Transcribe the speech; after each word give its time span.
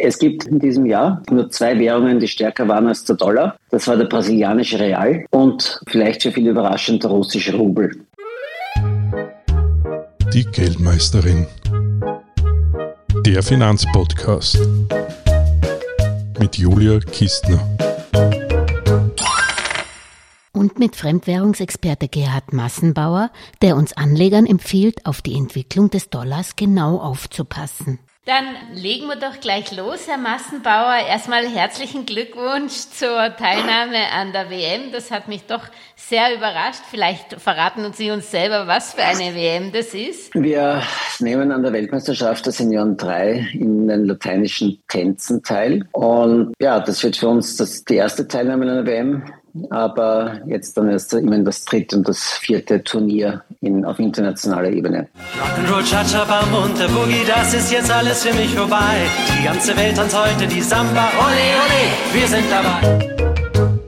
Es 0.00 0.16
gibt 0.16 0.44
in 0.44 0.60
diesem 0.60 0.86
Jahr 0.86 1.24
nur 1.28 1.50
zwei 1.50 1.76
Währungen, 1.76 2.20
die 2.20 2.28
stärker 2.28 2.68
waren 2.68 2.86
als 2.86 3.02
der 3.02 3.16
Dollar. 3.16 3.56
Das 3.70 3.88
war 3.88 3.96
der 3.96 4.04
brasilianische 4.04 4.78
Real 4.78 5.24
und 5.30 5.80
vielleicht 5.88 6.22
für 6.22 6.30
viele 6.30 6.50
überraschend 6.50 7.02
der 7.02 7.10
russische 7.10 7.56
Rubel. 7.56 7.90
Die 10.32 10.44
Geldmeisterin. 10.44 11.48
Der 13.26 13.42
Finanzpodcast 13.42 14.60
mit 16.38 16.56
Julia 16.56 17.00
Kistner. 17.00 17.58
Und 20.52 20.78
mit 20.78 20.94
Fremdwährungsexperte 20.94 22.06
Gerhard 22.06 22.52
Massenbauer, 22.52 23.32
der 23.62 23.74
uns 23.74 23.96
Anlegern 23.96 24.46
empfiehlt, 24.46 25.04
auf 25.06 25.22
die 25.22 25.34
Entwicklung 25.34 25.90
des 25.90 26.08
Dollars 26.08 26.54
genau 26.54 26.98
aufzupassen. 26.98 27.98
Dann 28.28 28.44
legen 28.74 29.06
wir 29.06 29.16
doch 29.16 29.40
gleich 29.40 29.74
los, 29.74 30.06
Herr 30.06 30.18
Massenbauer. 30.18 30.98
Erstmal 31.08 31.48
herzlichen 31.48 32.04
Glückwunsch 32.04 32.74
zur 32.74 33.34
Teilnahme 33.34 34.12
an 34.14 34.34
der 34.34 34.50
WM. 34.50 34.92
Das 34.92 35.10
hat 35.10 35.28
mich 35.28 35.46
doch 35.46 35.62
sehr 35.96 36.36
überrascht. 36.36 36.82
Vielleicht 36.90 37.40
verraten 37.40 37.90
Sie 37.94 38.10
uns 38.10 38.30
selber, 38.30 38.66
was 38.66 38.92
für 38.92 39.02
eine 39.02 39.34
WM 39.34 39.72
das 39.72 39.94
ist. 39.94 40.34
Wir 40.34 40.82
nehmen 41.20 41.50
an 41.52 41.62
der 41.62 41.72
Weltmeisterschaft 41.72 42.44
der 42.44 42.52
Senioren 42.52 42.98
3 42.98 43.48
in 43.54 43.88
den 43.88 44.04
lateinischen 44.04 44.78
Tänzen 44.88 45.42
teil. 45.42 45.86
Und 45.92 46.52
ja, 46.60 46.80
das 46.80 47.02
wird 47.02 47.16
für 47.16 47.28
uns 47.28 47.56
das, 47.56 47.82
die 47.84 47.96
erste 47.96 48.28
Teilnahme 48.28 48.70
an 48.70 48.84
der 48.84 48.86
WM 48.86 49.24
aber 49.70 50.40
jetzt 50.46 50.76
dann 50.76 50.88
erst 50.88 51.12
immerhin 51.14 51.44
das 51.44 51.64
dritte 51.64 51.96
und 51.96 52.08
das 52.08 52.32
vierte 52.32 52.82
Turnier 52.82 53.42
in, 53.60 53.84
auf 53.84 53.98
internationaler 53.98 54.70
Ebene. 54.70 55.08
Rock'n'Roll, 55.40 55.84
Cha-Cha, 55.84 56.24
Bam 56.24 56.54
und 56.64 56.78
der 56.78 56.88
Boogie, 56.88 57.24
das 57.26 57.54
ist 57.54 57.72
jetzt 57.72 57.90
alles 57.90 58.24
für 58.24 58.34
mich 58.34 58.54
vorbei. 58.54 58.96
Die 59.38 59.44
ganze 59.44 59.76
Welt 59.76 59.96
tanzt 59.96 60.16
heute 60.16 60.46
die 60.46 60.60
Samba, 60.60 61.08
ole, 61.18 61.36
ole, 61.64 62.20
wir 62.20 62.28
sind 62.28 62.44
dabei. 62.50 63.87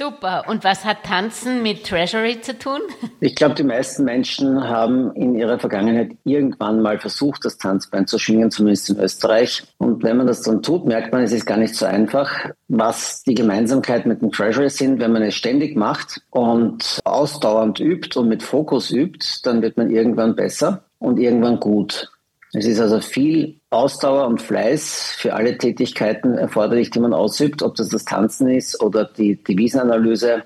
Super. 0.00 0.44
Und 0.48 0.64
was 0.64 0.86
hat 0.86 1.04
Tanzen 1.04 1.62
mit 1.62 1.84
Treasury 1.84 2.40
zu 2.40 2.56
tun? 2.58 2.80
Ich 3.22 3.34
glaube, 3.34 3.54
die 3.54 3.64
meisten 3.64 4.04
Menschen 4.04 4.66
haben 4.66 5.14
in 5.14 5.34
ihrer 5.34 5.58
Vergangenheit 5.58 6.12
irgendwann 6.24 6.80
mal 6.80 6.98
versucht, 6.98 7.44
das 7.44 7.58
Tanzbein 7.58 8.06
zu 8.06 8.18
schwingen, 8.18 8.50
zumindest 8.50 8.88
in 8.88 8.98
Österreich. 8.98 9.62
Und 9.76 10.02
wenn 10.02 10.16
man 10.16 10.26
das 10.26 10.40
dann 10.40 10.62
tut, 10.62 10.86
merkt 10.86 11.12
man, 11.12 11.22
es 11.22 11.32
ist 11.32 11.44
gar 11.44 11.58
nicht 11.58 11.74
so 11.74 11.84
einfach, 11.84 12.48
was 12.68 13.22
die 13.24 13.34
Gemeinsamkeit 13.34 14.06
mit 14.06 14.22
dem 14.22 14.32
Treasury 14.32 14.70
sind. 14.70 15.00
Wenn 15.00 15.12
man 15.12 15.22
es 15.22 15.34
ständig 15.34 15.76
macht 15.76 16.22
und 16.30 17.00
ausdauernd 17.04 17.78
übt 17.78 18.18
und 18.18 18.28
mit 18.28 18.42
Fokus 18.42 18.90
übt, 18.90 19.26
dann 19.42 19.60
wird 19.60 19.76
man 19.76 19.90
irgendwann 19.90 20.34
besser 20.34 20.84
und 20.98 21.18
irgendwann 21.18 21.60
gut. 21.60 22.10
Es 22.52 22.66
ist 22.66 22.80
also 22.80 23.00
viel 23.00 23.60
Ausdauer 23.70 24.26
und 24.26 24.42
Fleiß 24.42 25.14
für 25.16 25.34
alle 25.34 25.56
Tätigkeiten 25.56 26.36
erforderlich, 26.36 26.90
die 26.90 26.98
man 26.98 27.14
ausübt, 27.14 27.62
ob 27.62 27.76
das 27.76 27.88
das 27.90 28.04
Tanzen 28.04 28.48
ist 28.48 28.82
oder 28.82 29.04
die 29.04 29.42
Devisenanalyse. 29.42 30.42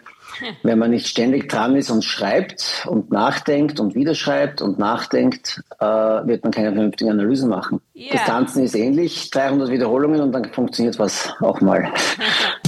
Wenn 0.64 0.80
man 0.80 0.90
nicht 0.90 1.06
ständig 1.06 1.48
dran 1.48 1.76
ist 1.76 1.90
und 1.90 2.04
schreibt 2.04 2.86
und 2.90 3.12
nachdenkt 3.12 3.78
und 3.78 3.94
wieder 3.94 4.14
schreibt 4.14 4.60
und 4.60 4.78
nachdenkt, 4.80 5.62
äh, 5.78 5.86
wird 5.86 6.42
man 6.42 6.52
keine 6.52 6.72
vernünftigen 6.72 7.12
Analysen 7.12 7.48
machen. 7.48 7.80
Yeah. 7.94 8.14
Das 8.14 8.24
Tanzen 8.24 8.64
ist 8.64 8.74
ähnlich, 8.74 9.30
300 9.30 9.70
Wiederholungen 9.70 10.20
und 10.20 10.32
dann 10.32 10.52
funktioniert 10.52 10.98
was 10.98 11.32
auch 11.40 11.60
mal. 11.60 11.88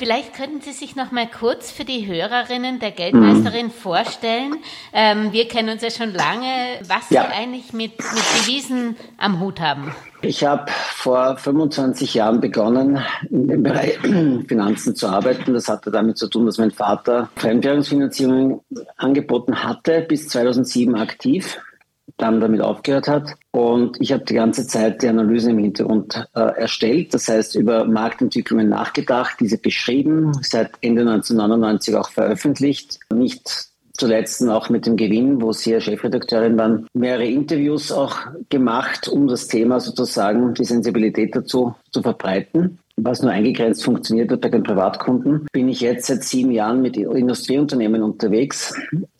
Vielleicht 0.00 0.32
könnten 0.32 0.62
Sie 0.62 0.72
sich 0.72 0.96
noch 0.96 1.12
mal 1.12 1.28
kurz 1.28 1.70
für 1.70 1.84
die 1.84 2.06
Hörerinnen 2.06 2.78
der 2.80 2.90
Geldmeisterin 2.90 3.66
mhm. 3.66 3.70
vorstellen. 3.70 4.56
Ähm, 4.94 5.30
wir 5.34 5.46
kennen 5.46 5.68
uns 5.68 5.82
ja 5.82 5.90
schon 5.90 6.14
lange, 6.14 6.78
was 6.88 7.10
ja. 7.10 7.24
Sie 7.24 7.36
eigentlich 7.36 7.74
mit, 7.74 7.98
mit 7.98 8.22
Devisen 8.38 8.96
am 9.18 9.40
Hut 9.40 9.60
haben. 9.60 9.94
Ich 10.22 10.42
habe 10.42 10.72
vor 10.72 11.36
25 11.36 12.14
Jahren 12.14 12.40
begonnen, 12.40 12.98
im 13.30 13.62
Bereich 13.62 13.98
Finanzen 14.48 14.96
zu 14.96 15.06
arbeiten. 15.06 15.52
Das 15.52 15.68
hatte 15.68 15.90
damit 15.90 16.16
zu 16.16 16.28
tun, 16.28 16.46
dass 16.46 16.56
mein 16.56 16.70
Vater 16.70 17.28
Fremdwährungsfinanzierung 17.36 18.64
angeboten 18.96 19.62
hatte, 19.62 20.00
bis 20.00 20.28
2007 20.28 20.94
aktiv 20.94 21.58
dann 22.20 22.40
damit 22.40 22.60
aufgehört 22.60 23.08
hat. 23.08 23.34
Und 23.50 24.00
ich 24.00 24.12
habe 24.12 24.24
die 24.24 24.34
ganze 24.34 24.66
Zeit 24.66 25.02
die 25.02 25.08
Analyse 25.08 25.50
im 25.50 25.58
Hintergrund 25.58 26.26
äh, 26.34 26.40
erstellt, 26.40 27.14
das 27.14 27.28
heißt 27.28 27.56
über 27.56 27.84
Marktentwicklungen 27.84 28.68
nachgedacht, 28.68 29.36
diese 29.40 29.58
beschrieben, 29.58 30.32
seit 30.42 30.70
Ende 30.80 31.02
1999 31.02 31.96
auch 31.96 32.10
veröffentlicht. 32.10 33.00
Nicht 33.12 33.70
zuletzt 33.92 34.46
auch 34.48 34.70
mit 34.70 34.86
dem 34.86 34.96
Gewinn, 34.96 35.42
wo 35.42 35.52
Sie 35.52 35.72
ja 35.72 35.80
Chefredakteurin 35.80 36.56
waren, 36.56 36.86
mehrere 36.94 37.26
Interviews 37.26 37.92
auch 37.92 38.16
gemacht, 38.48 39.08
um 39.08 39.26
das 39.26 39.48
Thema 39.48 39.80
sozusagen, 39.80 40.54
die 40.54 40.64
Sensibilität 40.64 41.36
dazu 41.36 41.74
zu 41.90 42.02
verbreiten 42.02 42.78
was 43.04 43.22
nur 43.22 43.30
eingegrenzt 43.30 43.84
funktioniert 43.84 44.30
hat 44.30 44.40
bei 44.40 44.48
den 44.48 44.62
Privatkunden, 44.62 45.46
bin 45.52 45.68
ich 45.68 45.80
jetzt 45.80 46.06
seit 46.06 46.22
sieben 46.22 46.50
Jahren 46.50 46.82
mit 46.82 46.96
Industrieunternehmen 46.96 48.02
unterwegs 48.02 48.74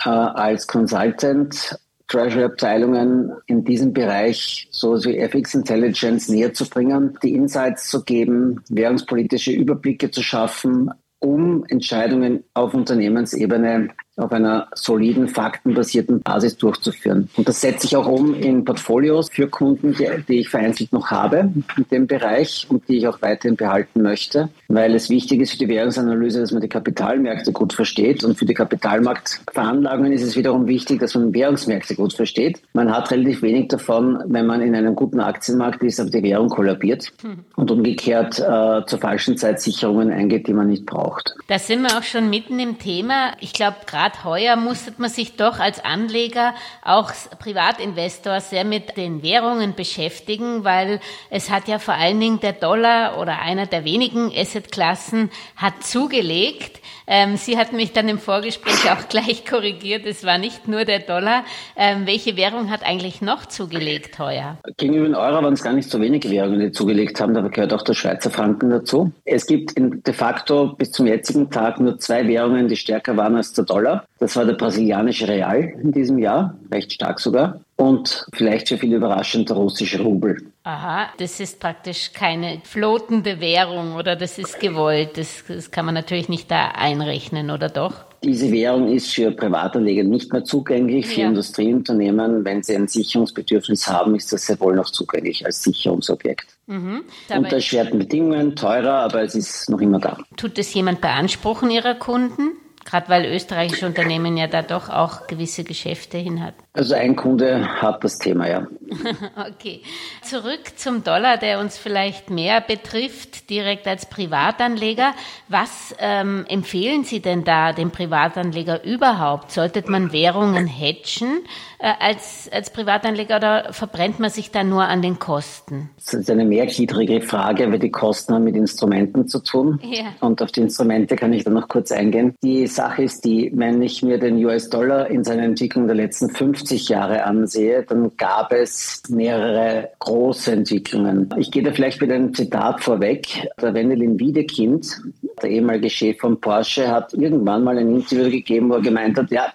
äh, 0.04 0.08
als 0.08 0.66
Consultant 0.66 1.78
Treasury-Abteilungen 2.10 3.32
in 3.46 3.64
diesem 3.64 3.92
Bereich 3.92 4.68
so 4.70 5.02
wie 5.04 5.18
FX 5.18 5.54
Intelligence 5.54 6.28
näher 6.28 6.52
zu 6.52 6.68
bringen, 6.68 7.16
die 7.22 7.34
Insights 7.34 7.88
zu 7.88 8.04
geben, 8.04 8.62
währungspolitische 8.68 9.52
Überblicke 9.52 10.10
zu 10.10 10.22
schaffen, 10.22 10.90
um 11.20 11.64
Entscheidungen 11.68 12.44
auf 12.54 12.74
Unternehmensebene 12.74 13.90
auf 14.20 14.32
einer 14.32 14.68
soliden, 14.74 15.28
faktenbasierten 15.28 16.20
Basis 16.20 16.56
durchzuführen. 16.56 17.28
Und 17.36 17.48
das 17.48 17.60
setze 17.60 17.86
ich 17.86 17.96
auch 17.96 18.06
um 18.06 18.34
in 18.34 18.64
Portfolios 18.64 19.28
für 19.30 19.48
Kunden, 19.48 19.94
die, 19.94 20.08
die 20.28 20.40
ich 20.40 20.48
vereinzelt 20.48 20.92
noch 20.92 21.10
habe 21.10 21.50
in 21.76 21.86
dem 21.90 22.06
Bereich 22.06 22.66
und 22.68 22.88
die 22.88 22.98
ich 22.98 23.08
auch 23.08 23.22
weiterhin 23.22 23.56
behalten 23.56 24.02
möchte, 24.02 24.48
weil 24.68 24.94
es 24.94 25.10
wichtig 25.10 25.40
ist 25.40 25.52
für 25.52 25.58
die 25.58 25.68
Währungsanalyse, 25.68 26.40
dass 26.40 26.52
man 26.52 26.60
die 26.60 26.68
Kapitalmärkte 26.68 27.52
gut 27.52 27.72
versteht. 27.72 28.24
Und 28.24 28.38
für 28.38 28.44
die 28.44 28.54
Kapitalmarktveranlagungen 28.54 30.12
ist 30.12 30.22
es 30.22 30.36
wiederum 30.36 30.66
wichtig, 30.66 31.00
dass 31.00 31.14
man 31.14 31.32
Währungsmärkte 31.34 31.94
gut 31.94 32.12
versteht. 32.12 32.60
Man 32.72 32.92
hat 32.92 33.10
relativ 33.10 33.42
wenig 33.42 33.68
davon, 33.68 34.22
wenn 34.26 34.46
man 34.46 34.60
in 34.60 34.74
einem 34.74 34.94
guten 34.94 35.20
Aktienmarkt 35.20 35.82
ist, 35.82 36.00
aber 36.00 36.10
die 36.10 36.22
Währung 36.22 36.48
kollabiert 36.48 37.12
und 37.56 37.70
umgekehrt 37.70 38.38
äh, 38.38 38.84
zur 38.86 38.98
falschen 38.98 39.36
Zeit 39.36 39.60
Sicherungen 39.60 40.10
eingeht, 40.10 40.46
die 40.46 40.52
man 40.52 40.68
nicht 40.68 40.86
braucht. 40.86 41.34
Da 41.48 41.58
sind 41.58 41.82
wir 41.82 41.98
auch 41.98 42.02
schon 42.02 42.30
mitten 42.30 42.58
im 42.58 42.78
Thema. 42.78 43.32
Ich 43.40 43.52
glaube, 43.52 43.76
gerade 43.86 44.09
gerade 44.10 44.24
heuer 44.24 44.56
musste 44.56 44.92
man 44.98 45.10
sich 45.10 45.36
doch 45.36 45.58
als 45.58 45.84
Anleger, 45.84 46.54
auch 46.82 47.12
Privatinvestor, 47.38 48.40
sehr 48.40 48.64
mit 48.64 48.96
den 48.96 49.22
Währungen 49.22 49.74
beschäftigen, 49.74 50.64
weil 50.64 51.00
es 51.30 51.50
hat 51.50 51.68
ja 51.68 51.78
vor 51.78 51.94
allen 51.94 52.20
Dingen 52.20 52.40
der 52.40 52.52
Dollar 52.52 53.18
oder 53.18 53.40
einer 53.40 53.66
der 53.66 53.84
wenigen 53.84 54.32
Assetklassen 54.34 55.30
hat 55.56 55.82
zugelegt. 55.82 56.80
Ähm, 57.06 57.36
Sie 57.36 57.58
hatten 57.58 57.76
mich 57.76 57.92
dann 57.92 58.08
im 58.08 58.18
Vorgespräch 58.18 58.90
auch 58.90 59.08
gleich 59.08 59.44
korrigiert, 59.44 60.06
es 60.06 60.24
war 60.24 60.38
nicht 60.38 60.68
nur 60.68 60.84
der 60.84 61.00
Dollar. 61.00 61.44
Ähm, 61.76 62.06
welche 62.06 62.36
Währung 62.36 62.70
hat 62.70 62.84
eigentlich 62.84 63.20
noch 63.20 63.46
zugelegt 63.46 64.18
heuer? 64.18 64.58
Gegenüber 64.76 65.06
den 65.06 65.14
Euro 65.14 65.42
waren 65.42 65.54
es 65.54 65.62
gar 65.62 65.72
nicht 65.72 65.90
so 65.90 66.00
wenige 66.00 66.30
Währungen, 66.30 66.60
die 66.60 66.70
zugelegt 66.70 67.20
haben, 67.20 67.34
da 67.34 67.40
gehört 67.40 67.72
auch 67.72 67.82
der 67.82 67.94
Schweizer 67.94 68.30
Franken 68.30 68.70
dazu. 68.70 69.12
Es 69.24 69.46
gibt 69.46 69.76
de 69.76 70.14
facto 70.14 70.74
bis 70.78 70.92
zum 70.92 71.06
jetzigen 71.06 71.50
Tag 71.50 71.80
nur 71.80 71.98
zwei 71.98 72.26
Währungen, 72.28 72.68
die 72.68 72.76
stärker 72.76 73.16
waren 73.16 73.36
als 73.36 73.52
der 73.52 73.64
Dollar. 73.64 73.89
Das 74.18 74.36
war 74.36 74.44
der 74.44 74.54
brasilianische 74.54 75.26
Real 75.26 75.72
in 75.82 75.92
diesem 75.92 76.18
Jahr, 76.18 76.54
recht 76.70 76.92
stark 76.92 77.20
sogar. 77.20 77.60
Und 77.76 78.26
vielleicht 78.34 78.68
für 78.68 78.76
viele 78.76 78.96
überraschend 78.96 79.48
der 79.48 79.56
russische 79.56 80.02
Rubel. 80.02 80.36
Aha, 80.64 81.08
das 81.16 81.40
ist 81.40 81.58
praktisch 81.58 82.12
keine 82.12 82.60
floatende 82.64 83.40
Währung 83.40 83.94
oder 83.94 84.16
das 84.16 84.38
ist 84.38 84.60
gewollt. 84.60 85.16
Das, 85.16 85.44
das 85.48 85.70
kann 85.70 85.86
man 85.86 85.94
natürlich 85.94 86.28
nicht 86.28 86.50
da 86.50 86.72
einrechnen, 86.74 87.50
oder 87.50 87.70
doch? 87.70 88.04
Diese 88.22 88.52
Währung 88.52 88.92
ist 88.92 89.14
für 89.14 89.30
Privatanleger 89.30 90.02
nicht 90.02 90.30
mehr 90.30 90.44
zugänglich. 90.44 91.06
Für 91.06 91.22
ja. 91.22 91.28
Industrieunternehmen, 91.28 92.44
wenn 92.44 92.62
sie 92.62 92.76
ein 92.76 92.86
Sicherungsbedürfnis 92.86 93.88
haben, 93.88 94.14
ist 94.14 94.30
das 94.30 94.44
sehr 94.44 94.60
wohl 94.60 94.76
noch 94.76 94.90
zugänglich 94.90 95.46
als 95.46 95.62
Sicherungsobjekt. 95.62 96.46
Mhm. 96.66 97.04
Unter 97.34 97.56
erschwerten 97.56 97.98
Bedingungen, 97.98 98.54
teurer, 98.56 98.96
aber 98.96 99.22
es 99.22 99.34
ist 99.34 99.70
noch 99.70 99.80
immer 99.80 99.98
da. 99.98 100.18
Tut 100.36 100.58
es 100.58 100.74
jemand 100.74 101.00
beanspruchen 101.00 101.70
Ihrer 101.70 101.94
Kunden? 101.94 102.59
Gerade 102.90 103.08
weil 103.08 103.24
österreichische 103.24 103.86
Unternehmen 103.86 104.36
ja 104.36 104.48
da 104.48 104.62
doch 104.62 104.88
auch 104.88 105.28
gewisse 105.28 105.62
Geschäfte 105.62 106.18
hin 106.18 106.42
hat. 106.42 106.54
Also 106.72 106.94
ein 106.94 107.16
Kunde 107.16 107.66
hat 107.82 108.04
das 108.04 108.18
Thema, 108.18 108.48
ja. 108.48 108.66
okay. 109.48 109.82
Zurück 110.22 110.60
zum 110.76 111.02
Dollar, 111.02 111.36
der 111.36 111.58
uns 111.58 111.76
vielleicht 111.76 112.30
mehr 112.30 112.60
betrifft, 112.60 113.50
direkt 113.50 113.88
als 113.88 114.06
Privatanleger. 114.06 115.12
Was 115.48 115.96
ähm, 115.98 116.44
empfehlen 116.48 117.02
Sie 117.02 117.18
denn 117.18 117.42
da 117.42 117.72
dem 117.72 117.90
Privatanleger 117.90 118.84
überhaupt? 118.84 119.50
Sollte 119.50 119.82
man 119.90 120.12
Währungen 120.12 120.68
hedgen 120.68 121.40
äh, 121.80 121.92
als, 121.98 122.48
als 122.52 122.70
Privatanleger 122.70 123.36
oder 123.36 123.72
verbrennt 123.72 124.20
man 124.20 124.30
sich 124.30 124.52
da 124.52 124.62
nur 124.62 124.84
an 124.84 125.02
den 125.02 125.18
Kosten? 125.18 125.90
Das 125.96 126.14
ist 126.14 126.30
eine 126.30 126.44
mehrgliedrige 126.44 127.20
Frage, 127.20 127.70
weil 127.72 127.80
die 127.80 127.90
Kosten 127.90 128.34
haben 128.34 128.44
mit 128.44 128.54
Instrumenten 128.54 129.26
zu 129.26 129.40
tun. 129.40 129.80
Ja. 129.82 130.12
Und 130.20 130.40
auf 130.40 130.52
die 130.52 130.60
Instrumente 130.60 131.16
kann 131.16 131.32
ich 131.32 131.42
dann 131.42 131.54
noch 131.54 131.66
kurz 131.66 131.90
eingehen. 131.90 132.34
Die 132.44 132.68
Sache 132.68 133.02
ist 133.02 133.24
die, 133.24 133.50
wenn 133.54 133.82
ich 133.82 134.04
mir 134.04 134.18
den 134.18 134.44
US-Dollar 134.44 135.08
in 135.08 135.24
seiner 135.24 135.42
Entwicklung 135.42 135.88
der 135.88 135.96
letzten 135.96 136.30
fünf 136.30 136.59
50 136.60 136.88
Jahre 136.90 137.24
ansehe, 137.24 137.84
dann 137.84 138.16
gab 138.16 138.52
es 138.52 139.02
mehrere 139.08 139.90
große 139.98 140.52
Entwicklungen. 140.52 141.28
Ich 141.38 141.50
gehe 141.50 141.62
da 141.62 141.72
vielleicht 141.72 142.00
mit 142.00 142.12
einem 142.12 142.34
Zitat 142.34 142.82
vorweg. 142.82 143.48
Der 143.60 143.72
Wendelin 143.72 144.20
Wiedekind, 144.20 145.00
der 145.42 145.50
ehemalige 145.50 145.88
Chef 145.88 146.18
von 146.18 146.40
Porsche, 146.40 146.88
hat 146.88 147.14
irgendwann 147.14 147.64
mal 147.64 147.78
ein 147.78 147.94
Interview 147.94 148.30
gegeben, 148.30 148.68
wo 148.68 148.74
er 148.74 148.82
gemeint 148.82 149.16
hat, 149.16 149.30
ja, 149.30 149.52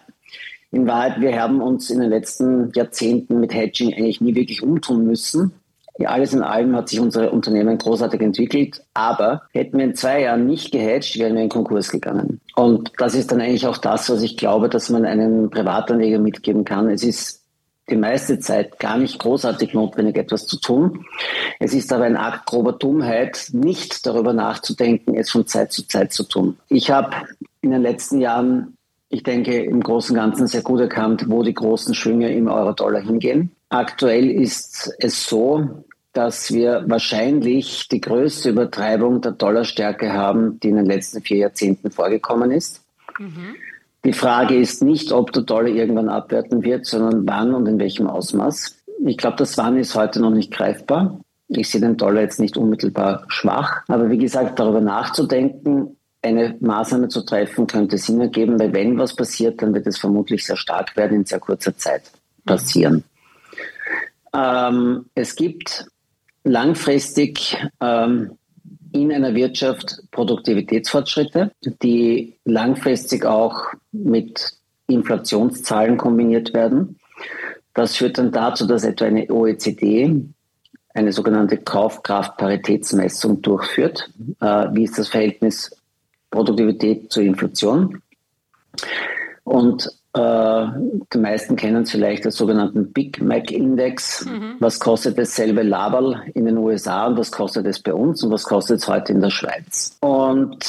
in 0.72 0.88
Wahrheit, 0.88 1.22
wir 1.22 1.40
haben 1.40 1.62
uns 1.62 1.90
in 1.90 2.00
den 2.00 2.10
letzten 2.10 2.72
Jahrzehnten 2.74 3.40
mit 3.40 3.54
Hedging 3.54 3.94
eigentlich 3.94 4.20
nie 4.20 4.36
wirklich 4.36 4.64
umtun 4.64 5.06
müssen. 5.06 5.54
Ja, 5.98 6.10
alles 6.10 6.34
in 6.34 6.42
allem 6.42 6.76
hat 6.76 6.90
sich 6.90 7.00
unser 7.00 7.32
Unternehmen 7.32 7.78
großartig 7.78 8.20
entwickelt, 8.20 8.84
aber 8.94 9.44
hätten 9.54 9.78
wir 9.78 9.86
in 9.86 9.96
zwei 9.96 10.22
Jahren 10.24 10.46
nicht 10.46 10.72
gehatcht, 10.72 11.18
wären 11.18 11.36
wir 11.36 11.44
in 11.44 11.50
Konkurs 11.50 11.90
gegangen. 11.90 12.42
Und 12.56 12.92
das 12.98 13.16
ist 13.16 13.32
dann 13.32 13.40
eigentlich 13.40 13.66
auch 13.66 13.78
das, 13.78 14.10
was 14.10 14.22
ich 14.22 14.36
glaube, 14.36 14.68
dass 14.68 14.90
man 14.90 15.06
einem 15.06 15.50
Privatanleger 15.50 16.20
mitgeben 16.20 16.66
kann. 16.66 16.90
Es 16.90 17.04
ist 17.04 17.46
die 17.90 17.96
meiste 17.96 18.40
Zeit 18.40 18.80
gar 18.80 18.98
nicht 18.98 19.20
großartig 19.20 19.74
notwendig, 19.74 20.18
etwas 20.18 20.48
zu 20.48 20.60
tun. 20.60 21.06
Es 21.60 21.74
ist 21.74 21.94
aber 21.94 22.06
ein 22.06 22.18
Akt 22.18 22.46
grober 22.46 22.74
Dummheit, 22.74 23.50
nicht 23.54 24.06
darüber 24.06 24.34
nachzudenken, 24.34 25.16
es 25.16 25.32
von 25.32 25.46
Zeit 25.46 25.72
zu 25.72 25.88
Zeit 25.88 26.12
zu 26.12 26.24
tun. 26.24 26.58
Ich 26.68 26.92
habe 26.92 27.12
in 27.62 27.72
den 27.72 27.82
letzten 27.82 28.20
Jahren, 28.20 28.76
ich 29.10 29.24
denke, 29.24 29.64
im 29.64 29.82
Großen 29.82 30.16
und 30.16 30.22
Ganzen 30.22 30.48
sehr 30.48 30.64
gut 30.64 30.82
erkannt, 30.82 31.26
wo 31.30 31.44
die 31.44 31.54
großen 31.54 31.94
Schwünge 31.94 32.34
im 32.34 32.48
Euro-Dollar 32.48 33.02
hingehen. 33.02 33.55
Aktuell 33.70 34.30
ist 34.30 34.94
es 35.00 35.26
so, 35.26 35.84
dass 36.14 36.54
wir 36.54 36.84
wahrscheinlich 36.88 37.90
die 37.90 38.00
größte 38.00 38.50
Übertreibung 38.50 39.22
der 39.22 39.34
Dollarstärke 39.34 40.14
haben, 40.14 40.60
die 40.62 40.70
in 40.70 40.78
den 40.78 40.86
letzten 40.86 41.22
vier 41.22 41.38
Jahrzehnten 41.38 41.92
vorgekommen 41.92 42.52
ist. 42.52 42.82
Mhm. 43.20 43.56
Die 44.06 44.14
Frage 44.14 44.56
ist 44.56 44.84
nicht, 44.84 45.12
ob 45.12 45.34
der 45.34 45.44
Dollar 45.44 45.68
irgendwann 45.68 46.10
abwerten 46.10 46.64
wird, 46.64 46.86
sondern 46.86 47.28
wann 47.28 47.54
und 47.54 47.68
in 47.68 47.80
welchem 47.80 48.08
Ausmaß. 48.08 48.78
Ich 49.06 49.18
glaube, 49.18 49.38
das 49.38 49.58
Wann 49.58 49.78
ist 49.78 49.96
heute 49.96 50.22
noch 50.22 50.30
nicht 50.30 50.52
greifbar. 50.52 51.20
Ich 51.48 51.70
sehe 51.70 51.82
den 51.82 51.98
Dollar 51.98 52.22
jetzt 52.22 52.40
nicht 52.40 52.56
unmittelbar 52.56 53.26
schwach. 53.28 53.82
Aber 53.88 54.10
wie 54.10 54.18
gesagt, 54.18 54.60
darüber 54.60 54.80
nachzudenken, 54.80 55.98
eine 56.22 56.56
Maßnahme 56.60 57.08
zu 57.10 57.22
treffen, 57.24 57.68
könnte 57.68 57.98
Sinn 57.98 58.22
ergeben, 58.22 58.60
weil 58.60 58.74
wenn 58.74 58.98
was 58.98 59.16
passiert, 59.16 59.62
dann 59.62 59.74
wird 59.74 59.86
es 59.88 59.98
vermutlich 59.98 60.46
sehr 60.46 60.56
stark 60.56 60.96
werden, 60.96 61.18
in 61.18 61.26
sehr 61.26 61.40
kurzer 61.40 61.76
Zeit 61.76 62.04
passieren. 62.46 63.04
Ähm, 64.36 65.06
es 65.16 65.36
gibt 65.36 65.86
langfristig 66.44 67.58
ähm, 67.82 68.38
in 68.92 69.12
einer 69.12 69.36
Wirtschaft 69.36 70.04
Produktivitätsfortschritte, 70.12 71.52
die 71.82 72.38
langfristig 72.46 73.26
auch 73.26 73.74
mit 73.92 74.54
Inflationszahlen 74.88 75.98
kombiniert 75.98 76.54
werden. 76.54 77.00
Das 77.74 77.96
führt 77.96 78.18
dann 78.18 78.32
dazu, 78.32 78.66
dass 78.66 78.84
etwa 78.84 79.06
eine 79.06 79.30
OECD 79.30 80.26
eine 80.94 81.12
sogenannte 81.12 81.58
Kaufkraftparitätsmessung 81.58 83.42
durchführt. 83.42 84.10
Äh, 84.40 84.68
wie 84.72 84.84
ist 84.84 84.98
das 84.98 85.10
Verhältnis 85.10 85.76
Produktivität 86.32 87.12
zur 87.12 87.24
Inflation? 87.24 88.02
Und 89.44 89.90
die 90.16 91.18
meisten 91.18 91.56
kennen 91.56 91.84
es 91.84 91.92
vielleicht 91.92 92.26
als 92.26 92.38
sogenannten 92.38 92.94
Big 92.94 93.22
Mac 93.22 93.52
Index. 93.52 94.26
Mhm. 94.26 94.56
Was 94.60 94.80
kostet 94.80 95.18
dasselbe 95.18 95.62
Laberl 95.62 96.22
in 96.34 96.46
den 96.46 96.58
USA 96.58 97.08
und 97.08 97.18
was 97.18 97.32
kostet 97.32 97.66
es 97.66 97.80
bei 97.80 97.94
uns 97.94 98.24
und 98.24 98.32
was 98.32 98.44
kostet 98.44 98.78
es 98.78 98.88
heute 98.88 99.12
in 99.12 99.20
der 99.20 99.30
Schweiz? 99.30 99.98
Und 100.00 100.66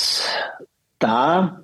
da 0.98 1.60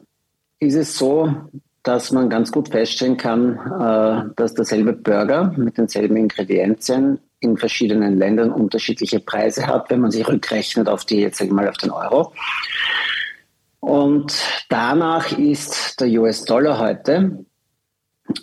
ist 0.60 0.76
es 0.76 0.96
so, 0.96 1.34
dass 1.82 2.12
man 2.12 2.30
ganz 2.30 2.52
gut 2.52 2.68
feststellen 2.68 3.16
kann, 3.16 3.56
äh, 3.56 4.32
dass 4.36 4.54
derselbe 4.54 4.92
Burger 4.92 5.52
mit 5.56 5.76
denselben 5.76 6.16
Ingredienzien 6.16 7.18
in 7.40 7.56
verschiedenen 7.56 8.16
Ländern 8.16 8.52
unterschiedliche 8.52 9.18
Preise 9.18 9.66
hat, 9.66 9.90
wenn 9.90 10.00
man 10.00 10.12
sich 10.12 10.26
rückrechnet 10.28 10.88
auf 10.88 11.04
die, 11.04 11.20
jetzt 11.20 11.42
mal, 11.50 11.68
auf 11.68 11.76
den 11.78 11.90
Euro. 11.90 12.32
Und 13.80 14.40
danach 14.68 15.36
ist 15.36 16.00
der 16.00 16.06
US-Dollar 16.20 16.78
heute 16.78 17.44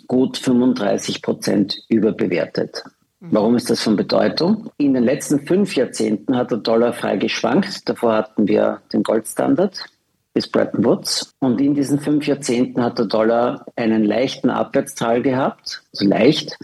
gut 0.06 0.38
35 0.38 1.22
Prozent 1.22 1.76
überbewertet. 1.88 2.84
Mhm. 3.20 3.28
Warum 3.32 3.56
ist 3.56 3.70
das 3.70 3.82
von 3.82 3.96
Bedeutung? 3.96 4.70
In 4.78 4.94
den 4.94 5.04
letzten 5.04 5.46
fünf 5.46 5.76
Jahrzehnten 5.76 6.36
hat 6.36 6.50
der 6.50 6.58
Dollar 6.58 6.92
frei 6.92 7.16
geschwankt. 7.16 7.88
Davor 7.88 8.14
hatten 8.14 8.48
wir 8.48 8.80
den 8.92 9.02
Goldstandard 9.02 9.84
bis 10.32 10.48
Bretton 10.48 10.84
Woods. 10.84 11.34
Und 11.40 11.60
in 11.60 11.74
diesen 11.74 12.00
fünf 12.00 12.26
Jahrzehnten 12.26 12.82
hat 12.82 12.98
der 12.98 13.06
Dollar 13.06 13.66
einen 13.76 14.04
leichten 14.04 14.48
Abwärtsteil 14.50 15.22
gehabt, 15.22 15.82
also 15.92 16.06
leicht. 16.06 16.56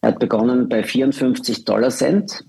Er 0.00 0.08
hat 0.08 0.18
begonnen 0.18 0.68
bei 0.68 0.82
54 0.82 1.64
Dollar 1.64 1.90
Cent 1.90 2.44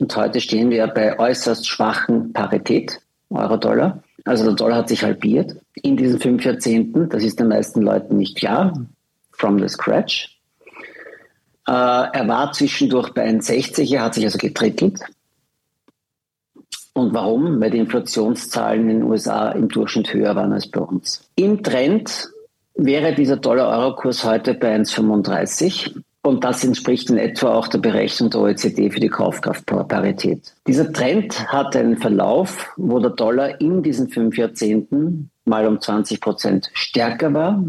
und 0.00 0.14
heute 0.16 0.40
stehen 0.40 0.70
wir 0.70 0.86
bei 0.88 1.18
äußerst 1.18 1.68
schwachen 1.68 2.32
Parität, 2.32 3.00
Euro-Dollar. 3.30 4.02
Also 4.24 4.44
der 4.44 4.54
Dollar 4.54 4.78
hat 4.78 4.88
sich 4.88 5.02
halbiert 5.02 5.56
in 5.74 5.96
diesen 5.96 6.20
fünf 6.20 6.44
Jahrzehnten. 6.44 7.08
Das 7.08 7.22
ist 7.22 7.40
den 7.40 7.48
meisten 7.48 7.82
Leuten 7.82 8.16
nicht 8.16 8.36
klar 8.36 8.72
from 9.42 9.58
the 9.58 9.68
scratch. 9.68 10.38
Äh, 11.66 11.72
er 11.72 12.28
war 12.28 12.52
zwischendurch 12.52 13.12
bei 13.12 13.28
1,60, 13.28 13.92
er 13.92 14.04
hat 14.04 14.14
sich 14.14 14.24
also 14.24 14.38
getrittelt. 14.38 15.00
Und 16.94 17.12
warum? 17.12 17.60
Weil 17.60 17.70
die 17.70 17.78
Inflationszahlen 17.78 18.82
in 18.82 19.00
den 19.00 19.02
USA 19.02 19.50
im 19.50 19.68
Durchschnitt 19.68 20.12
höher 20.14 20.36
waren 20.36 20.52
als 20.52 20.68
bei 20.68 20.80
uns. 20.80 21.28
Im 21.34 21.62
Trend 21.62 22.28
wäre 22.74 23.14
dieser 23.14 23.36
Dollar-Euro-Kurs 23.36 24.24
heute 24.24 24.54
bei 24.54 24.76
1,35 24.76 25.96
und 26.22 26.44
das 26.44 26.62
entspricht 26.62 27.10
in 27.10 27.18
etwa 27.18 27.54
auch 27.54 27.66
der 27.66 27.78
Berechnung 27.78 28.30
der 28.30 28.42
OECD 28.42 28.90
für 28.90 29.00
die 29.00 29.08
Kaufkraftparität. 29.08 30.54
Dieser 30.68 30.92
Trend 30.92 31.48
hat 31.48 31.74
einen 31.74 31.96
Verlauf, 31.96 32.72
wo 32.76 33.00
der 33.00 33.10
Dollar 33.10 33.60
in 33.60 33.82
diesen 33.82 34.08
fünf 34.08 34.36
Jahrzehnten 34.36 35.30
mal 35.44 35.66
um 35.66 35.80
20 35.80 36.20
Prozent 36.20 36.70
stärker 36.74 37.34
war 37.34 37.64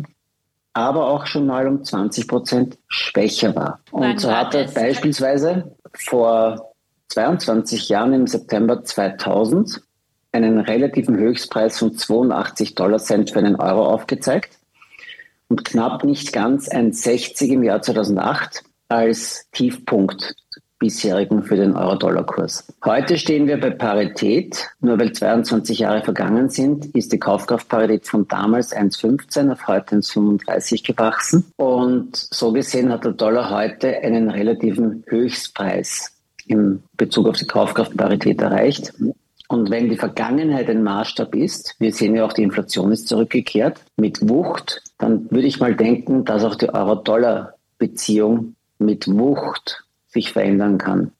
aber 0.73 1.07
auch 1.07 1.27
schon 1.27 1.45
mal 1.45 1.67
um 1.67 1.83
20 1.83 2.27
Prozent 2.27 2.77
schwächer 2.87 3.55
war. 3.55 3.79
Und 3.91 4.19
so 4.19 4.31
hat 4.31 4.55
er 4.55 4.65
beispielsweise 4.65 5.75
vor 5.93 6.73
22 7.09 7.89
Jahren 7.89 8.13
im 8.13 8.27
September 8.27 8.83
2000 8.83 9.81
einen 10.31 10.59
relativen 10.59 11.15
Höchstpreis 11.15 11.77
von 11.77 11.95
82 11.95 12.73
Dollar 12.73 12.97
Cent 12.97 13.29
für 13.29 13.39
einen 13.39 13.55
Euro 13.55 13.85
aufgezeigt 13.85 14.57
und 15.47 15.63
knapp 15.63 16.03
nicht 16.03 16.33
ganz 16.33 16.67
ein 16.67 16.91
60 16.91 17.51
im 17.51 17.63
Jahr 17.63 17.83
2008 17.83 18.63
als 18.87 19.47
Tiefpunkt 19.51 20.35
bisherigen 20.83 21.43
für 21.43 21.55
den 21.55 21.77
Euro-Dollar-Kurs. 21.77 22.65
Heute 22.83 23.17
stehen 23.17 23.47
wir 23.47 23.57
bei 23.57 23.69
Parität. 23.69 24.67
Nur 24.81 24.99
weil 24.99 25.13
22 25.13 25.79
Jahre 25.79 26.03
vergangen 26.03 26.49
sind, 26.49 26.87
ist 26.87 27.13
die 27.13 27.19
Kaufkraftparität 27.19 28.05
von 28.05 28.27
damals 28.27 28.75
1,15 28.75 29.49
auf 29.53 29.65
heute 29.67 29.95
1,35 29.95 30.85
gewachsen. 30.85 31.45
Und 31.55 32.17
so 32.17 32.51
gesehen 32.51 32.91
hat 32.91 33.05
der 33.05 33.13
Dollar 33.13 33.49
heute 33.49 33.97
einen 33.99 34.29
relativen 34.29 35.05
Höchstpreis 35.07 36.11
im 36.47 36.83
Bezug 36.97 37.29
auf 37.29 37.37
die 37.37 37.47
Kaufkraftparität 37.47 38.41
erreicht. 38.41 38.93
Und 39.47 39.69
wenn 39.69 39.87
die 39.87 39.95
Vergangenheit 39.95 40.69
ein 40.69 40.83
Maßstab 40.83 41.33
ist, 41.33 41.75
wir 41.79 41.93
sehen 41.93 42.13
ja 42.13 42.25
auch, 42.25 42.33
die 42.33 42.43
Inflation 42.43 42.91
ist 42.91 43.07
zurückgekehrt, 43.07 43.79
mit 43.95 44.27
Wucht, 44.27 44.81
dann 44.97 45.31
würde 45.31 45.47
ich 45.47 45.61
mal 45.61 45.75
denken, 45.75 46.25
dass 46.25 46.43
auch 46.43 46.55
die 46.55 46.73
Euro-Dollar-Beziehung 46.73 48.55
mit 48.79 49.07
Wucht 49.07 49.82
sich 50.13 50.31
verändern 50.31 50.77
kann. 50.77 51.11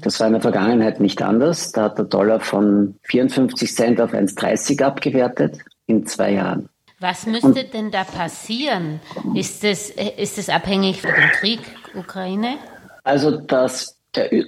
Das 0.00 0.20
war 0.20 0.26
in 0.26 0.32
der 0.32 0.42
Vergangenheit 0.42 1.00
nicht 1.00 1.20
anders. 1.22 1.72
Da 1.72 1.84
hat 1.84 1.98
der 1.98 2.06
Dollar 2.06 2.40
von 2.40 2.96
54 3.02 3.74
Cent 3.74 4.00
auf 4.00 4.12
1,30 4.14 4.82
abgewertet 4.82 5.58
in 5.86 6.06
zwei 6.06 6.32
Jahren. 6.32 6.68
Was 6.98 7.26
müsste 7.26 7.48
Und, 7.48 7.74
denn 7.74 7.90
da 7.90 8.04
passieren? 8.04 9.00
Ist 9.34 9.64
es, 9.64 9.90
ist 9.90 10.48
abhängig 10.48 11.02
von 11.02 11.10
dem 11.10 11.28
Krieg 11.30 11.60
Ukraine? 11.94 12.56
Also 13.04 13.36
das, 13.36 13.98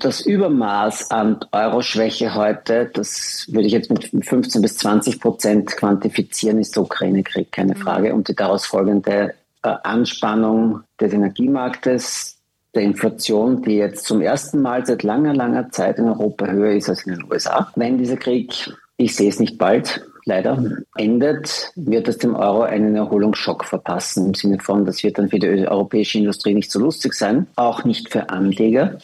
das 0.01 0.23
Übermaß 0.23 1.11
an 1.11 1.41
Euroschwäche 1.53 2.35
heute, 2.35 2.91
das 2.95 3.47
würde 3.49 3.67
ich 3.67 3.73
jetzt 3.75 3.91
mit 3.91 4.25
15 4.25 4.63
bis 4.63 4.79
20 4.79 5.21
Prozent 5.21 5.77
quantifizieren, 5.77 6.59
ist 6.59 6.75
der 6.75 6.85
Ukraine-Krieg, 6.85 7.53
keine 7.53 7.75
mhm. 7.75 7.81
Frage. 7.81 8.15
Und 8.15 8.29
die 8.29 8.35
daraus 8.35 8.65
folgende 8.65 9.35
äh, 9.63 9.69
Anspannung 9.83 10.85
des 10.99 11.13
Energiemarktes, 11.13 12.38
der 12.75 12.83
Inflation, 12.83 13.63
die 13.63 13.77
jetzt 13.77 14.07
zum 14.07 14.21
ersten 14.21 14.61
Mal 14.61 14.85
seit 14.85 15.03
langer, 15.03 15.35
langer 15.35 15.71
Zeit 15.71 15.99
in 15.99 16.07
Europa 16.07 16.47
höher 16.47 16.73
ist 16.73 16.89
als 16.89 17.07
in 17.07 17.15
den 17.15 17.25
USA. 17.31 17.73
Wenn 17.77 17.99
dieser 17.99 18.17
Krieg, 18.17 18.71
ich 18.97 19.17
sehe 19.17 19.29
es 19.29 19.41
nicht 19.41 19.59
bald, 19.59 20.05
leider 20.25 20.63
endet, 20.97 21.73
wird 21.75 22.07
es 22.07 22.19
dem 22.19 22.37
Euro 22.37 22.63
einen 22.63 22.95
Erholungsschock 22.95 23.65
verpassen, 23.65 24.27
im 24.27 24.35
Sinne 24.35 24.59
von, 24.61 24.85
das 24.85 25.03
wird 25.03 25.19
dann 25.19 25.31
für 25.31 25.39
die 25.39 25.67
europäische 25.67 26.19
Industrie 26.19 26.55
nicht 26.55 26.71
so 26.71 26.79
lustig 26.79 27.15
sein, 27.15 27.47
auch 27.57 27.85
nicht 27.85 28.13
für 28.13 28.29
Anleger. 28.29 28.99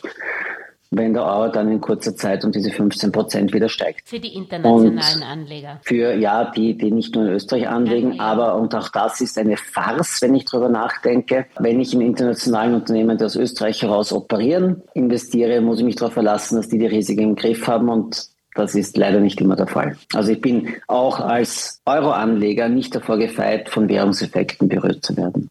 Wenn 0.90 1.14
der 1.14 1.24
Euro 1.24 1.50
dann 1.50 1.70
in 1.70 1.80
kurzer 1.80 2.14
Zeit 2.14 2.44
um 2.44 2.52
diese 2.52 2.70
15 2.70 3.12
Prozent 3.12 3.52
wieder 3.52 3.68
steigt. 3.68 4.08
Für 4.08 4.20
die 4.20 4.34
internationalen 4.34 5.22
und 5.22 5.22
Anleger. 5.22 5.80
Für, 5.82 6.14
ja, 6.14 6.50
die, 6.50 6.76
die 6.76 6.90
nicht 6.90 7.14
nur 7.14 7.24
in 7.26 7.32
Österreich 7.32 7.68
anlegen, 7.68 8.14
ja, 8.14 8.22
aber, 8.22 8.56
und 8.56 8.74
auch 8.74 8.88
das 8.88 9.20
ist 9.20 9.38
eine 9.38 9.56
Farce, 9.56 10.22
wenn 10.22 10.34
ich 10.34 10.44
darüber 10.44 10.68
nachdenke. 10.68 11.46
Wenn 11.58 11.80
ich 11.80 11.94
in 11.94 12.00
internationalen 12.00 12.74
Unternehmen, 12.74 13.18
die 13.18 13.24
aus 13.24 13.36
Österreich 13.36 13.82
heraus 13.82 14.12
operieren, 14.12 14.82
investiere, 14.94 15.60
muss 15.60 15.78
ich 15.78 15.84
mich 15.84 15.96
darauf 15.96 16.14
verlassen, 16.14 16.56
dass 16.56 16.68
die 16.68 16.78
die 16.78 16.86
Risiken 16.86 17.22
im 17.22 17.34
Griff 17.34 17.66
haben 17.66 17.88
und 17.88 18.34
das 18.54 18.76
ist 18.76 18.96
leider 18.96 19.20
nicht 19.20 19.40
immer 19.40 19.56
der 19.56 19.66
Fall. 19.66 19.96
Also 20.12 20.30
ich 20.30 20.40
bin 20.40 20.74
auch 20.86 21.18
als 21.18 21.82
Euro-Anleger 21.86 22.68
nicht 22.68 22.94
davor 22.94 23.18
gefeit, 23.18 23.68
von 23.68 23.88
Währungseffekten 23.88 24.68
berührt 24.68 25.04
zu 25.04 25.16
werden. 25.16 25.50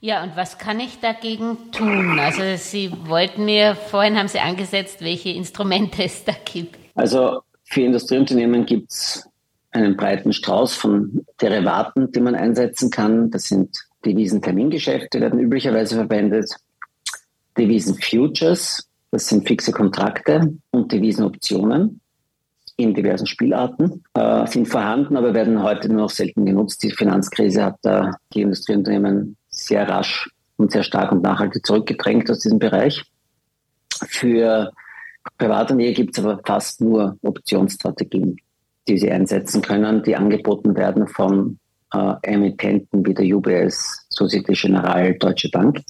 Ja, 0.00 0.22
und 0.22 0.36
was 0.36 0.58
kann 0.58 0.78
ich 0.78 1.00
dagegen 1.00 1.72
tun? 1.72 2.20
Also 2.20 2.42
Sie 2.56 2.92
wollten 3.06 3.44
mir, 3.44 3.74
vorhin 3.74 4.16
haben 4.16 4.28
Sie 4.28 4.38
angesetzt, 4.38 5.00
welche 5.00 5.30
Instrumente 5.30 6.02
es 6.04 6.24
da 6.24 6.32
gibt. 6.44 6.78
Also 6.94 7.40
für 7.64 7.82
Industrieunternehmen 7.82 8.64
gibt 8.64 8.92
es 8.92 9.28
einen 9.72 9.96
breiten 9.96 10.32
Strauß 10.32 10.74
von 10.74 11.26
Derivaten, 11.40 12.10
die 12.12 12.20
man 12.20 12.34
einsetzen 12.34 12.90
kann. 12.90 13.30
Das 13.30 13.44
sind 13.44 13.76
Devisentermingeschäfte, 14.04 15.20
werden 15.20 15.40
üblicherweise 15.40 15.96
verwendet. 15.96 16.54
Devisen-Futures, 17.58 18.88
das 19.10 19.28
sind 19.28 19.46
fixe 19.46 19.72
Kontrakte 19.72 20.54
und 20.70 20.92
Devisenoptionen 20.92 22.00
in 22.78 22.94
diversen 22.94 23.26
Spielarten, 23.26 24.04
äh, 24.14 24.46
sind 24.46 24.68
vorhanden, 24.68 25.16
aber 25.16 25.34
werden 25.34 25.62
heute 25.62 25.88
nur 25.88 26.02
noch 26.02 26.10
selten 26.10 26.46
genutzt. 26.46 26.82
Die 26.84 26.92
Finanzkrise 26.92 27.64
hat 27.64 27.76
da 27.82 28.12
die 28.32 28.42
Industrieunternehmen 28.42 29.36
sehr 29.50 29.88
rasch 29.88 30.30
und 30.56 30.70
sehr 30.70 30.84
stark 30.84 31.10
und 31.10 31.22
nachhaltig 31.22 31.66
zurückgedrängt 31.66 32.30
aus 32.30 32.38
diesem 32.38 32.60
Bereich. 32.60 33.02
Für 34.06 34.70
Privatanleger 35.38 35.92
gibt 35.92 36.16
es 36.16 36.24
aber 36.24 36.40
fast 36.44 36.80
nur 36.80 37.18
Optionsstrategien, 37.22 38.36
die 38.86 38.96
sie 38.96 39.10
einsetzen 39.10 39.60
können, 39.60 40.04
die 40.04 40.14
angeboten 40.14 40.76
werden 40.76 41.08
von 41.08 41.58
äh, 41.92 42.14
Emittenten 42.22 43.04
wie 43.04 43.14
der 43.14 43.26
UBS, 43.36 44.06
Societe 44.08 44.52
Generale, 44.52 45.14
Deutsche 45.18 45.50
Bank. 45.50 45.80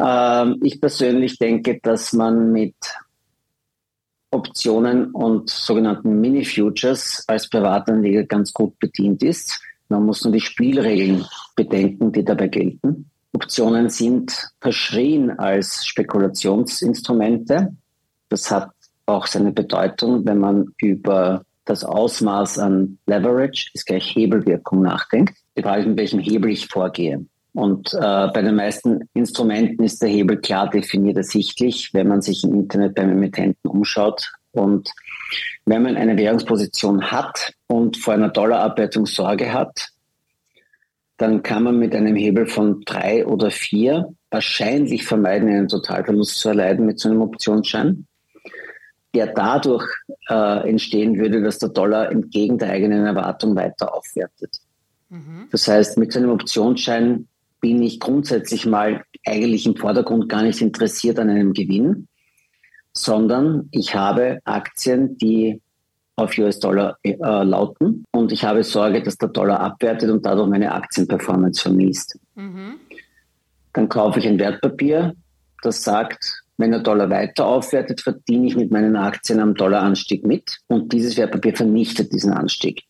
Ähm, 0.00 0.60
ich 0.62 0.80
persönlich 0.80 1.38
denke, 1.38 1.80
dass 1.82 2.12
man 2.12 2.52
mit 2.52 2.76
Optionen 4.30 5.12
und 5.12 5.50
sogenannten 5.50 6.20
Mini-Futures 6.20 7.24
als 7.26 7.48
Privatanleger 7.48 8.24
ganz 8.24 8.52
gut 8.52 8.78
bedient 8.78 9.22
ist. 9.22 9.60
Man 9.88 10.04
muss 10.04 10.24
nur 10.24 10.32
die 10.32 10.40
Spielregeln 10.40 11.24
bedenken, 11.54 12.12
die 12.12 12.24
dabei 12.24 12.48
gelten. 12.48 13.10
Optionen 13.32 13.88
sind 13.88 14.50
verschrien 14.60 15.30
als 15.38 15.86
Spekulationsinstrumente. 15.86 17.76
Das 18.28 18.50
hat 18.50 18.70
auch 19.06 19.26
seine 19.26 19.52
Bedeutung, 19.52 20.26
wenn 20.26 20.38
man 20.38 20.72
über 20.78 21.44
das 21.64 21.84
Ausmaß 21.84 22.58
an 22.58 22.98
Leverage, 23.06 23.70
ist 23.74 23.86
gleich 23.86 24.14
Hebelwirkung 24.14 24.82
nachdenkt. 24.82 25.36
Die 25.56 25.62
Frage 25.62 25.82
ist, 25.82 25.88
mit 25.88 25.98
welchem 25.98 26.20
Hebel 26.20 26.50
ich 26.50 26.66
vorgehe. 26.66 27.26
Und 27.56 27.94
äh, 27.94 27.98
bei 28.34 28.42
den 28.42 28.54
meisten 28.54 29.08
Instrumenten 29.14 29.82
ist 29.82 30.02
der 30.02 30.10
Hebel 30.10 30.36
klar 30.36 30.68
definiert 30.68 31.16
ersichtlich, 31.16 31.94
wenn 31.94 32.06
man 32.06 32.20
sich 32.20 32.44
im 32.44 32.52
Internet 32.52 32.94
beim 32.94 33.08
Emittenten 33.08 33.70
umschaut. 33.70 34.30
Und 34.52 34.90
wenn 35.64 35.82
man 35.82 35.96
eine 35.96 36.18
Währungsposition 36.18 37.10
hat 37.10 37.54
und 37.66 37.96
vor 37.96 38.12
einer 38.12 38.28
Dollarabwertung 38.28 39.06
Sorge 39.06 39.54
hat, 39.54 39.88
dann 41.16 41.42
kann 41.42 41.62
man 41.62 41.78
mit 41.78 41.94
einem 41.94 42.14
Hebel 42.14 42.46
von 42.46 42.82
drei 42.84 43.24
oder 43.24 43.50
vier 43.50 44.14
wahrscheinlich 44.30 45.06
vermeiden, 45.06 45.48
einen 45.48 45.68
Totalverlust 45.68 46.38
zu 46.38 46.50
erleiden 46.50 46.84
mit 46.84 47.00
so 47.00 47.08
einem 47.08 47.22
Optionsschein, 47.22 48.06
der 49.14 49.28
dadurch 49.28 49.86
äh, 50.28 50.68
entstehen 50.68 51.18
würde, 51.18 51.40
dass 51.40 51.56
der 51.56 51.70
Dollar 51.70 52.12
entgegen 52.12 52.58
der 52.58 52.68
eigenen 52.68 53.06
Erwartung 53.06 53.56
weiter 53.56 53.94
aufwertet. 53.94 54.58
Mhm. 55.08 55.48
Das 55.50 55.66
heißt, 55.66 55.96
mit 55.96 56.12
so 56.12 56.18
einem 56.18 56.32
Optionsschein 56.32 57.26
bin 57.66 57.82
ich 57.82 57.98
grundsätzlich 57.98 58.64
mal 58.64 59.02
eigentlich 59.26 59.66
im 59.66 59.74
Vordergrund 59.74 60.28
gar 60.28 60.42
nicht 60.42 60.60
interessiert 60.60 61.18
an 61.18 61.30
einem 61.30 61.52
Gewinn, 61.52 62.06
sondern 62.92 63.68
ich 63.72 63.96
habe 63.96 64.38
Aktien, 64.44 65.18
die 65.18 65.60
auf 66.14 66.38
US-Dollar 66.38 66.96
äh, 67.02 67.16
lauten 67.16 68.04
und 68.12 68.30
ich 68.30 68.44
habe 68.44 68.62
Sorge, 68.62 69.02
dass 69.02 69.18
der 69.18 69.30
Dollar 69.30 69.58
abwertet 69.58 70.10
und 70.10 70.24
dadurch 70.24 70.48
meine 70.48 70.72
Aktienperformance 70.72 71.60
vermisst. 71.60 72.16
Mhm. 72.36 72.76
Dann 73.72 73.88
kaufe 73.88 74.20
ich 74.20 74.28
ein 74.28 74.38
Wertpapier, 74.38 75.16
das 75.60 75.82
sagt, 75.82 76.44
wenn 76.58 76.70
der 76.70 76.84
Dollar 76.84 77.10
weiter 77.10 77.46
aufwertet, 77.46 78.00
verdiene 78.00 78.46
ich 78.46 78.54
mit 78.54 78.70
meinen 78.70 78.94
Aktien 78.94 79.40
am 79.40 79.56
Dollaranstieg 79.56 80.24
mit 80.24 80.58
und 80.68 80.92
dieses 80.92 81.16
Wertpapier 81.16 81.56
vernichtet 81.56 82.12
diesen 82.12 82.32
Anstieg, 82.32 82.84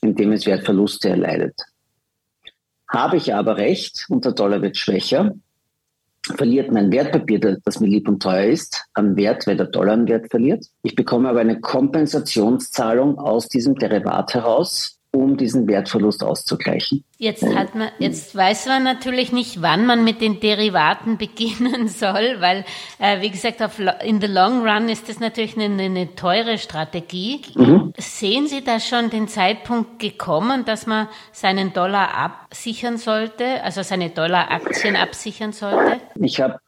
indem 0.00 0.30
es 0.30 0.46
Wertverluste 0.46 1.08
erleidet. 1.08 1.60
Habe 2.94 3.16
ich 3.16 3.34
aber 3.34 3.56
recht 3.56 4.06
und 4.08 4.24
der 4.24 4.30
Dollar 4.30 4.62
wird 4.62 4.76
schwächer, 4.76 5.34
verliert 6.22 6.70
mein 6.70 6.92
Wertpapier, 6.92 7.58
das 7.64 7.80
mir 7.80 7.88
lieb 7.88 8.06
und 8.06 8.22
teuer 8.22 8.44
ist, 8.44 8.84
an 8.94 9.16
Wert, 9.16 9.48
weil 9.48 9.56
der 9.56 9.66
Dollar 9.66 9.94
an 9.94 10.06
Wert 10.06 10.30
verliert. 10.30 10.64
Ich 10.84 10.94
bekomme 10.94 11.28
aber 11.28 11.40
eine 11.40 11.60
Kompensationszahlung 11.60 13.18
aus 13.18 13.48
diesem 13.48 13.74
Derivat 13.74 14.34
heraus, 14.34 15.00
um 15.14 15.36
diesen 15.36 15.68
Wertverlust 15.68 16.22
auszugleichen. 16.24 17.04
Jetzt 17.18 17.44
hat 17.44 17.74
man, 17.74 17.88
jetzt 17.98 18.34
weiß 18.34 18.66
man 18.66 18.82
natürlich 18.82 19.32
nicht, 19.32 19.62
wann 19.62 19.86
man 19.86 20.04
mit 20.04 20.20
den 20.20 20.40
Derivaten 20.40 21.16
beginnen 21.18 21.88
soll, 21.88 22.36
weil, 22.40 22.64
äh, 22.98 23.20
wie 23.20 23.30
gesagt, 23.30 23.62
auf, 23.62 23.78
in 24.04 24.20
the 24.20 24.26
long 24.26 24.66
run 24.66 24.88
ist 24.88 25.08
das 25.08 25.20
natürlich 25.20 25.56
eine, 25.56 25.82
eine 25.82 26.14
teure 26.14 26.58
Strategie. 26.58 27.42
Mhm. 27.54 27.92
Sehen 27.96 28.46
Sie 28.46 28.64
da 28.64 28.80
schon 28.80 29.10
den 29.10 29.28
Zeitpunkt 29.28 30.00
gekommen, 30.00 30.64
dass 30.64 30.86
man 30.86 31.08
seinen 31.32 31.72
Dollar 31.72 32.14
absichern 32.14 32.98
sollte, 32.98 33.62
also 33.62 33.82
seine 33.82 34.10
Dollaraktien 34.10 34.96
absichern 34.96 35.52
sollte? 35.52 36.00
Ich 36.16 36.40
habe 36.40 36.58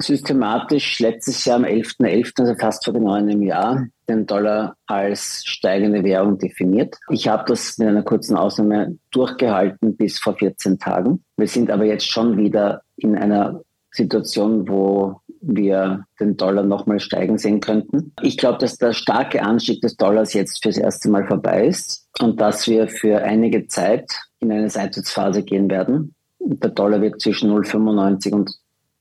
systematisch 0.00 0.98
letztes 1.00 1.44
Jahr 1.44 1.56
am 1.56 1.64
11.11., 1.64 2.00
.11., 2.00 2.40
also 2.40 2.54
fast 2.58 2.84
vor 2.84 2.94
genau 2.94 3.12
einem 3.12 3.42
Jahr, 3.42 3.86
den 4.08 4.26
Dollar 4.26 4.76
als 4.86 5.42
steigende 5.44 6.04
Währung 6.04 6.38
definiert. 6.38 6.96
Ich 7.10 7.28
habe 7.28 7.44
das 7.46 7.78
mit 7.78 7.88
einer 7.88 8.02
kurzen 8.02 8.36
Ausnahme 8.36 8.98
durchgehalten 9.10 9.96
bis 9.96 10.18
vor 10.18 10.36
14 10.36 10.78
Tagen. 10.78 11.24
Wir 11.36 11.48
sind 11.48 11.70
aber 11.70 11.84
jetzt 11.84 12.08
schon 12.08 12.36
wieder 12.36 12.82
in 12.96 13.16
einer 13.16 13.60
Situation, 13.90 14.68
wo 14.68 15.20
wir 15.42 16.04
den 16.20 16.36
Dollar 16.36 16.62
nochmal 16.62 17.00
steigen 17.00 17.36
sehen 17.36 17.60
könnten. 17.60 18.12
Ich 18.22 18.38
glaube, 18.38 18.58
dass 18.58 18.78
der 18.78 18.92
starke 18.92 19.42
Anstieg 19.42 19.80
des 19.82 19.96
Dollars 19.96 20.32
jetzt 20.34 20.62
fürs 20.62 20.78
erste 20.78 21.10
Mal 21.10 21.26
vorbei 21.26 21.66
ist 21.66 22.08
und 22.20 22.40
dass 22.40 22.68
wir 22.68 22.88
für 22.88 23.22
einige 23.22 23.66
Zeit 23.66 24.10
in 24.40 24.52
eine 24.52 24.70
Seitwärtsphase 24.70 25.42
gehen 25.42 25.68
werden. 25.68 26.14
Der 26.38 26.70
Dollar 26.70 27.00
wird 27.00 27.20
zwischen 27.20 27.50
0,95 27.50 28.32
und 28.32 28.50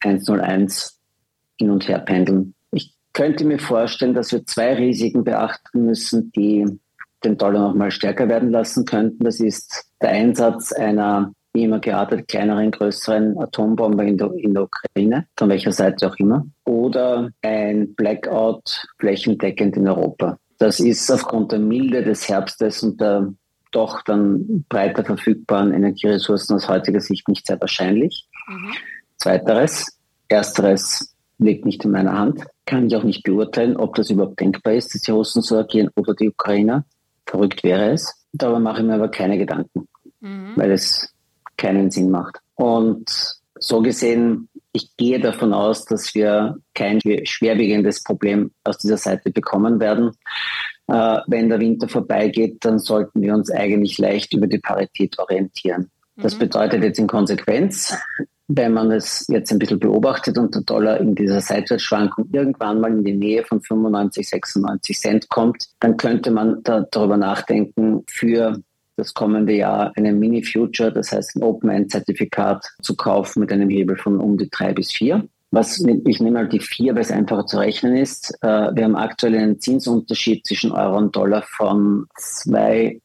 1,01 0.03 0.93
hin 1.58 1.70
und 1.70 1.88
her 1.88 2.00
pendeln. 2.00 2.53
Ich 2.72 2.93
könnte 3.13 3.46
mir 3.46 3.60
vorstellen, 3.60 4.13
dass 4.13 4.31
wir 4.31 4.46
zwei 4.46 4.74
Risiken 4.74 5.24
beachten 5.24 5.86
müssen, 5.86 6.31
die 6.31 6.65
den 7.24 7.38
Dollar 7.38 7.70
nochmal 7.70 7.91
stärker 7.91 8.27
werden 8.27 8.50
lassen 8.50 8.86
könnten. 8.86 9.24
Das 9.24 9.39
ist 9.39 9.86
der 10.01 10.10
Einsatz 10.10 10.72
einer 10.72 11.34
wie 11.53 11.63
immer 11.63 11.79
geartet 11.79 12.27
kleineren, 12.27 12.72
größeren 12.72 13.38
Atombombe 13.38 14.05
in 14.08 14.17
der, 14.17 14.31
in 14.36 14.53
der 14.53 14.63
Ukraine, 14.63 15.27
von 15.38 15.50
welcher 15.50 15.72
Seite 15.72 16.08
auch 16.08 16.15
immer, 16.17 16.46
oder 16.63 17.29
ein 17.41 17.93
Blackout 17.96 18.88
flächendeckend 19.00 19.75
in 19.75 19.88
Europa. 19.88 20.38
Das 20.60 20.79
ist 20.79 21.12
aufgrund 21.12 21.51
der 21.51 21.60
Milde 21.60 22.03
des 22.03 22.29
Herbstes 22.29 22.84
und 22.84 23.01
der 23.01 23.34
doch 23.72 24.01
dann 24.03 24.65
breiter 24.70 25.03
verfügbaren 25.03 25.74
Energieressourcen 25.74 26.55
aus 26.55 26.67
heutiger 26.67 27.00
Sicht 27.00 27.27
nicht 27.27 27.48
sehr 27.48 27.60
wahrscheinlich. 27.60 28.27
Mhm. 28.48 28.74
Zweiteres, 29.21 29.99
ersteres 30.29 31.15
liegt 31.37 31.63
nicht 31.63 31.85
in 31.85 31.91
meiner 31.91 32.17
Hand. 32.17 32.43
Kann 32.65 32.87
ich 32.87 32.95
auch 32.95 33.03
nicht 33.03 33.21
beurteilen, 33.23 33.77
ob 33.77 33.93
das 33.93 34.09
überhaupt 34.09 34.39
denkbar 34.39 34.73
ist, 34.73 34.95
dass 34.95 35.01
die 35.01 35.11
Russen 35.11 35.43
so 35.43 35.59
agieren 35.59 35.89
oder 35.95 36.15
die 36.15 36.29
Ukrainer. 36.29 36.85
Verrückt 37.27 37.63
wäre 37.63 37.91
es. 37.91 38.25
Darüber 38.33 38.59
mache 38.59 38.79
ich 38.81 38.87
mir 38.87 38.95
aber 38.95 39.09
keine 39.09 39.37
Gedanken, 39.37 39.87
mhm. 40.21 40.53
weil 40.55 40.71
es 40.71 41.13
keinen 41.55 41.91
Sinn 41.91 42.09
macht. 42.09 42.39
Und 42.55 43.11
so 43.59 43.81
gesehen, 43.83 44.49
ich 44.71 44.97
gehe 44.97 45.19
davon 45.19 45.53
aus, 45.53 45.85
dass 45.85 46.15
wir 46.15 46.57
kein 46.73 46.99
schwerwiegendes 47.23 48.03
Problem 48.03 48.51
aus 48.63 48.79
dieser 48.79 48.97
Seite 48.97 49.29
bekommen 49.29 49.79
werden. 49.79 50.11
Äh, 50.87 51.19
wenn 51.27 51.49
der 51.49 51.59
Winter 51.59 51.87
vorbeigeht, 51.87 52.65
dann 52.65 52.79
sollten 52.79 53.21
wir 53.21 53.35
uns 53.35 53.51
eigentlich 53.51 53.99
leicht 53.99 54.33
über 54.33 54.47
die 54.47 54.59
Parität 54.59 55.19
orientieren. 55.19 55.91
Das 56.15 56.35
mhm. 56.35 56.39
bedeutet 56.39 56.83
jetzt 56.83 56.97
in 56.97 57.07
Konsequenz, 57.07 57.95
wenn 58.55 58.74
man 58.74 58.91
es 58.91 59.25
jetzt 59.29 59.51
ein 59.51 59.60
bisschen 59.60 59.79
beobachtet 59.79 60.38
und 60.38 60.53
der 60.53 60.63
Dollar 60.63 61.00
in 61.00 61.15
dieser 61.15 61.41
Seitwärtsschwankung 61.41 62.29
irgendwann 62.31 62.81
mal 62.81 62.91
in 62.91 63.03
die 63.03 63.15
Nähe 63.15 63.43
von 63.43 63.62
95, 63.62 64.27
96 64.27 65.00
Cent 65.00 65.29
kommt, 65.29 65.65
dann 65.79 65.98
könnte 65.98 66.31
man 66.31 66.62
da 66.63 66.86
darüber 66.91 67.17
nachdenken, 67.17 68.03
für 68.08 68.62
das 68.98 69.13
kommende 69.13 69.53
Jahr 69.53 69.91
einen 69.96 70.20
Mini-Future, 70.20 70.91
das 70.91 71.12
heißt 71.12 71.36
ein 71.36 71.43
Open-End-Zertifikat 71.43 72.65
zu 72.81 72.96
kaufen 72.96 73.39
mit 73.39 73.51
einem 73.51 73.70
Hebel 73.70 73.98
von 73.98 74.20
um 74.20 74.38
die 74.38 74.50
drei 74.50 74.74
bis 74.74 74.91
vier. 74.91 75.27
Was, 75.51 75.79
ich 75.79 76.20
nehme 76.22 76.31
mal 76.31 76.48
die 76.48 76.60
vier, 76.62 76.93
weil 76.93 77.01
es 77.01 77.12
einfacher 77.12 77.46
zu 77.46 77.58
rechnen 77.58 77.98
ist. 77.98 78.34
Äh, 78.41 78.74
wir 78.74 78.86
haben 78.86 78.96
aktuell 78.96 79.36
einen 79.36 79.60
Zinsunterschied 79.60 80.46
zwischen 80.48 80.72
Euro 80.72 80.98
und 80.98 81.15
Dollar 81.15 81.41
von 81.41 82.05
2, 82.17 83.01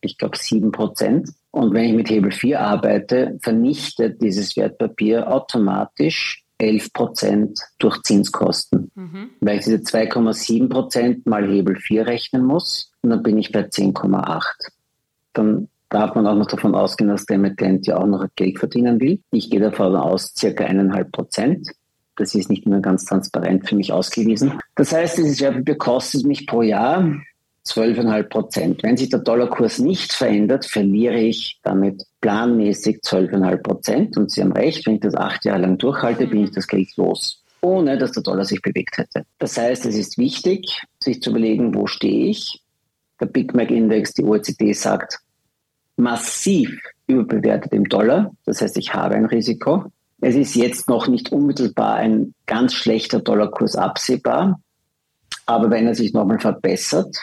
ich 0.00 0.18
glaube 0.18 0.36
7 0.38 0.72
Prozent. 0.72 1.30
Und 1.50 1.72
wenn 1.72 1.84
ich 1.84 1.94
mit 1.94 2.10
Hebel 2.10 2.30
4 2.30 2.60
arbeite, 2.60 3.38
vernichtet 3.42 4.20
dieses 4.22 4.56
Wertpapier 4.56 5.30
automatisch 5.30 6.44
11 6.58 6.92
Prozent 6.92 7.60
durch 7.78 8.02
Zinskosten, 8.02 8.90
mhm. 8.94 9.30
weil 9.40 9.58
ich 9.58 9.64
diese 9.64 9.76
2,7 9.76 10.68
Prozent 10.68 11.26
mal 11.26 11.46
Hebel 11.48 11.76
4 11.76 12.06
rechnen 12.06 12.44
muss 12.44 12.92
und 13.02 13.10
dann 13.10 13.22
bin 13.22 13.38
ich 13.38 13.52
bei 13.52 13.60
10,8. 13.60 14.42
Dann 15.32 15.68
darf 15.88 16.14
man 16.14 16.26
auch 16.26 16.34
noch 16.34 16.48
davon 16.48 16.74
ausgehen, 16.74 17.08
dass 17.08 17.26
der 17.26 17.36
Emittent 17.36 17.86
ja 17.86 17.96
auch 17.96 18.06
noch 18.06 18.26
Geld 18.34 18.58
verdienen 18.58 19.00
will. 19.00 19.20
Ich 19.30 19.50
gehe 19.50 19.60
davon 19.60 19.94
aus, 19.96 20.34
circa 20.36 20.64
eineinhalb 20.64 21.12
Prozent. 21.12 21.68
Das 22.16 22.34
ist 22.34 22.50
nicht 22.50 22.66
immer 22.66 22.80
ganz 22.80 23.04
transparent 23.04 23.68
für 23.68 23.76
mich 23.76 23.92
ausgewiesen. 23.92 24.58
Das 24.74 24.92
heißt, 24.92 25.18
dieses 25.18 25.40
Wertpapier 25.40 25.78
kostet 25.78 26.26
mich 26.26 26.46
pro 26.46 26.62
Jahr 26.62 27.08
12,5 27.70 28.22
Prozent. 28.24 28.82
Wenn 28.82 28.96
sich 28.96 29.08
der 29.08 29.20
Dollarkurs 29.20 29.78
nicht 29.78 30.12
verändert, 30.12 30.64
verliere 30.64 31.18
ich 31.18 31.58
damit 31.62 32.04
planmäßig 32.20 32.98
12,5 32.98 33.56
Prozent. 33.58 34.16
Und 34.16 34.30
Sie 34.30 34.42
haben 34.42 34.52
recht, 34.52 34.86
wenn 34.86 34.94
ich 34.94 35.00
das 35.00 35.14
acht 35.14 35.44
Jahre 35.44 35.62
lang 35.62 35.78
durchhalte, 35.78 36.26
bin 36.26 36.44
ich 36.44 36.50
das 36.52 36.66
Geld 36.66 36.88
los, 36.96 37.42
ohne 37.60 37.98
dass 37.98 38.12
der 38.12 38.22
Dollar 38.22 38.44
sich 38.44 38.62
bewegt 38.62 38.98
hätte. 38.98 39.24
Das 39.38 39.56
heißt, 39.56 39.86
es 39.86 39.96
ist 39.96 40.18
wichtig, 40.18 40.82
sich 40.98 41.22
zu 41.22 41.30
überlegen, 41.30 41.74
wo 41.74 41.86
stehe 41.86 42.30
ich. 42.30 42.62
Der 43.20 43.26
Big 43.26 43.54
Mac 43.54 43.70
Index, 43.70 44.14
die 44.14 44.24
OECD 44.24 44.72
sagt, 44.72 45.18
massiv 45.96 46.70
überbewertet 47.06 47.72
im 47.72 47.88
Dollar. 47.88 48.32
Das 48.44 48.62
heißt, 48.62 48.76
ich 48.78 48.94
habe 48.94 49.16
ein 49.16 49.24
Risiko. 49.24 49.86
Es 50.20 50.34
ist 50.34 50.54
jetzt 50.54 50.88
noch 50.88 51.08
nicht 51.08 51.32
unmittelbar 51.32 51.96
ein 51.96 52.34
ganz 52.46 52.74
schlechter 52.74 53.20
Dollarkurs 53.20 53.76
absehbar. 53.76 54.60
Aber 55.46 55.70
wenn 55.70 55.86
er 55.86 55.94
sich 55.94 56.12
nochmal 56.12 56.38
verbessert, 56.38 57.16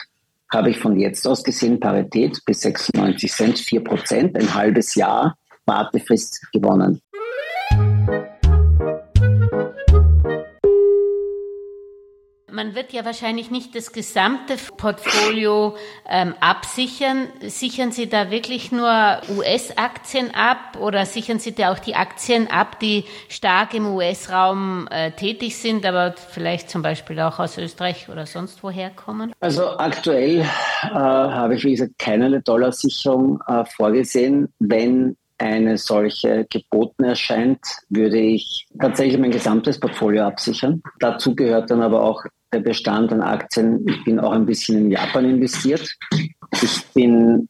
habe 0.52 0.70
ich 0.70 0.78
von 0.78 0.98
jetzt 0.98 1.26
aus 1.26 1.42
gesehen 1.42 1.80
Parität 1.80 2.40
bis 2.44 2.60
96 2.60 3.32
Cent, 3.32 3.58
4 3.58 3.84
Prozent, 3.84 4.36
ein 4.36 4.54
halbes 4.54 4.94
Jahr 4.94 5.36
Wartefrist 5.66 6.46
gewonnen. 6.52 7.00
Man 12.56 12.74
wird 12.74 12.94
ja 12.94 13.04
wahrscheinlich 13.04 13.50
nicht 13.50 13.74
das 13.74 13.92
gesamte 13.92 14.54
Portfolio 14.78 15.76
ähm, 16.08 16.32
absichern. 16.40 17.28
Sichern 17.42 17.92
Sie 17.92 18.08
da 18.08 18.30
wirklich 18.30 18.72
nur 18.72 19.20
US-Aktien 19.36 20.34
ab 20.34 20.78
oder 20.80 21.04
sichern 21.04 21.38
Sie 21.38 21.54
da 21.54 21.70
auch 21.70 21.78
die 21.78 21.94
Aktien 21.94 22.50
ab, 22.50 22.80
die 22.80 23.04
stark 23.28 23.74
im 23.74 23.86
US-Raum 23.94 24.88
äh, 24.90 25.10
tätig 25.10 25.58
sind, 25.58 25.84
aber 25.84 26.14
vielleicht 26.16 26.70
zum 26.70 26.80
Beispiel 26.80 27.20
auch 27.20 27.38
aus 27.40 27.58
Österreich 27.58 28.08
oder 28.08 28.24
sonst 28.24 28.62
woher 28.62 28.88
kommen? 28.88 29.34
Also 29.38 29.76
aktuell 29.76 30.40
äh, 30.40 30.88
habe 30.88 31.56
ich, 31.56 31.64
wie 31.64 31.72
gesagt, 31.72 31.98
keine 31.98 32.40
Dollarsicherung 32.40 33.38
äh, 33.48 33.66
vorgesehen. 33.66 34.48
Wenn 34.58 35.18
eine 35.36 35.76
solche 35.76 36.46
geboten 36.48 37.04
erscheint, 37.04 37.60
würde 37.90 38.18
ich 38.18 38.66
tatsächlich 38.80 39.18
mein 39.18 39.30
gesamtes 39.30 39.78
Portfolio 39.78 40.24
absichern. 40.24 40.82
Dazu 41.00 41.34
gehört 41.34 41.70
dann 41.70 41.82
aber 41.82 42.02
auch 42.02 42.24
der 42.52 42.60
Bestand 42.60 43.12
an 43.12 43.22
Aktien. 43.22 43.86
Ich 43.88 44.04
bin 44.04 44.20
auch 44.20 44.32
ein 44.32 44.46
bisschen 44.46 44.76
in 44.78 44.90
Japan 44.90 45.24
investiert. 45.24 45.94
Ich 46.62 46.84
bin 46.94 47.48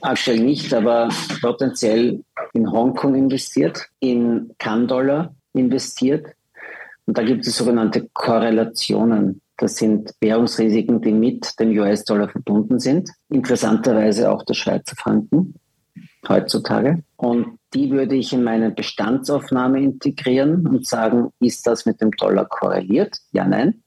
aktuell 0.00 0.40
nicht, 0.40 0.72
aber 0.72 1.08
potenziell 1.40 2.22
in 2.52 2.70
Hongkong 2.70 3.14
investiert, 3.14 3.86
in 4.00 4.52
Kann-Dollar 4.58 5.34
investiert. 5.54 6.26
Und 7.06 7.18
da 7.18 7.22
gibt 7.22 7.46
es 7.46 7.56
sogenannte 7.56 8.08
Korrelationen. 8.12 9.40
Das 9.56 9.76
sind 9.76 10.14
Währungsrisiken, 10.20 11.00
die 11.00 11.12
mit 11.12 11.58
dem 11.60 11.76
US-Dollar 11.78 12.28
verbunden 12.28 12.78
sind. 12.80 13.10
Interessanterweise 13.28 14.30
auch 14.30 14.44
der 14.44 14.54
Schweizer 14.54 14.96
Franken 14.96 15.54
heutzutage. 16.28 17.02
Und 17.16 17.58
die 17.74 17.90
würde 17.90 18.14
ich 18.14 18.32
in 18.32 18.44
meine 18.44 18.70
Bestandsaufnahme 18.70 19.80
integrieren 19.80 20.66
und 20.66 20.86
sagen, 20.86 21.30
ist 21.40 21.66
das 21.66 21.86
mit 21.86 22.00
dem 22.00 22.10
Dollar 22.12 22.46
korreliert? 22.46 23.18
Ja, 23.32 23.46
nein. 23.46 23.82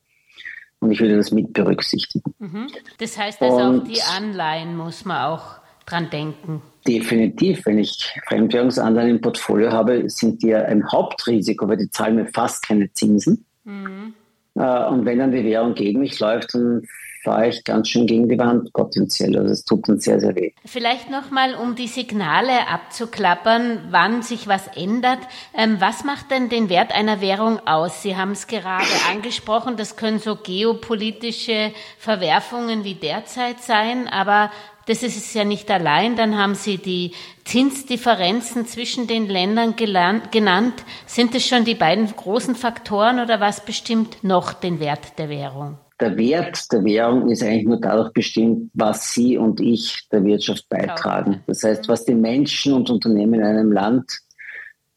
Und 0.80 0.92
ich 0.92 1.00
würde 1.00 1.16
das 1.16 1.32
mit 1.32 1.52
berücksichtigen. 1.52 2.34
Mhm. 2.38 2.68
Das 2.98 3.18
heißt, 3.18 3.40
dass 3.40 3.52
auch 3.52 3.82
die 3.84 4.02
Anleihen 4.02 4.76
muss 4.76 5.04
man 5.04 5.24
auch 5.24 5.60
dran 5.86 6.10
denken. 6.10 6.62
Definitiv. 6.86 7.64
Wenn 7.64 7.78
ich 7.78 8.12
Fremdwährungsanleihen 8.28 9.16
im 9.16 9.20
Portfolio 9.20 9.72
habe, 9.72 10.08
sind 10.10 10.42
die 10.42 10.48
ja 10.48 10.62
ein 10.62 10.90
Hauptrisiko, 10.90 11.68
weil 11.68 11.78
die 11.78 11.90
zahlen 11.90 12.16
mir 12.16 12.26
fast 12.26 12.66
keine 12.66 12.92
Zinsen. 12.92 13.46
Mhm. 13.64 14.14
Äh, 14.54 14.86
und 14.86 15.04
wenn 15.04 15.18
dann 15.18 15.32
die 15.32 15.44
Währung 15.44 15.74
gegen 15.74 16.00
mich 16.00 16.18
läuft, 16.20 16.54
dann 16.54 16.82
fahre 17.26 17.48
ich 17.48 17.64
ganz 17.64 17.88
schön 17.88 18.06
gegen 18.06 18.28
die 18.28 18.38
Wand 18.38 18.72
potenziell. 18.72 19.36
Also 19.36 19.52
es 19.52 19.64
tut 19.64 19.88
dann 19.88 19.98
sehr, 19.98 20.20
sehr 20.20 20.36
weh. 20.36 20.52
Vielleicht 20.64 21.10
nochmal, 21.10 21.56
um 21.56 21.74
die 21.74 21.88
Signale 21.88 22.68
abzuklappern, 22.68 23.88
wann 23.90 24.22
sich 24.22 24.46
was 24.46 24.68
ändert. 24.68 25.18
Ähm, 25.52 25.78
was 25.80 26.04
macht 26.04 26.30
denn 26.30 26.48
den 26.48 26.68
Wert 26.68 26.94
einer 26.94 27.20
Währung 27.20 27.58
aus? 27.66 28.02
Sie 28.02 28.16
haben 28.16 28.30
es 28.30 28.46
gerade 28.46 28.86
angesprochen, 29.10 29.76
das 29.76 29.96
können 29.96 30.20
so 30.20 30.36
geopolitische 30.36 31.72
Verwerfungen 31.98 32.84
wie 32.84 32.94
derzeit 32.94 33.60
sein, 33.60 34.06
aber 34.06 34.52
das 34.86 35.02
ist 35.02 35.16
es 35.16 35.34
ja 35.34 35.44
nicht 35.44 35.68
allein. 35.68 36.14
Dann 36.14 36.38
haben 36.38 36.54
Sie 36.54 36.78
die 36.78 37.10
Zinsdifferenzen 37.44 38.66
zwischen 38.66 39.08
den 39.08 39.26
Ländern 39.26 39.74
genannt. 39.74 40.84
Sind 41.06 41.34
es 41.34 41.44
schon 41.44 41.64
die 41.64 41.74
beiden 41.74 42.06
großen 42.06 42.54
Faktoren 42.54 43.18
oder 43.18 43.40
was 43.40 43.64
bestimmt 43.64 44.22
noch 44.22 44.52
den 44.52 44.78
Wert 44.78 45.18
der 45.18 45.28
Währung? 45.28 45.78
Der 46.00 46.16
Wert 46.16 46.70
der 46.72 46.84
Währung 46.84 47.30
ist 47.30 47.42
eigentlich 47.42 47.66
nur 47.66 47.80
dadurch 47.80 48.12
bestimmt, 48.12 48.70
was 48.74 49.12
Sie 49.12 49.38
und 49.38 49.60
ich 49.60 50.08
der 50.10 50.24
Wirtschaft 50.24 50.68
beitragen. 50.68 51.42
Das 51.46 51.62
heißt, 51.62 51.88
was 51.88 52.04
die 52.04 52.14
Menschen 52.14 52.74
und 52.74 52.90
Unternehmen 52.90 53.34
in 53.34 53.42
einem 53.42 53.72
Land 53.72 54.20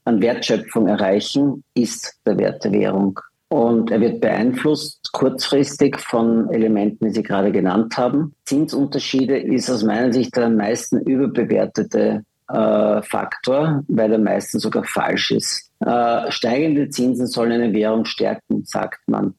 an 0.05 0.21
Wertschöpfung 0.21 0.87
erreichen, 0.87 1.63
ist 1.73 2.19
der 2.25 2.37
Wert 2.37 2.63
der 2.63 2.71
Währung. 2.71 3.19
Und 3.47 3.89
er 3.89 3.99
wird 3.99 4.21
beeinflusst 4.21 5.11
kurzfristig 5.11 5.97
von 5.99 6.49
Elementen, 6.51 7.05
die 7.05 7.13
Sie 7.13 7.23
gerade 7.23 7.51
genannt 7.51 7.97
haben. 7.97 8.35
Zinsunterschiede 8.45 9.37
ist 9.39 9.69
aus 9.71 9.83
meiner 9.83 10.13
Sicht 10.13 10.35
der 10.35 10.45
am 10.45 10.55
meisten 10.55 11.01
überbewertete 11.01 12.23
äh, 12.47 13.01
Faktor, 13.01 13.83
weil 13.87 14.11
er 14.11 14.19
meistens 14.19 14.63
sogar 14.63 14.83
falsch 14.83 15.31
ist. 15.31 15.71
Äh, 15.79 16.31
steigende 16.31 16.89
Zinsen 16.89 17.25
sollen 17.25 17.53
eine 17.53 17.73
Währung 17.73 18.05
stärken, 18.05 18.65
sagt 18.65 18.99
man. 19.07 19.33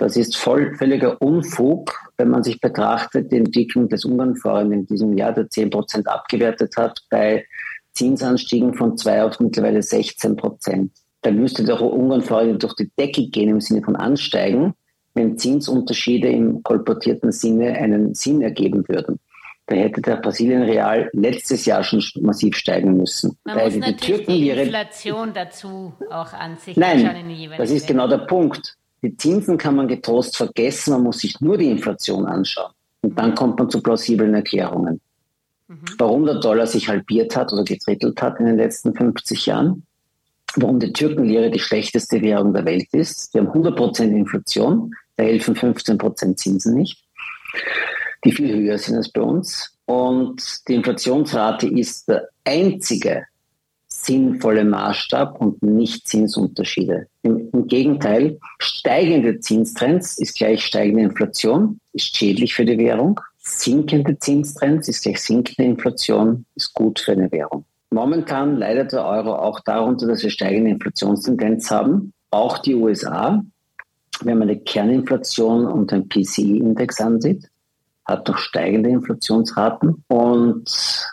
Das 0.00 0.16
ist 0.16 0.38
voll, 0.38 0.74
völliger 0.76 1.20
Unfug, 1.20 1.92
wenn 2.16 2.30
man 2.30 2.42
sich 2.42 2.58
betrachtet, 2.58 3.30
die 3.30 3.36
Entwicklung 3.36 3.86
des 3.90 4.06
Ungarnforeign 4.06 4.72
in 4.72 4.86
diesem 4.86 5.12
Jahr, 5.12 5.32
der 5.32 5.50
10 5.50 5.68
Prozent 5.68 6.08
abgewertet 6.08 6.74
hat, 6.78 7.00
bei 7.10 7.44
Zinsanstiegen 7.92 8.72
von 8.72 8.96
2 8.96 9.24
auf 9.24 9.40
mittlerweile 9.40 9.82
16 9.82 10.36
Prozent. 10.36 10.92
Da 11.20 11.30
müsste 11.30 11.64
der 11.64 11.82
Ungarnforeign 11.82 12.58
durch 12.58 12.74
die 12.76 12.90
Decke 12.98 13.28
gehen 13.28 13.50
im 13.50 13.60
Sinne 13.60 13.82
von 13.82 13.94
ansteigen, 13.94 14.72
wenn 15.12 15.36
Zinsunterschiede 15.36 16.28
im 16.28 16.62
kolportierten 16.62 17.30
Sinne 17.30 17.74
einen 17.74 18.14
Sinn 18.14 18.40
ergeben 18.40 18.88
würden. 18.88 19.20
Da 19.66 19.76
hätte 19.76 20.00
der 20.00 20.16
Brasilienreal 20.16 21.10
letztes 21.12 21.66
Jahr 21.66 21.84
schon 21.84 22.02
massiv 22.22 22.56
steigen 22.56 22.96
müssen. 22.96 23.36
Man 23.44 23.58
muss 23.58 23.74
die 23.74 23.80
natürlich 23.80 24.26
die 24.26 24.48
Inflation 24.48 25.34
dazu 25.34 25.92
auch 26.10 26.32
an 26.32 26.56
sich 26.56 26.78
Nein, 26.78 27.06
das 27.58 27.70
ist 27.70 27.86
genau 27.86 28.08
der 28.08 28.18
Punkt. 28.18 28.78
Die 29.02 29.16
Zinsen 29.16 29.56
kann 29.56 29.76
man 29.76 29.88
getrost 29.88 30.36
vergessen, 30.36 30.92
man 30.92 31.02
muss 31.02 31.20
sich 31.20 31.40
nur 31.40 31.56
die 31.56 31.70
Inflation 31.70 32.26
anschauen. 32.26 32.72
Und 33.02 33.18
dann 33.18 33.34
kommt 33.34 33.58
man 33.58 33.70
zu 33.70 33.82
plausiblen 33.82 34.34
Erklärungen. 34.34 35.00
Mhm. 35.68 35.76
Warum 35.98 36.26
der 36.26 36.40
Dollar 36.40 36.66
sich 36.66 36.88
halbiert 36.88 37.36
hat 37.36 37.52
oder 37.52 37.64
gedrittelt 37.64 38.20
hat 38.20 38.40
in 38.40 38.46
den 38.46 38.56
letzten 38.56 38.94
50 38.94 39.46
Jahren, 39.46 39.84
warum 40.56 40.80
die 40.80 40.92
Türkenlire 40.92 41.50
die 41.50 41.58
schlechteste 41.58 42.20
Währung 42.20 42.52
der 42.52 42.64
Welt 42.64 42.88
ist. 42.92 43.32
Wir 43.32 43.42
haben 43.42 43.50
100% 43.50 44.02
Inflation, 44.02 44.94
da 45.16 45.24
helfen 45.24 45.54
15% 45.54 46.36
Zinsen 46.36 46.74
nicht, 46.74 47.02
die 48.24 48.32
viel 48.32 48.54
höher 48.54 48.78
sind 48.78 48.96
als 48.96 49.10
bei 49.10 49.22
uns. 49.22 49.76
Und 49.86 50.68
die 50.68 50.74
Inflationsrate 50.74 51.68
ist 51.68 52.08
der 52.08 52.28
einzige 52.44 53.24
sinnvolle 54.10 54.64
Maßstab 54.64 55.40
und 55.40 55.62
nicht 55.62 56.08
Zinsunterschiede. 56.08 57.06
Im, 57.22 57.48
Im, 57.52 57.68
Gegenteil, 57.68 58.40
steigende 58.58 59.38
Zinstrends 59.38 60.18
ist 60.18 60.36
gleich 60.36 60.64
steigende 60.64 61.04
Inflation, 61.04 61.78
ist 61.92 62.16
schädlich 62.16 62.54
für 62.54 62.64
die 62.64 62.76
Währung. 62.76 63.20
Sinkende 63.38 64.18
Zinstrends 64.18 64.88
ist 64.88 65.04
gleich 65.04 65.20
sinkende 65.22 65.62
Inflation, 65.62 66.44
ist 66.56 66.74
gut 66.74 66.98
für 66.98 67.12
eine 67.12 67.30
Währung. 67.30 67.64
Momentan 67.90 68.56
leidet 68.56 68.92
der 68.92 69.06
Euro 69.06 69.36
auch 69.36 69.60
darunter, 69.60 70.08
dass 70.08 70.24
wir 70.24 70.30
steigende 70.30 70.72
Inflationstendenz 70.72 71.70
haben. 71.70 72.12
Auch 72.32 72.58
die 72.58 72.74
USA, 72.74 73.44
wenn 74.22 74.38
man 74.38 74.48
die 74.48 74.58
Kerninflation 74.58 75.66
und 75.66 75.92
den 75.92 76.08
PCI-Index 76.08 77.00
ansieht, 77.00 77.48
hat 78.10 78.28
doch 78.28 78.36
steigende 78.38 78.90
Inflationsraten. 78.90 80.04
Und 80.08 81.08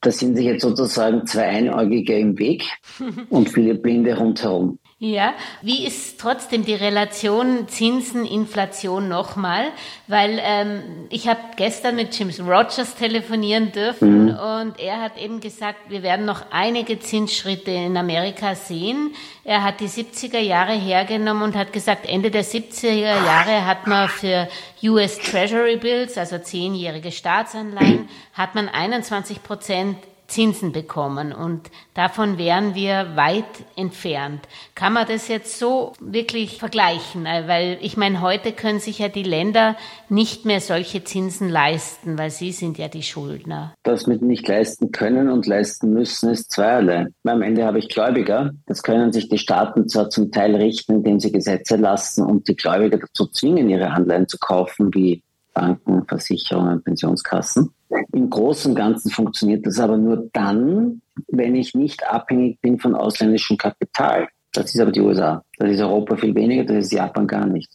da 0.00 0.10
sind 0.10 0.36
sich 0.36 0.46
jetzt 0.46 0.62
sozusagen 0.62 1.26
zwei 1.26 1.46
Einäugige 1.46 2.18
im 2.18 2.38
Weg 2.38 2.64
und 3.30 3.50
viele 3.50 3.74
Blinde 3.74 4.16
rundherum. 4.16 4.78
Ja, 4.98 5.34
wie 5.60 5.86
ist 5.86 6.18
trotzdem 6.18 6.64
die 6.64 6.74
Relation 6.74 7.68
Zinsen-Inflation 7.68 9.08
nochmal? 9.08 9.66
Weil 10.06 10.40
ähm, 10.42 11.06
ich 11.10 11.28
habe 11.28 11.38
gestern 11.56 11.96
mit 11.96 12.18
James 12.18 12.40
Rogers 12.40 12.94
telefonieren 12.94 13.72
dürfen 13.72 14.22
mhm. 14.22 14.38
und 14.38 14.80
er 14.80 15.02
hat 15.02 15.18
eben 15.18 15.40
gesagt, 15.40 15.90
wir 15.90 16.02
werden 16.02 16.24
noch 16.24 16.46
einige 16.50 16.98
Zinsschritte 16.98 17.72
in 17.72 17.98
Amerika 17.98 18.54
sehen. 18.54 19.14
Er 19.44 19.64
hat 19.64 19.80
die 19.80 19.88
70er 19.88 20.38
Jahre 20.38 20.72
hergenommen 20.72 21.42
und 21.42 21.56
hat 21.56 21.74
gesagt, 21.74 22.08
Ende 22.08 22.30
der 22.30 22.44
70er 22.44 23.22
Jahre 23.22 23.66
hat 23.66 23.86
man 23.86 24.08
für 24.08 24.48
US 24.82 25.18
Treasury 25.18 25.76
Bills, 25.76 26.16
also 26.16 26.38
zehnjährige 26.38 27.12
Staatsanleihen, 27.12 28.08
hat 28.32 28.54
man 28.54 28.70
21 28.70 29.42
Prozent 29.42 29.98
Zinsen 30.28 30.72
bekommen 30.72 31.32
und 31.32 31.70
davon 31.94 32.38
wären 32.38 32.74
wir 32.74 33.16
weit 33.16 33.44
entfernt. 33.76 34.40
Kann 34.74 34.92
man 34.92 35.06
das 35.06 35.28
jetzt 35.28 35.58
so 35.58 35.92
wirklich 36.00 36.58
vergleichen? 36.58 37.26
Äh, 37.26 37.44
weil 37.46 37.78
ich 37.80 37.96
meine, 37.96 38.20
heute 38.20 38.52
können 38.52 38.80
sich 38.80 38.98
ja 38.98 39.08
die 39.08 39.22
Länder 39.22 39.76
nicht 40.08 40.44
mehr 40.44 40.60
solche 40.60 41.04
Zinsen 41.04 41.48
leisten, 41.48 42.18
weil 42.18 42.30
sie 42.30 42.52
sind 42.52 42.78
ja 42.78 42.88
die 42.88 43.02
Schuldner. 43.02 43.74
Das 43.82 44.06
mit 44.06 44.22
nicht 44.22 44.46
leisten 44.48 44.90
können 44.92 45.30
und 45.30 45.46
leisten 45.46 45.92
müssen 45.92 46.30
ist 46.30 46.50
zweierlei. 46.50 47.06
Am 47.24 47.42
Ende 47.42 47.64
habe 47.64 47.78
ich 47.78 47.88
Gläubiger. 47.88 48.50
Das 48.66 48.82
können 48.82 49.12
sich 49.12 49.28
die 49.28 49.38
Staaten 49.38 49.88
zwar 49.88 50.10
zum 50.10 50.32
Teil 50.32 50.56
richten, 50.56 50.96
indem 50.96 51.20
sie 51.20 51.32
Gesetze 51.32 51.76
lassen 51.76 52.24
und 52.24 52.48
die 52.48 52.56
Gläubiger 52.56 52.98
dazu 52.98 53.26
zwingen, 53.26 53.68
ihre 53.68 53.90
Anleihen 53.90 54.28
zu 54.28 54.38
kaufen, 54.38 54.92
wie 54.94 55.22
Banken, 55.56 56.04
Versicherungen, 56.06 56.82
Pensionskassen. 56.82 57.70
Im 58.12 58.28
Großen 58.28 58.72
und 58.72 58.76
Ganzen 58.76 59.10
funktioniert 59.10 59.66
das 59.66 59.80
aber 59.80 59.96
nur 59.96 60.28
dann, 60.34 61.00
wenn 61.28 61.54
ich 61.54 61.74
nicht 61.74 62.06
abhängig 62.06 62.60
bin 62.60 62.78
von 62.78 62.94
ausländischem 62.94 63.56
Kapital. 63.56 64.28
Das 64.52 64.74
ist 64.74 64.80
aber 64.80 64.92
die 64.92 65.00
USA. 65.00 65.42
Das 65.58 65.70
ist 65.70 65.80
Europa 65.80 66.16
viel 66.16 66.34
weniger, 66.34 66.64
das 66.64 66.86
ist 66.86 66.92
Japan 66.92 67.26
gar 67.26 67.46
nicht. 67.46 67.70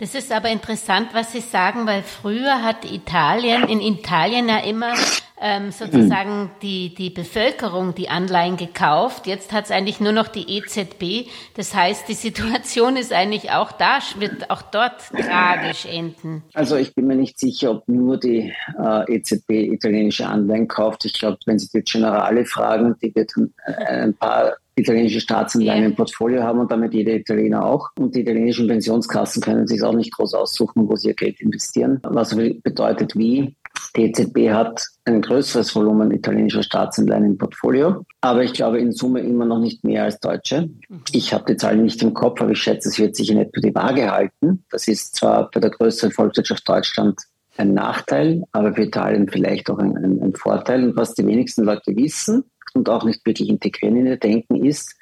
Das 0.00 0.14
ist 0.14 0.30
aber 0.30 0.48
interessant, 0.50 1.08
was 1.12 1.32
Sie 1.32 1.40
sagen, 1.40 1.84
weil 1.86 2.04
früher 2.04 2.62
hat 2.62 2.84
Italien, 2.88 3.68
in 3.68 3.80
Italien 3.80 4.48
ja 4.48 4.60
immer 4.60 4.94
ähm, 5.40 5.72
sozusagen 5.72 6.50
die, 6.62 6.94
die 6.94 7.10
Bevölkerung 7.10 7.96
die 7.96 8.08
Anleihen 8.08 8.56
gekauft. 8.56 9.26
Jetzt 9.26 9.52
hat 9.52 9.64
es 9.64 9.70
eigentlich 9.72 9.98
nur 9.98 10.12
noch 10.12 10.28
die 10.28 10.56
EZB. 10.56 11.28
Das 11.54 11.74
heißt, 11.74 12.08
die 12.08 12.14
Situation 12.14 12.96
ist 12.96 13.12
eigentlich 13.12 13.50
auch 13.50 13.72
da, 13.72 13.98
wird 14.18 14.50
auch 14.50 14.62
dort 14.62 15.00
tragisch 15.08 15.84
enden. 15.86 16.44
Also 16.54 16.76
ich 16.76 16.94
bin 16.94 17.08
mir 17.08 17.16
nicht 17.16 17.38
sicher, 17.40 17.72
ob 17.72 17.88
nur 17.88 18.18
die 18.18 18.52
äh, 18.78 19.16
EZB 19.16 19.50
italienische 19.72 20.28
Anleihen 20.28 20.68
kauft. 20.68 21.06
Ich 21.06 21.14
glaube, 21.14 21.38
wenn 21.46 21.58
Sie 21.58 21.68
die 21.74 21.82
Generale 21.82 22.44
fragen, 22.44 22.94
die 23.02 23.12
wird 23.16 23.32
äh, 23.66 23.84
ein 23.84 24.14
paar 24.14 24.54
italienische 24.80 25.20
Staatsanleihen 25.20 25.84
im 25.84 25.94
Portfolio 25.94 26.42
haben 26.42 26.60
und 26.60 26.70
damit 26.70 26.94
jeder 26.94 27.14
Italiener 27.14 27.64
auch. 27.64 27.90
Und 27.98 28.14
die 28.14 28.20
italienischen 28.20 28.66
Pensionskassen 28.66 29.42
können 29.42 29.66
sich 29.66 29.82
auch 29.82 29.94
nicht 29.94 30.12
groß 30.14 30.34
aussuchen, 30.34 30.88
wo 30.88 30.96
sie 30.96 31.08
ihr 31.08 31.14
Geld 31.14 31.40
investieren. 31.40 32.00
Was 32.02 32.34
bedeutet 32.36 33.16
wie? 33.16 33.54
Die 33.96 34.04
EZB 34.04 34.50
hat 34.50 34.86
ein 35.04 35.22
größeres 35.22 35.74
Volumen 35.74 36.10
italienischer 36.10 36.62
Staatsanleihen 36.62 37.24
im 37.24 37.38
Portfolio, 37.38 38.04
aber 38.20 38.42
ich 38.42 38.52
glaube 38.52 38.78
in 38.78 38.92
Summe 38.92 39.20
immer 39.20 39.44
noch 39.44 39.60
nicht 39.60 39.84
mehr 39.84 40.04
als 40.04 40.20
deutsche. 40.20 40.68
Mhm. 40.88 41.02
Ich 41.12 41.32
habe 41.32 41.44
die 41.48 41.56
Zahlen 41.56 41.82
nicht 41.82 42.02
im 42.02 42.14
Kopf, 42.14 42.40
aber 42.40 42.50
ich 42.50 42.60
schätze, 42.60 42.88
es 42.88 42.98
wird 42.98 43.16
sich 43.16 43.30
in 43.30 43.38
etwa 43.38 43.60
die 43.60 43.74
Waage 43.74 44.10
halten. 44.10 44.64
Das 44.70 44.88
ist 44.88 45.16
zwar 45.16 45.50
bei 45.50 45.60
der 45.60 45.70
größeren 45.70 46.12
Volkswirtschaft 46.12 46.68
Deutschland 46.68 47.20
ein 47.56 47.74
Nachteil, 47.74 48.44
aber 48.52 48.74
für 48.74 48.82
Italien 48.82 49.28
vielleicht 49.28 49.68
auch 49.70 49.78
ein, 49.78 49.96
ein, 49.96 50.22
ein 50.22 50.34
Vorteil. 50.34 50.84
Und 50.84 50.96
was 50.96 51.14
die 51.14 51.26
wenigsten 51.26 51.64
Leute 51.64 51.96
wissen 51.96 52.44
und 52.78 52.88
auch 52.88 53.04
nicht 53.04 53.24
wirklich 53.26 53.48
integrieren 53.48 53.96
in 53.96 54.06
ihr 54.06 54.16
Denken 54.16 54.64
ist, 54.64 54.94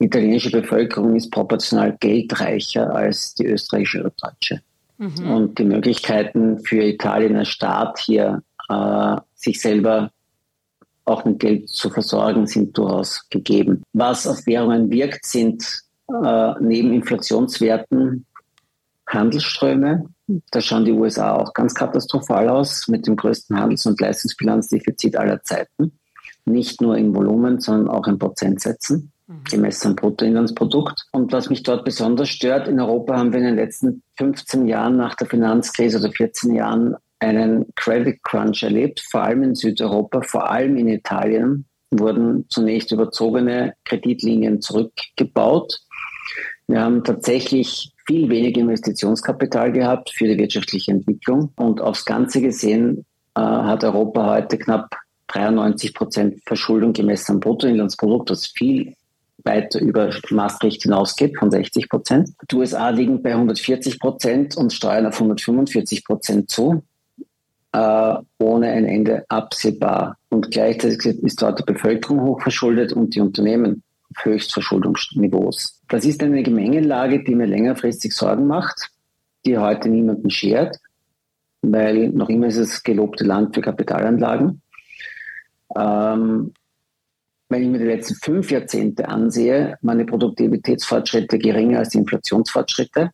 die 0.00 0.06
italienische 0.06 0.50
Bevölkerung 0.50 1.14
ist 1.16 1.30
proportional 1.30 1.96
geldreicher 1.98 2.94
als 2.94 3.34
die 3.34 3.46
österreichische 3.46 4.00
oder 4.00 4.12
deutsche. 4.20 4.60
Mhm. 4.98 5.30
Und 5.30 5.58
die 5.58 5.64
Möglichkeiten 5.64 6.58
für 6.60 6.82
Italien 6.82 7.36
als 7.36 7.48
Staat 7.48 7.98
hier 7.98 8.42
äh, 8.68 9.16
sich 9.34 9.60
selber 9.60 10.10
auch 11.04 11.24
mit 11.24 11.38
Geld 11.40 11.68
zu 11.68 11.90
versorgen, 11.90 12.46
sind 12.46 12.76
durchaus 12.76 13.28
gegeben. 13.28 13.82
Was 13.92 14.26
auf 14.26 14.46
Währungen 14.46 14.90
wirkt, 14.90 15.26
sind 15.26 15.62
äh, 16.08 16.52
neben 16.60 16.92
Inflationswerten 16.92 18.24
Handelsströme. 19.06 20.06
Da 20.50 20.60
schauen 20.60 20.86
die 20.86 20.92
USA 20.92 21.34
auch 21.34 21.52
ganz 21.52 21.74
katastrophal 21.74 22.48
aus 22.48 22.88
mit 22.88 23.06
dem 23.06 23.16
größten 23.16 23.58
Handels- 23.58 23.84
und 23.84 24.00
Leistungsbilanzdefizit 24.00 25.16
aller 25.16 25.42
Zeiten. 25.42 25.92
Nicht 26.46 26.80
nur 26.80 26.96
in 26.96 27.14
Volumen, 27.14 27.60
sondern 27.60 27.88
auch 27.88 28.06
in 28.06 28.18
Prozentsätzen 28.18 29.12
gemessen 29.50 29.88
am 29.88 29.96
Bruttoinlandsprodukt. 29.96 31.06
Und 31.12 31.32
was 31.32 31.48
mich 31.48 31.62
dort 31.62 31.84
besonders 31.84 32.28
stört, 32.28 32.68
in 32.68 32.80
Europa 32.80 33.16
haben 33.16 33.32
wir 33.32 33.40
in 33.40 33.46
den 33.46 33.56
letzten 33.56 34.02
15 34.18 34.66
Jahren 34.66 34.96
nach 34.96 35.14
der 35.14 35.26
Finanzkrise 35.26 35.98
oder 35.98 36.12
14 36.12 36.54
Jahren 36.54 36.96
einen 37.20 37.66
Credit 37.74 38.22
Crunch 38.22 38.62
erlebt, 38.62 39.00
vor 39.10 39.22
allem 39.22 39.42
in 39.42 39.54
Südeuropa, 39.54 40.20
vor 40.22 40.50
allem 40.50 40.76
in 40.76 40.88
Italien 40.88 41.66
wurden 41.90 42.46
zunächst 42.50 42.92
überzogene 42.92 43.74
Kreditlinien 43.84 44.60
zurückgebaut. 44.60 45.80
Wir 46.66 46.80
haben 46.80 47.04
tatsächlich 47.04 47.92
viel 48.06 48.28
weniger 48.28 48.60
Investitionskapital 48.60 49.72
gehabt 49.72 50.10
für 50.10 50.26
die 50.26 50.36
wirtschaftliche 50.36 50.90
Entwicklung 50.90 51.52
und 51.56 51.80
aufs 51.80 52.04
Ganze 52.04 52.42
gesehen 52.42 53.06
äh, 53.36 53.40
hat 53.40 53.84
Europa 53.84 54.34
heute 54.34 54.58
knapp 54.58 54.94
93 55.34 55.94
Prozent 55.94 56.40
Verschuldung 56.46 56.92
gemessen 56.92 57.32
am 57.32 57.40
Bruttoinlandsprodukt, 57.40 58.30
das 58.30 58.46
viel 58.46 58.94
weiter 59.42 59.80
über 59.80 60.10
Maastricht 60.30 60.82
hinausgeht 60.82 61.36
von 61.38 61.50
60 61.50 61.88
Prozent. 61.88 62.30
Die 62.50 62.56
USA 62.56 62.88
liegen 62.88 63.22
bei 63.22 63.32
140 63.32 63.98
Prozent 63.98 64.56
und 64.56 64.72
steuern 64.72 65.06
auf 65.06 65.14
145 65.14 66.04
Prozent 66.04 66.50
zu, 66.50 66.82
äh, 67.72 68.14
ohne 68.38 68.68
ein 68.68 68.86
Ende 68.86 69.24
absehbar. 69.28 70.16
Und 70.30 70.50
gleichzeitig 70.50 71.04
ist 71.22 71.42
dort 71.42 71.58
die 71.58 71.72
Bevölkerung 71.72 72.22
hochverschuldet 72.22 72.92
und 72.92 73.14
die 73.14 73.20
Unternehmen 73.20 73.82
auf 74.10 74.24
Höchstverschuldungsniveaus. 74.24 75.80
Das 75.88 76.04
ist 76.04 76.22
eine 76.22 76.42
Gemengelage, 76.42 77.22
die 77.22 77.34
mir 77.34 77.46
längerfristig 77.46 78.14
Sorgen 78.14 78.46
macht, 78.46 78.88
die 79.44 79.58
heute 79.58 79.88
niemanden 79.88 80.30
schert, 80.30 80.78
weil 81.60 82.08
noch 82.08 82.30
immer 82.30 82.46
ist 82.46 82.56
es 82.56 82.82
gelobte 82.82 83.24
Land 83.24 83.54
für 83.54 83.60
Kapitalanlagen. 83.60 84.62
Ähm, 85.76 86.52
wenn 87.48 87.62
ich 87.62 87.68
mir 87.68 87.78
die 87.78 87.84
letzten 87.84 88.14
fünf 88.16 88.50
Jahrzehnte 88.50 89.08
ansehe, 89.08 89.78
meine 89.82 90.04
Produktivitätsfortschritte 90.04 91.38
geringer 91.38 91.80
als 91.80 91.90
die 91.90 91.98
Inflationsfortschritte. 91.98 93.10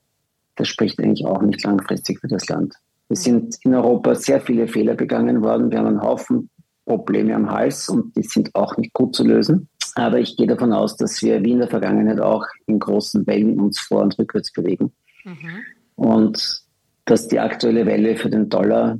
Das 0.57 0.69
spricht 0.69 0.99
eigentlich 0.99 1.27
auch 1.27 1.43
nicht 1.43 1.63
langfristig 1.65 2.21
für 2.21 2.29
das 2.29 2.49
Land. 2.49 2.75
Es 3.09 3.25
sind 3.25 3.57
in 3.65 3.75
Europa 3.75 4.15
sehr 4.15 4.41
viele 4.41 4.69
Fehler 4.69 4.95
begangen 4.95 5.43
worden. 5.43 5.71
Wir 5.71 5.79
haben 5.79 5.87
einen 5.89 6.03
Haufen 6.03 6.49
Probleme 6.85 7.35
am 7.35 7.51
Hals 7.51 7.89
und 7.89 8.17
die 8.17 8.23
sind 8.23 8.55
auch 8.55 8.77
nicht 8.77 8.93
gut 8.93 9.15
zu 9.15 9.25
lösen. 9.25 9.69
Aber 9.95 10.19
ich 10.19 10.37
gehe 10.37 10.47
davon 10.47 10.73
aus, 10.73 10.97
dass 10.97 11.23
wir 11.23 11.43
wie 11.43 11.53
in 11.53 11.59
der 11.59 11.69
Vergangenheit 11.69 12.21
auch 12.21 12.45
in 12.67 12.79
großen 12.79 13.27
Wellen 13.27 13.61
uns 13.61 13.79
vor- 13.81 14.03
und 14.03 14.19
rückwärts 14.19 14.53
bewegen. 14.53 14.93
Mhm. 15.25 15.63
Und 15.97 16.63
dass 17.05 17.29
die 17.29 17.41
aktuelle 17.41 17.87
Welle 17.87 18.17
für 18.17 18.31
den 18.31 18.49
Dollar 18.49 18.99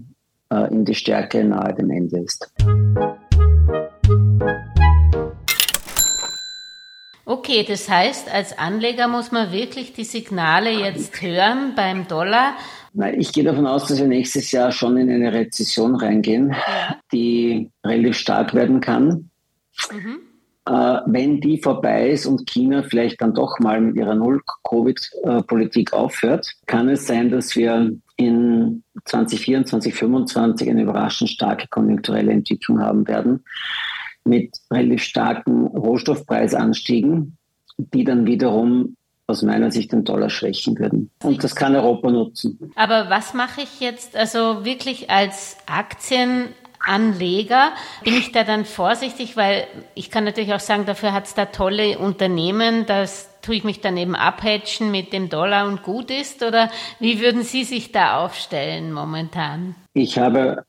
äh, 0.53 0.73
in 0.73 0.85
die 0.85 0.95
Stärke 0.95 1.45
nahe 1.45 1.75
dem 1.75 1.91
Ende 1.91 2.19
ist. 2.19 2.53
Okay, 7.25 7.65
das 7.67 7.89
heißt, 7.89 8.33
als 8.33 8.59
Anleger 8.59 9.07
muss 9.09 9.33
man 9.33 9.53
wirklich 9.53 9.93
die 9.93 10.05
Signale 10.05 10.71
jetzt 10.71 11.23
hören 11.23 11.75
beim 11.77 12.07
Dollar. 12.07 12.55
Ich 13.17 13.33
gehe 13.33 13.45
davon 13.45 13.67
aus, 13.67 13.87
dass 13.87 13.99
wir 13.99 14.09
nächstes 14.09 14.51
Jahr 14.51 14.73
schon 14.73 14.97
in 14.97 15.11
eine 15.11 15.33
Rezession 15.33 15.95
reingehen, 15.95 16.51
ja. 16.51 16.97
die 17.13 17.71
relativ 17.85 18.17
stark 18.17 18.53
werden 18.53 18.81
kann. 18.81 19.31
Mhm. 19.93 20.19
Äh, 20.67 21.01
wenn 21.07 21.41
die 21.41 21.61
vorbei 21.63 22.11
ist 22.11 22.27
und 22.27 22.49
China 22.49 22.83
vielleicht 22.83 23.21
dann 23.21 23.35
doch 23.35 23.59
mal 23.59 23.81
mit 23.81 23.97
ihrer 23.97 24.15
Null-Covid-Politik 24.15 25.93
aufhört, 25.93 26.53
kann 26.67 26.89
es 26.89 27.07
sein, 27.07 27.31
dass 27.31 27.57
wir 27.57 27.93
in 28.17 28.83
2024, 29.05 29.95
2025 29.95 30.69
eine 30.69 30.83
überraschend 30.83 31.31
starke 31.31 31.69
konjunkturelle 31.69 32.33
Entwicklung 32.33 32.81
haben 32.81 33.09
werden 33.09 33.45
mit 34.25 34.57
relativ 34.71 35.03
starken 35.03 35.67
Rohstoffpreisanstiegen, 35.67 37.37
die 37.79 38.05
dann 38.05 38.27
wiederum 38.27 38.97
aus 39.27 39.43
meiner 39.43 39.71
Sicht 39.71 39.93
den 39.93 40.05
Dollar 40.05 40.29
schwächen 40.29 40.79
würden. 40.79 41.11
Und 41.23 41.43
das 41.43 41.55
kann 41.55 41.75
Europa 41.75 42.11
nutzen. 42.11 42.73
Aber 42.75 43.11
was 43.11 43.33
mache 43.33 43.63
ich 43.63 43.81
jetzt 43.81 44.17
also 44.17 44.65
wirklich 44.65 45.09
als 45.09 45.57
Aktienanleger? 45.67 47.71
Bin 48.05 48.15
ich 48.15 48.33
da 48.33 48.45
dann 48.45 48.65
vorsichtig, 48.65 49.37
weil 49.37 49.67
ich 49.95 50.11
kann 50.11 50.25
natürlich 50.25 50.53
auch 50.53 50.61
sagen, 50.61 50.85
dafür 50.85 51.13
hat 51.13 51.27
es 51.27 51.35
da 51.35 51.47
tolle 51.47 51.99
Unternehmen, 51.99 52.87
dass 52.87 53.31
tue 53.43 53.55
ich 53.55 53.65
mich 53.65 53.81
dann 53.81 53.97
eben 53.97 54.15
abhatchen 54.15 54.91
mit 54.91 55.13
dem 55.13 55.29
Dollar 55.29 55.67
und 55.67 55.83
gut 55.83 56.11
ist? 56.11 56.43
Oder 56.43 56.71
wie 56.99 57.21
würden 57.21 57.43
Sie 57.43 57.65
sich 57.65 57.93
da 57.93 58.23
aufstellen 58.23 58.93
momentan? 58.93 59.75
Ich 59.95 60.19
habe 60.19 60.65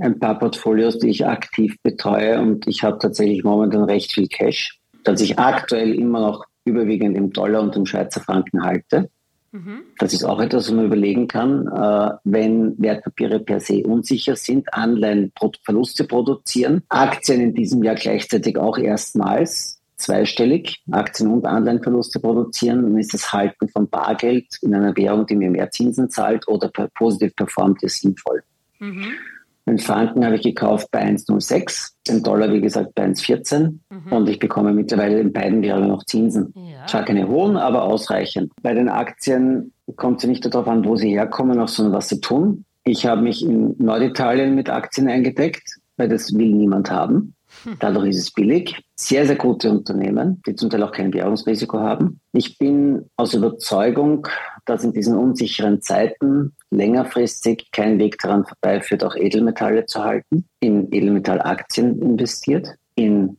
ein 0.00 0.18
paar 0.18 0.38
Portfolios, 0.38 0.98
die 0.98 1.08
ich 1.08 1.26
aktiv 1.26 1.76
betreue 1.82 2.40
und 2.40 2.66
ich 2.66 2.82
habe 2.82 2.98
tatsächlich 2.98 3.44
momentan 3.44 3.84
recht 3.84 4.12
viel 4.12 4.28
Cash, 4.28 4.78
dass 5.04 5.20
ich 5.20 5.38
aktuell 5.38 5.94
immer 5.94 6.20
noch 6.20 6.44
überwiegend 6.64 7.16
im 7.16 7.32
Dollar 7.32 7.62
und 7.62 7.76
im 7.76 7.86
Schweizer 7.86 8.20
Franken 8.20 8.62
halte. 8.62 9.10
Mhm. 9.52 9.82
Das 9.98 10.12
ist 10.12 10.24
auch 10.24 10.40
etwas, 10.40 10.66
was 10.66 10.74
man 10.74 10.84
überlegen 10.84 11.26
kann, 11.26 11.66
äh, 11.66 12.10
wenn 12.24 12.74
Wertpapiere 12.78 13.40
per 13.40 13.60
se 13.60 13.82
unsicher 13.82 14.36
sind, 14.36 14.72
Anleihen 14.74 15.32
Verluste 15.64 16.04
produzieren, 16.04 16.82
Aktien 16.88 17.40
in 17.40 17.54
diesem 17.54 17.82
Jahr 17.82 17.94
gleichzeitig 17.94 18.58
auch 18.58 18.76
erstmals 18.76 19.80
zweistellig 19.96 20.82
Aktien- 20.90 21.32
und 21.32 21.44
Anleihenverluste 21.44 22.20
produzieren, 22.20 22.82
dann 22.82 22.98
ist 22.98 23.14
das 23.14 23.32
Halten 23.32 23.68
von 23.68 23.88
Bargeld 23.88 24.46
in 24.62 24.74
einer 24.74 24.96
Währung, 24.96 25.26
die 25.26 25.34
mir 25.34 25.50
mehr 25.50 25.70
Zinsen 25.70 26.08
zahlt 26.08 26.46
oder 26.46 26.70
positiv 26.94 27.34
performt, 27.34 27.82
ist 27.82 28.00
sinnvoll. 28.00 28.42
Mhm. 28.78 29.08
Den 29.68 29.78
Franken 29.78 30.24
habe 30.24 30.36
ich 30.36 30.42
gekauft 30.42 30.88
bei 30.90 31.04
1,06, 31.04 31.90
den 32.08 32.22
Dollar, 32.22 32.50
wie 32.50 32.62
gesagt, 32.62 32.94
bei 32.94 33.04
1,14 33.04 33.80
mhm. 33.90 34.12
und 34.12 34.26
ich 34.26 34.38
bekomme 34.38 34.72
mittlerweile 34.72 35.20
in 35.20 35.30
beiden 35.30 35.60
Währungen 35.60 35.88
noch 35.88 36.04
Zinsen. 36.04 36.54
Ja. 36.56 36.86
Zwar 36.86 37.04
keine 37.04 37.28
hohen, 37.28 37.58
aber 37.58 37.82
ausreichend. 37.82 38.50
Bei 38.62 38.72
den 38.72 38.88
Aktien 38.88 39.74
kommt 39.96 40.22
es 40.22 40.28
nicht 40.28 40.46
darauf 40.46 40.66
an, 40.68 40.86
wo 40.86 40.96
sie 40.96 41.10
herkommen, 41.10 41.66
sondern 41.66 41.94
was 41.94 42.08
sie 42.08 42.20
tun. 42.20 42.64
Ich 42.84 43.04
habe 43.04 43.20
mich 43.20 43.44
in 43.44 43.74
Norditalien 43.76 44.54
mit 44.54 44.70
Aktien 44.70 45.06
eingedeckt, 45.06 45.78
weil 45.98 46.08
das 46.08 46.32
will 46.32 46.50
niemand 46.50 46.90
haben. 46.90 47.34
Dadurch 47.78 48.08
ist 48.08 48.18
es 48.18 48.30
billig. 48.30 48.82
Sehr, 48.94 49.26
sehr 49.26 49.36
gute 49.36 49.70
Unternehmen, 49.70 50.40
die 50.46 50.54
zum 50.54 50.70
Teil 50.70 50.82
auch 50.82 50.92
kein 50.92 51.12
Währungsrisiko 51.12 51.78
haben. 51.78 52.20
Ich 52.32 52.56
bin 52.56 53.04
aus 53.16 53.34
Überzeugung, 53.34 54.26
dass 54.64 54.84
in 54.84 54.92
diesen 54.92 55.16
unsicheren 55.16 55.82
Zeiten 55.82 56.54
längerfristig 56.70 57.70
kein 57.72 57.98
Weg 57.98 58.18
daran 58.18 58.44
vorbeiführt, 58.44 59.04
auch 59.04 59.16
Edelmetalle 59.16 59.86
zu 59.86 60.04
halten, 60.04 60.46
in 60.60 60.92
Edelmetallaktien 60.92 62.00
investiert, 62.00 62.74
in 62.94 63.36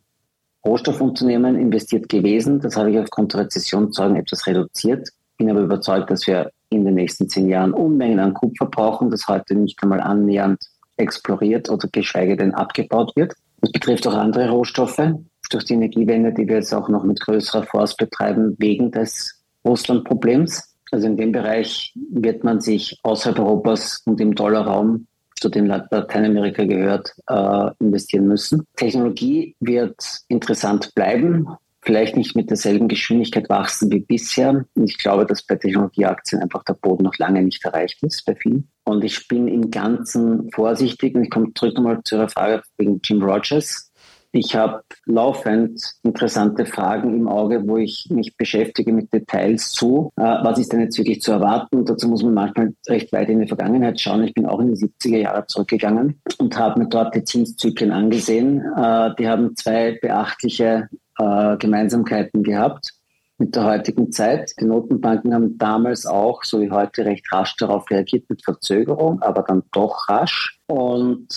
Rohstoffunternehmen 0.65 1.55
investiert 1.55 2.09
gewesen. 2.09 2.59
Das 2.59 2.75
habe 2.75 2.91
ich 2.91 2.99
aufgrund 2.99 3.33
der 3.33 3.41
Rezessionszeugen 3.41 4.17
etwas 4.17 4.45
reduziert. 4.47 5.09
Bin 5.37 5.49
aber 5.49 5.61
überzeugt, 5.61 6.09
dass 6.11 6.27
wir 6.27 6.51
in 6.69 6.85
den 6.85 6.95
nächsten 6.95 7.29
zehn 7.29 7.47
Jahren 7.47 7.73
Unmengen 7.73 8.19
an 8.19 8.33
Kupfer 8.33 8.65
brauchen, 8.65 9.09
das 9.09 9.27
heute 9.27 9.55
nicht 9.55 9.81
einmal 9.81 10.01
annähernd 10.01 10.59
exploriert 10.97 11.69
oder 11.69 11.87
geschweige 11.91 12.35
denn 12.35 12.53
abgebaut 12.53 13.15
wird. 13.15 13.33
Das 13.61 13.71
betrifft 13.71 14.07
auch 14.07 14.15
andere 14.15 14.49
Rohstoffe. 14.49 15.01
Durch 15.49 15.65
die 15.65 15.73
Energiewende, 15.73 16.33
die 16.33 16.47
wir 16.47 16.57
jetzt 16.57 16.73
auch 16.73 16.89
noch 16.89 17.03
mit 17.03 17.19
größerer 17.21 17.63
Force 17.63 17.95
betreiben, 17.95 18.55
wegen 18.59 18.91
des 18.91 19.41
Russland-Problems. 19.65 20.68
Also 20.91 21.07
in 21.07 21.17
dem 21.17 21.31
Bereich 21.31 21.93
wird 22.11 22.43
man 22.43 22.61
sich 22.61 22.99
außerhalb 23.03 23.39
Europas 23.39 24.01
und 24.05 24.19
im 24.19 24.35
Dollarraum, 24.35 25.07
zu 25.39 25.49
dem 25.49 25.67
Lateinamerika 25.67 26.65
gehört, 26.65 27.13
äh, 27.27 27.71
investieren 27.79 28.27
müssen. 28.27 28.65
Technologie 28.75 29.55
wird 29.61 29.95
interessant 30.27 30.93
bleiben, 30.95 31.47
vielleicht 31.81 32.17
nicht 32.17 32.35
mit 32.35 32.49
derselben 32.49 32.87
Geschwindigkeit 32.87 33.49
wachsen 33.49 33.91
wie 33.91 34.01
bisher. 34.01 34.65
Und 34.75 34.83
ich 34.83 34.97
glaube, 34.97 35.25
dass 35.25 35.43
bei 35.43 35.55
Technologieaktien 35.55 36.41
einfach 36.41 36.63
der 36.63 36.73
Boden 36.73 37.03
noch 37.03 37.17
lange 37.17 37.41
nicht 37.41 37.63
erreicht 37.63 38.03
ist 38.03 38.25
bei 38.25 38.35
vielen. 38.35 38.69
Und 38.83 39.03
ich 39.03 39.27
bin 39.27 39.47
im 39.47 39.71
Ganzen 39.71 40.51
vorsichtig 40.51 41.15
und 41.15 41.23
ich 41.23 41.29
komme 41.29 41.53
zurück 41.53 41.75
nochmal 41.75 42.01
zu 42.03 42.15
Ihrer 42.15 42.29
Frage 42.29 42.63
wegen 42.77 42.99
Jim 43.03 43.23
Rogers. 43.23 43.88
Ich 44.31 44.55
habe 44.55 44.83
laufend 45.05 45.81
interessante 46.03 46.65
Fragen 46.65 47.15
im 47.15 47.27
Auge, 47.27 47.67
wo 47.67 47.77
ich 47.77 48.07
mich 48.11 48.37
beschäftige 48.37 48.93
mit 48.93 49.11
Details 49.11 49.71
zu. 49.71 50.11
Äh, 50.17 50.21
was 50.21 50.59
ist 50.59 50.71
denn 50.71 50.81
jetzt 50.81 50.97
wirklich 50.99 51.21
zu 51.21 51.31
erwarten? 51.31 51.83
Dazu 51.85 52.07
muss 52.07 52.21
man 52.21 52.35
manchmal 52.35 52.73
recht 52.87 53.11
weit 53.11 53.29
in 53.29 53.39
die 53.41 53.47
Vergangenheit 53.47 53.99
schauen. 53.99 54.23
Ich 54.23 54.35
bin 54.35 54.45
auch 54.45 54.59
in 54.59 54.73
die 54.73 54.79
70er 54.79 55.17
Jahre 55.17 55.47
zurückgegangen 55.47 56.21
und 56.37 56.57
habe 56.59 56.79
mir 56.79 56.89
dort 56.89 57.15
die 57.15 57.23
Zinszyklen 57.23 57.91
angesehen. 57.91 58.61
Äh, 58.77 59.15
die 59.17 59.27
haben 59.27 59.55
zwei 59.55 59.97
beachtliche 59.99 60.89
äh, 61.17 61.57
Gemeinsamkeiten 61.57 62.43
gehabt 62.43 62.98
mit 63.39 63.55
der 63.55 63.63
heutigen 63.63 64.11
Zeit. 64.11 64.51
Die 64.59 64.65
Notenbanken 64.65 65.33
haben 65.33 65.57
damals 65.57 66.05
auch, 66.05 66.43
so 66.43 66.61
wie 66.61 66.69
heute, 66.69 67.05
recht 67.05 67.25
rasch 67.31 67.55
darauf 67.55 67.89
reagiert 67.89 68.29
mit 68.29 68.43
Verzögerung, 68.43 69.21
aber 69.21 69.43
dann 69.43 69.63
doch 69.71 70.07
rasch. 70.09 70.59
Und 70.67 71.27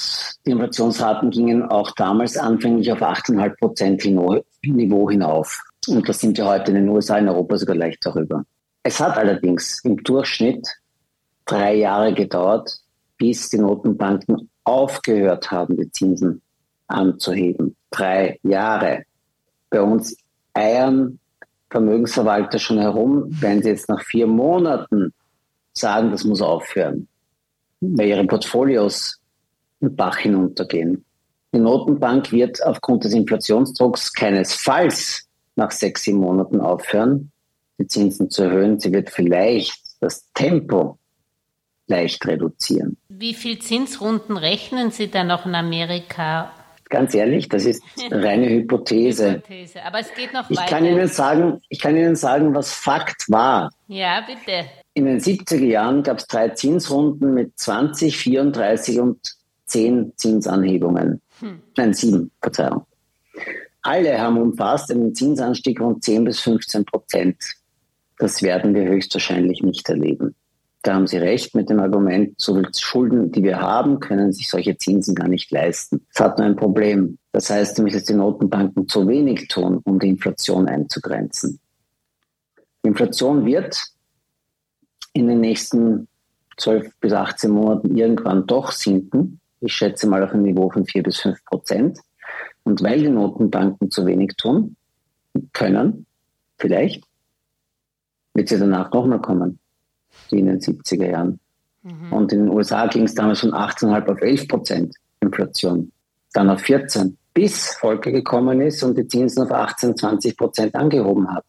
die 0.44 0.50
Inflationsraten 0.50 1.30
gingen 1.30 1.62
auch 1.62 1.92
damals 1.92 2.36
anfänglich 2.36 2.90
auf 2.92 3.00
8,5 3.00 3.58
Prozent 3.58 4.04
Niveau 4.64 5.10
hinauf. 5.10 5.62
Und 5.88 6.08
das 6.08 6.20
sind 6.20 6.36
wir 6.36 6.46
heute 6.46 6.72
in 6.72 6.76
den 6.76 6.88
USA, 6.88 7.18
in 7.18 7.28
Europa 7.28 7.56
sogar 7.56 7.76
leicht 7.76 8.04
darüber. 8.04 8.44
Es 8.82 9.00
hat 9.00 9.16
allerdings 9.16 9.80
im 9.84 10.02
Durchschnitt 10.02 10.66
drei 11.44 11.76
Jahre 11.76 12.12
gedauert, 12.12 12.78
bis 13.16 13.48
die 13.48 13.58
Notenbanken 13.58 14.50
aufgehört 14.64 15.50
haben, 15.50 15.76
die 15.76 15.90
Zinsen 15.92 16.42
anzuheben. 16.88 17.76
Drei 17.90 18.40
Jahre. 18.42 19.04
Bei 19.70 19.80
uns 19.80 20.16
eiern 20.52 21.18
Vermögensverwalter 21.72 22.58
schon 22.58 22.78
herum, 22.78 23.24
wenn 23.28 23.62
sie 23.62 23.70
jetzt 23.70 23.88
nach 23.88 24.02
vier 24.02 24.26
Monaten 24.26 25.12
sagen, 25.72 26.10
das 26.10 26.22
muss 26.22 26.42
aufhören, 26.42 27.08
weil 27.80 28.08
ihre 28.08 28.26
Portfolios 28.26 29.18
den 29.80 29.96
Bach 29.96 30.18
hinuntergehen. 30.18 31.04
Die 31.54 31.58
Notenbank 31.58 32.30
wird 32.30 32.62
aufgrund 32.64 33.04
des 33.04 33.14
Inflationsdrucks 33.14 34.12
keinesfalls 34.12 35.26
nach 35.56 35.70
sechs, 35.70 36.04
sieben 36.04 36.18
Monaten 36.18 36.60
aufhören, 36.60 37.32
die 37.78 37.86
Zinsen 37.86 38.30
zu 38.30 38.44
erhöhen. 38.44 38.78
Sie 38.78 38.92
wird 38.92 39.10
vielleicht 39.10 39.80
das 40.00 40.30
Tempo 40.34 40.98
leicht 41.86 42.26
reduzieren. 42.26 42.96
Wie 43.08 43.34
viel 43.34 43.58
Zinsrunden 43.58 44.36
rechnen 44.36 44.90
Sie 44.90 45.10
da 45.10 45.24
noch 45.24 45.46
in 45.46 45.54
Amerika 45.54 46.52
Ganz 46.92 47.14
ehrlich, 47.14 47.48
das 47.48 47.64
ist 47.64 47.82
reine 48.10 48.50
Hypothese. 48.50 49.36
Hypothese. 49.36 49.82
Aber 49.82 50.00
es 50.00 50.12
geht 50.12 50.34
noch 50.34 50.50
ich 50.50 50.58
weiter. 50.58 50.68
Kann 50.68 50.84
Ihnen 50.84 51.08
sagen, 51.08 51.62
ich 51.70 51.80
kann 51.80 51.96
Ihnen 51.96 52.16
sagen, 52.16 52.54
was 52.54 52.74
Fakt 52.74 53.30
war. 53.30 53.70
Ja, 53.88 54.20
bitte. 54.20 54.68
In 54.92 55.06
den 55.06 55.18
70er 55.18 55.64
Jahren 55.64 56.02
gab 56.02 56.18
es 56.18 56.26
drei 56.26 56.50
Zinsrunden 56.50 57.32
mit 57.32 57.58
20, 57.58 58.18
34 58.18 59.00
und 59.00 59.18
10 59.64 60.12
Zinsanhebungen. 60.16 61.22
Hm. 61.40 61.62
Nein, 61.78 61.94
sieben, 61.94 62.30
Verzeihung. 62.42 62.84
Alle 63.80 64.20
haben 64.20 64.36
umfasst 64.36 64.90
einen 64.90 65.14
Zinsanstieg 65.14 65.80
rund 65.80 66.04
10 66.04 66.24
bis 66.24 66.40
15 66.40 66.84
Prozent. 66.84 67.38
Das 68.18 68.42
werden 68.42 68.74
wir 68.74 68.84
höchstwahrscheinlich 68.84 69.62
nicht 69.62 69.88
erleben. 69.88 70.34
Da 70.82 70.94
haben 70.94 71.06
Sie 71.06 71.16
recht 71.16 71.54
mit 71.54 71.70
dem 71.70 71.78
Argument, 71.78 72.34
so 72.38 72.56
viel 72.56 72.68
Schulden, 72.74 73.30
die 73.30 73.44
wir 73.44 73.60
haben, 73.60 74.00
können 74.00 74.32
sich 74.32 74.50
solche 74.50 74.76
Zinsen 74.76 75.14
gar 75.14 75.28
nicht 75.28 75.52
leisten. 75.52 76.04
Das 76.12 76.24
hat 76.24 76.38
nur 76.38 76.46
ein 76.48 76.56
Problem. 76.56 77.18
Das 77.30 77.50
heißt 77.50 77.78
nämlich, 77.78 77.94
dass 77.94 78.04
die 78.04 78.14
Notenbanken 78.14 78.88
zu 78.88 79.06
wenig 79.06 79.46
tun, 79.46 79.80
um 79.84 80.00
die 80.00 80.08
Inflation 80.08 80.66
einzugrenzen. 80.66 81.60
Die 82.84 82.88
Inflation 82.88 83.46
wird 83.46 83.80
in 85.12 85.28
den 85.28 85.40
nächsten 85.40 86.08
12 86.56 86.90
bis 87.00 87.12
18 87.12 87.50
Monaten 87.50 87.96
irgendwann 87.96 88.46
doch 88.46 88.72
sinken. 88.72 89.40
Ich 89.60 89.72
schätze 89.72 90.08
mal 90.08 90.24
auf 90.24 90.32
ein 90.32 90.42
Niveau 90.42 90.68
von 90.68 90.84
4 90.84 91.04
bis 91.04 91.20
5 91.20 91.44
Prozent. 91.44 92.00
Und 92.64 92.82
weil 92.82 93.00
die 93.00 93.08
Notenbanken 93.08 93.90
zu 93.90 94.04
wenig 94.04 94.34
tun 94.36 94.76
können, 95.52 96.06
vielleicht, 96.58 97.04
wird 98.34 98.48
sie 98.48 98.58
danach 98.58 98.92
nochmal 98.92 99.20
kommen 99.20 99.60
wie 100.32 100.40
in 100.40 100.46
den 100.46 100.60
70er 100.60 101.10
Jahren. 101.10 101.40
Mhm. 101.82 102.12
Und 102.12 102.32
in 102.32 102.46
den 102.46 102.48
USA 102.48 102.86
ging 102.86 103.04
es 103.04 103.14
damals 103.14 103.40
von 103.40 103.52
18,5 103.52 104.06
auf 104.08 104.20
11 104.20 104.48
Prozent 104.48 104.94
Inflation, 105.20 105.92
dann 106.32 106.50
auf 106.50 106.60
14, 106.60 107.16
bis 107.34 107.74
Volker 107.74 108.10
gekommen 108.10 108.60
ist 108.60 108.82
und 108.82 108.96
die 108.96 109.06
Zinsen 109.06 109.42
auf 109.44 109.50
18, 109.50 109.96
20 109.96 110.36
Prozent 110.36 110.74
angehoben 110.74 111.32
hat. 111.32 111.44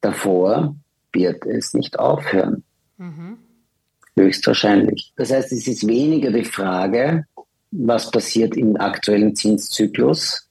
Davor 0.00 0.74
wird 1.12 1.46
es 1.46 1.74
nicht 1.74 1.98
aufhören. 1.98 2.64
Mhm. 2.98 3.38
Höchstwahrscheinlich. 4.16 5.12
Das 5.16 5.32
heißt, 5.32 5.52
es 5.52 5.66
ist 5.66 5.86
weniger 5.86 6.30
die 6.30 6.44
Frage, 6.44 7.26
was 7.70 8.10
passiert 8.10 8.56
im 8.56 8.76
aktuellen 8.76 9.34
Zinszyklus, 9.34 10.48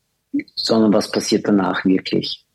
sondern 0.56 0.94
was 0.94 1.12
passiert 1.12 1.48
danach 1.48 1.86
wirklich. 1.86 2.46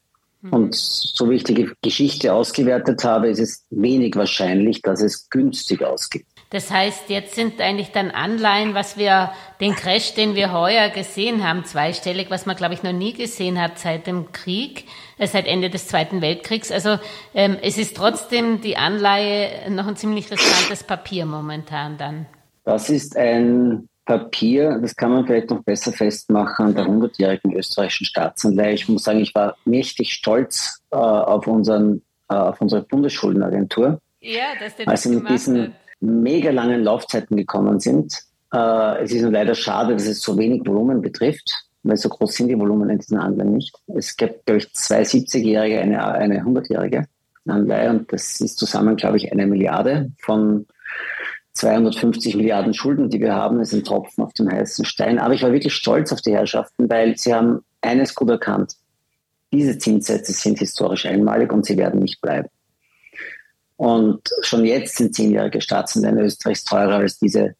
Mhm. 0.46 0.52
Und 0.52 0.74
so 0.74 1.30
wie 1.30 1.37
ich 1.37 1.44
die 1.44 1.68
Geschichte 1.82 2.32
ausgewertet 2.32 3.04
habe, 3.04 3.28
ist 3.28 3.40
es 3.40 3.64
wenig 3.70 4.16
wahrscheinlich, 4.16 4.82
dass 4.82 5.02
es 5.02 5.28
günstig 5.28 5.82
ausgeht. 5.82 6.26
Das 6.50 6.70
heißt, 6.70 7.11
jetzt 7.11 7.35
sind 7.35 7.61
eigentlich 7.61 7.90
dann 7.90 8.12
Anleihen, 8.12 8.74
was 8.74 8.96
wir, 8.96 9.32
den 9.61 9.74
Crash, 9.74 10.14
den 10.14 10.37
wir 10.37 10.52
heuer 10.52 10.90
gesehen 10.90 11.46
haben, 11.46 11.64
zweistellig, 11.64 12.30
was 12.30 12.46
man, 12.46 12.54
glaube 12.54 12.74
ich, 12.74 12.85
noch 12.85 12.92
nie 12.92 13.12
gesehen 13.12 13.61
hat 13.61 13.78
seit 13.80 14.06
dem 14.06 14.30
Krieg, 14.30 14.85
äh, 15.18 15.26
seit 15.26 15.46
Ende 15.46 15.70
des 15.70 15.88
Zweiten 15.88 16.20
Weltkriegs. 16.20 16.70
Also 16.70 16.98
ähm, 17.35 17.56
es 17.62 17.78
ist 17.78 17.96
trotzdem 17.96 18.61
die 18.61 18.76
Anleihe 18.76 19.70
noch 19.70 19.88
ein 19.88 19.96
ziemlich 19.96 20.30
riskantes 20.30 20.85
Papier 20.85 21.26
momentan 21.26 21.98
dann. 21.98 22.26
Das 22.64 22.90
ist 22.90 23.16
ein 23.16 23.88
Papier, 24.06 24.78
das 24.80 24.94
kann 24.94 25.10
man 25.10 25.26
vielleicht 25.26 25.50
noch 25.50 25.62
besser 25.64 25.92
festmachen 25.92 26.66
an 26.66 26.74
der 26.74 26.86
100-jährigen 26.86 27.52
österreichischen 27.54 28.06
Staatsanleihe. 28.06 28.74
Ich 28.74 28.88
muss 28.88 29.02
sagen, 29.02 29.18
ich 29.20 29.34
war 29.34 29.56
mächtig 29.64 30.12
stolz 30.12 30.80
äh, 30.92 30.96
auf, 30.96 31.46
unseren, 31.48 32.02
äh, 32.28 32.34
auf 32.34 32.60
unsere 32.60 32.82
Bundesschuldenagentur. 32.82 34.00
Ja, 34.20 34.44
dass 34.60 34.76
der 34.76 34.88
als 34.88 35.02
sie 35.02 35.10
mit 35.10 35.28
diesen 35.28 35.60
hat. 35.60 35.70
mega 36.00 36.50
langen 36.50 36.84
Laufzeiten 36.84 37.36
gekommen 37.36 37.80
sind. 37.80 38.16
Äh, 38.54 39.02
es 39.02 39.12
ist 39.12 39.22
nur 39.22 39.32
leider 39.32 39.56
schade, 39.56 39.94
dass 39.94 40.06
es 40.06 40.20
so 40.20 40.38
wenig 40.38 40.64
Volumen 40.64 41.02
betrifft, 41.02 41.66
weil 41.82 41.96
so 41.96 42.08
groß 42.08 42.32
sind 42.32 42.48
die 42.48 42.58
Volumen 42.58 42.88
in 42.88 42.98
diesen 42.98 43.18
Anleihen 43.18 43.54
nicht. 43.54 43.76
Es 43.88 44.16
gibt, 44.16 44.46
glaube 44.46 44.58
ich, 44.58 44.72
zwei 44.72 45.02
70-Jährige, 45.02 45.80
eine, 45.80 46.04
eine 46.04 46.42
100-Jährige 46.42 47.06
Anleihe 47.48 47.90
und 47.90 48.12
das 48.12 48.40
ist 48.40 48.58
zusammen, 48.58 48.96
glaube 48.96 49.16
ich, 49.16 49.32
eine 49.32 49.46
Milliarde 49.46 50.12
von 50.20 50.66
250 51.56 52.36
Milliarden 52.36 52.74
Schulden, 52.74 53.08
die 53.08 53.20
wir 53.20 53.34
haben, 53.34 53.60
ist 53.60 53.72
ein 53.72 53.82
Tropfen 53.82 54.22
auf 54.22 54.34
dem 54.34 54.50
heißen 54.50 54.84
Stein. 54.84 55.18
Aber 55.18 55.32
ich 55.32 55.42
war 55.42 55.52
wirklich 55.52 55.74
stolz 55.74 56.12
auf 56.12 56.20
die 56.20 56.32
Herrschaften, 56.32 56.88
weil 56.90 57.16
sie 57.16 57.34
haben 57.34 57.64
eines 57.80 58.14
gut 58.14 58.28
erkannt. 58.28 58.74
Diese 59.52 59.78
Zinssätze 59.78 60.32
sind 60.32 60.58
historisch 60.58 61.06
einmalig 61.06 61.52
und 61.52 61.64
sie 61.64 61.78
werden 61.78 62.00
nicht 62.00 62.20
bleiben. 62.20 62.48
Und 63.76 64.20
schon 64.42 64.66
jetzt 64.66 64.96
sind 64.96 65.14
zehnjährige 65.14 65.60
Staatsanleihen 65.60 66.18
Österreichs 66.18 66.64
teurer 66.64 66.96
als 66.96 67.18
diese 67.18 67.54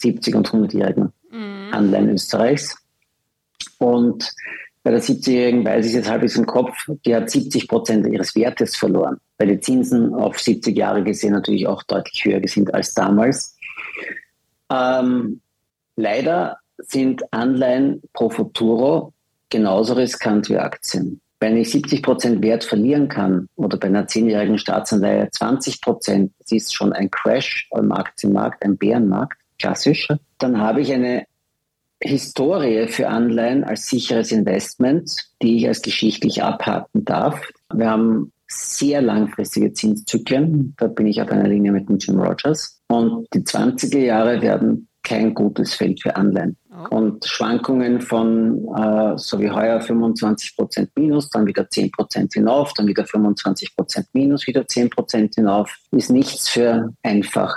70- 0.00 0.36
und 0.36 0.50
100-jährigen 0.50 1.12
mhm. 1.30 1.68
Anleihen 1.72 2.08
Österreichs. 2.10 2.78
Und 3.78 4.32
bei 4.84 4.90
der 4.90 5.02
70-Jährigen 5.02 5.64
weiß 5.64 5.86
ich 5.86 5.94
jetzt 5.94 6.10
halbwegs 6.10 6.36
im 6.36 6.44
Kopf, 6.44 6.76
die 7.06 7.16
hat 7.16 7.30
70 7.30 7.68
Prozent 7.68 8.06
ihres 8.06 8.36
Wertes 8.36 8.76
verloren, 8.76 9.18
weil 9.38 9.48
die 9.48 9.60
Zinsen 9.60 10.14
auf 10.14 10.38
70 10.38 10.76
Jahre 10.76 11.02
gesehen 11.02 11.32
natürlich 11.32 11.66
auch 11.66 11.82
deutlich 11.84 12.22
höher 12.24 12.46
sind 12.46 12.72
als 12.72 12.92
damals. 12.92 13.56
Ähm, 14.70 15.40
leider 15.96 16.58
sind 16.76 17.22
Anleihen 17.32 18.02
pro 18.12 18.28
Futuro 18.28 19.14
genauso 19.48 19.94
riskant 19.94 20.50
wie 20.50 20.58
Aktien. 20.58 21.22
Wenn 21.40 21.56
ich 21.56 21.70
70 21.70 22.02
Prozent 22.02 22.42
Wert 22.42 22.64
verlieren 22.64 23.08
kann 23.08 23.48
oder 23.56 23.78
bei 23.78 23.88
einer 23.88 24.06
zehnjährigen 24.06 24.58
Staatsanleihe 24.58 25.30
20 25.30 25.80
Prozent, 25.80 26.32
das 26.40 26.52
ist 26.52 26.74
schon 26.74 26.92
ein 26.92 27.10
Crash 27.10 27.68
am 27.70 27.90
Aktienmarkt, 27.90 28.62
ein 28.62 28.76
Bärenmarkt, 28.76 29.38
klassisch, 29.58 30.08
dann 30.38 30.60
habe 30.60 30.82
ich 30.82 30.92
eine 30.92 31.24
Historie 32.04 32.86
für 32.88 33.08
Anleihen 33.08 33.64
als 33.64 33.86
sicheres 33.86 34.30
Investment, 34.30 35.10
die 35.42 35.56
ich 35.58 35.68
als 35.68 35.82
geschichtlich 35.82 36.42
abhaken 36.42 37.04
darf. 37.04 37.40
Wir 37.72 37.90
haben 37.90 38.32
sehr 38.46 39.00
langfristige 39.00 39.72
Zinszyklen. 39.72 40.74
Da 40.78 40.86
bin 40.86 41.06
ich 41.06 41.20
auf 41.22 41.30
einer 41.30 41.48
Linie 41.48 41.72
mit 41.72 41.88
dem 41.88 41.98
Jim 41.98 42.20
Rogers. 42.20 42.80
Und 42.88 43.26
die 43.32 43.40
20er 43.40 43.98
Jahre 43.98 44.42
werden 44.42 44.88
kein 45.02 45.34
gutes 45.34 45.74
Feld 45.74 46.02
für 46.02 46.16
Anleihen. 46.16 46.56
Oh. 46.70 46.96
Und 46.96 47.24
Schwankungen 47.24 48.00
von, 48.00 48.66
äh, 48.76 49.16
so 49.16 49.38
wie 49.40 49.50
heuer, 49.50 49.80
25 49.80 50.56
Prozent 50.56 50.90
minus, 50.96 51.28
dann 51.30 51.46
wieder 51.46 51.68
10 51.68 51.90
Prozent 51.90 52.32
hinauf, 52.32 52.72
dann 52.74 52.86
wieder 52.86 53.04
25 53.04 53.76
Prozent 53.76 54.08
minus, 54.12 54.46
wieder 54.46 54.66
10 54.66 54.90
Prozent 54.90 55.34
hinauf, 55.34 55.76
ist 55.90 56.10
nichts 56.10 56.48
für 56.48 56.92
einfach, 57.02 57.54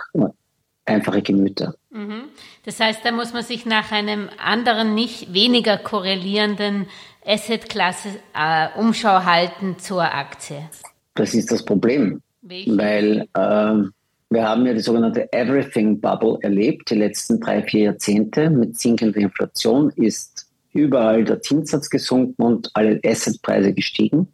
einfache 0.86 1.22
Gemüter. 1.22 1.76
Mhm. 1.98 2.26
Das 2.64 2.80
heißt, 2.80 3.04
da 3.04 3.12
muss 3.12 3.34
man 3.34 3.44
sich 3.44 3.66
nach 3.66 3.92
einem 3.92 4.30
anderen, 4.38 4.94
nicht 4.94 5.34
weniger 5.34 5.78
korrelierenden 5.78 6.86
Assetklasse 7.26 8.10
äh, 8.36 8.68
Umschau 8.78 9.26
halten 9.26 9.80
zur 9.80 10.04
Aktie. 10.04 10.70
Das 11.16 11.34
ist 11.34 11.52
das 11.52 11.66
Problem, 11.66 12.22
Welche? 12.42 12.78
weil 12.78 13.28
äh, 13.34 13.90
wir 14.30 14.48
haben 14.48 14.66
ja 14.68 14.74
die 14.74 14.82
sogenannte 14.82 15.32
Everything 15.34 16.00
Bubble 16.00 16.38
erlebt, 16.42 16.92
die 16.92 16.96
letzten 16.96 17.40
drei, 17.40 17.64
vier 17.64 17.84
Jahrzehnte. 17.86 18.52
Mit 18.52 18.78
sinkender 18.78 19.18
Inflation 19.18 19.90
ist 19.96 20.48
überall 20.74 21.24
der 21.24 21.42
Zinssatz 21.42 21.90
gesunken 21.90 22.44
und 22.44 22.70
alle 22.76 23.00
Assetpreise 23.04 23.74
gestiegen. 23.74 24.28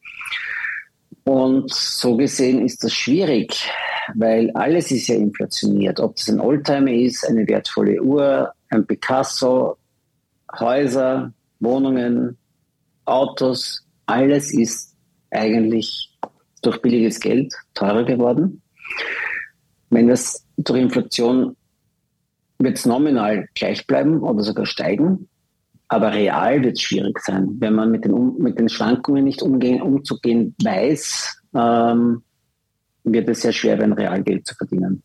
Und 1.24 1.74
so 1.74 2.18
gesehen 2.18 2.66
ist 2.66 2.84
das 2.84 2.94
schwierig, 2.94 3.70
weil 4.16 4.52
alles 4.52 4.92
ist 4.92 5.08
ja 5.08 5.16
inflationiert. 5.16 6.00
Ob 6.00 6.16
das 6.16 6.30
ein 6.30 6.40
Oldtimer 6.40 6.92
ist, 6.92 7.28
eine 7.28 7.48
wertvolle 7.48 8.02
Uhr, 8.02 8.54
ein 8.70 8.86
Picasso, 8.86 9.78
Häuser, 10.60 11.34
Wohnungen, 11.60 12.38
Autos, 13.06 13.86
alles 14.06 14.54
ist 14.54 14.96
eigentlich 15.32 16.18
durch 16.62 16.82
billiges 16.82 17.20
Geld 17.20 17.54
teurer 17.74 18.04
geworden. 18.04 18.62
Wenn 19.90 20.08
das 20.08 20.46
durch 20.58 20.82
Inflation 20.82 21.56
wird 22.60 22.78
es 22.78 22.86
nominal 22.86 23.48
gleich 23.56 23.86
bleiben 23.88 24.22
oder 24.22 24.42
sogar 24.44 24.66
steigen, 24.66 25.28
aber 25.94 26.14
real 26.14 26.64
wird 26.64 26.78
es 26.78 26.82
schwierig 26.82 27.20
sein, 27.20 27.56
wenn 27.60 27.76
man 27.76 27.92
mit 27.92 28.04
den, 28.06 28.38
mit 28.38 28.60
den 28.60 28.68
Schwankungen 28.68 29.24
nicht 29.24 29.42
umgehen, 29.42 29.82
umzugehen 29.82 30.56
weiß. 30.64 31.44
Ähm, 31.56 32.24
wird 33.04 33.30
es 33.30 33.42
sehr 33.42 33.52
schwer 33.52 33.78
werden, 33.78 33.94
Realgeld 33.94 34.48
zu 34.48 34.56
verdienen. 34.56 35.04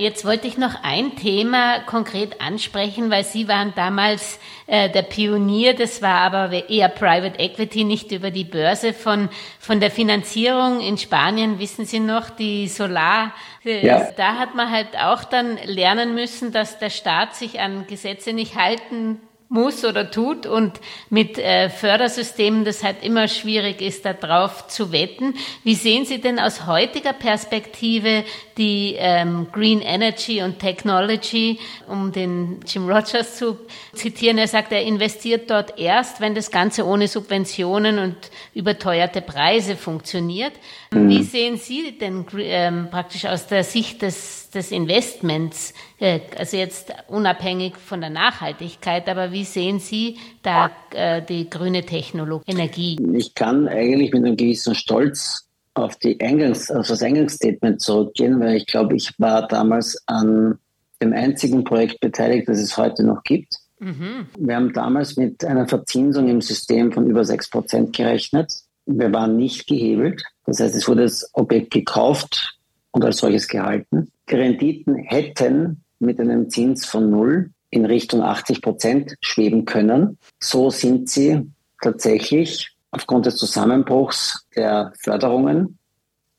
Jetzt 0.00 0.24
wollte 0.24 0.48
ich 0.48 0.56
noch 0.56 0.82
ein 0.82 1.14
Thema 1.14 1.80
konkret 1.80 2.40
ansprechen, 2.40 3.10
weil 3.10 3.22
Sie 3.22 3.48
waren 3.48 3.74
damals 3.76 4.40
äh, 4.66 4.88
der 4.88 5.02
Pionier, 5.02 5.74
das 5.74 6.00
war 6.00 6.20
aber 6.20 6.70
eher 6.70 6.88
Private 6.88 7.38
Equity, 7.38 7.84
nicht 7.84 8.10
über 8.10 8.30
die 8.30 8.44
Börse 8.44 8.94
von, 8.94 9.28
von 9.58 9.78
der 9.78 9.90
Finanzierung 9.90 10.80
in 10.80 10.96
Spanien, 10.96 11.58
wissen 11.58 11.84
Sie 11.84 12.00
noch, 12.00 12.30
die 12.30 12.66
Solar, 12.68 13.34
äh, 13.62 13.86
ja. 13.86 14.10
da 14.16 14.36
hat 14.36 14.54
man 14.54 14.70
halt 14.70 14.96
auch 14.96 15.22
dann 15.22 15.58
lernen 15.66 16.14
müssen, 16.14 16.50
dass 16.50 16.78
der 16.78 16.88
Staat 16.88 17.36
sich 17.36 17.60
an 17.60 17.86
Gesetze 17.86 18.32
nicht 18.32 18.56
halten 18.56 19.20
muss 19.50 19.84
oder 19.84 20.12
tut 20.12 20.46
und 20.46 20.80
mit 21.10 21.36
äh, 21.36 21.70
Fördersystemen 21.70 22.64
das 22.64 22.84
halt 22.84 23.02
immer 23.02 23.26
schwierig 23.26 23.82
ist, 23.82 24.04
da 24.04 24.12
drauf 24.12 24.68
zu 24.68 24.92
wetten. 24.92 25.34
Wie 25.64 25.74
sehen 25.74 26.04
Sie 26.04 26.20
denn 26.20 26.38
aus 26.38 26.66
heutiger 26.66 27.12
Perspektive 27.12 28.24
die 28.56 28.94
ähm, 28.96 29.48
Green 29.50 29.80
Energy 29.80 30.40
und 30.40 30.60
Technology, 30.60 31.58
um 31.88 32.12
den 32.12 32.60
Jim 32.64 32.88
Rogers 32.88 33.38
zu 33.38 33.58
zitieren? 33.92 34.38
Er 34.38 34.46
sagt, 34.46 34.70
er 34.70 34.82
investiert 34.82 35.50
dort 35.50 35.80
erst, 35.80 36.20
wenn 36.20 36.36
das 36.36 36.52
Ganze 36.52 36.86
ohne 36.86 37.08
Subventionen 37.08 37.98
und 37.98 38.16
überteuerte 38.54 39.20
Preise 39.20 39.74
funktioniert. 39.74 40.52
Mhm. 40.92 41.08
Wie 41.08 41.24
sehen 41.24 41.56
Sie 41.56 41.98
denn 41.98 42.24
ähm, 42.38 42.86
praktisch 42.88 43.24
aus 43.24 43.48
der 43.48 43.64
Sicht 43.64 44.02
des, 44.02 44.50
des 44.50 44.70
Investments, 44.70 45.74
also 46.00 46.56
jetzt 46.56 46.92
unabhängig 47.08 47.76
von 47.76 48.00
der 48.00 48.10
Nachhaltigkeit, 48.10 49.08
aber 49.08 49.32
wie 49.32 49.44
sehen 49.44 49.80
Sie 49.80 50.18
da 50.42 50.70
äh, 50.92 51.22
die 51.22 51.50
grüne 51.50 51.84
Technologie, 51.84 52.50
Energie? 52.50 52.98
Ich 53.12 53.34
kann 53.34 53.68
eigentlich 53.68 54.12
mit 54.12 54.24
einem 54.24 54.36
gewissen 54.36 54.74
Stolz 54.74 55.48
auf, 55.74 55.96
die 55.96 56.18
Eingangs, 56.20 56.70
auf 56.70 56.86
das 56.86 57.02
Eingangsstatement 57.02 57.80
zurückgehen, 57.80 58.40
weil 58.40 58.56
ich 58.56 58.66
glaube, 58.66 58.96
ich 58.96 59.12
war 59.18 59.46
damals 59.46 60.02
an 60.06 60.58
dem 61.02 61.12
einzigen 61.12 61.64
Projekt 61.64 62.00
beteiligt, 62.00 62.48
das 62.48 62.60
es 62.60 62.76
heute 62.76 63.04
noch 63.04 63.22
gibt. 63.22 63.56
Mhm. 63.78 64.26
Wir 64.38 64.56
haben 64.56 64.72
damals 64.72 65.16
mit 65.16 65.44
einer 65.44 65.66
Verzinsung 65.66 66.28
im 66.28 66.40
System 66.40 66.92
von 66.92 67.06
über 67.06 67.24
6 67.24 67.50
Prozent 67.50 67.96
gerechnet. 67.96 68.52
Wir 68.86 69.12
waren 69.12 69.36
nicht 69.36 69.66
gehebelt. 69.66 70.22
Das 70.44 70.60
heißt, 70.60 70.74
es 70.74 70.86
wurde 70.88 71.02
das 71.02 71.30
Objekt 71.32 71.72
gekauft 71.72 72.58
und 72.90 73.04
als 73.04 73.18
solches 73.18 73.48
gehalten. 73.48 74.10
Die 74.28 74.34
Renditen 74.34 74.96
hätten 74.96 75.82
mit 76.00 76.18
einem 76.18 76.50
Zins 76.50 76.84
von 76.84 77.10
null 77.10 77.50
in 77.70 77.84
Richtung 77.84 78.22
80 78.22 78.62
Prozent 78.62 79.14
schweben 79.20 79.64
können. 79.64 80.18
So 80.40 80.70
sind 80.70 81.08
sie 81.08 81.48
tatsächlich 81.80 82.76
aufgrund 82.90 83.26
des 83.26 83.36
Zusammenbruchs 83.36 84.46
der 84.56 84.92
Förderungen 84.98 85.78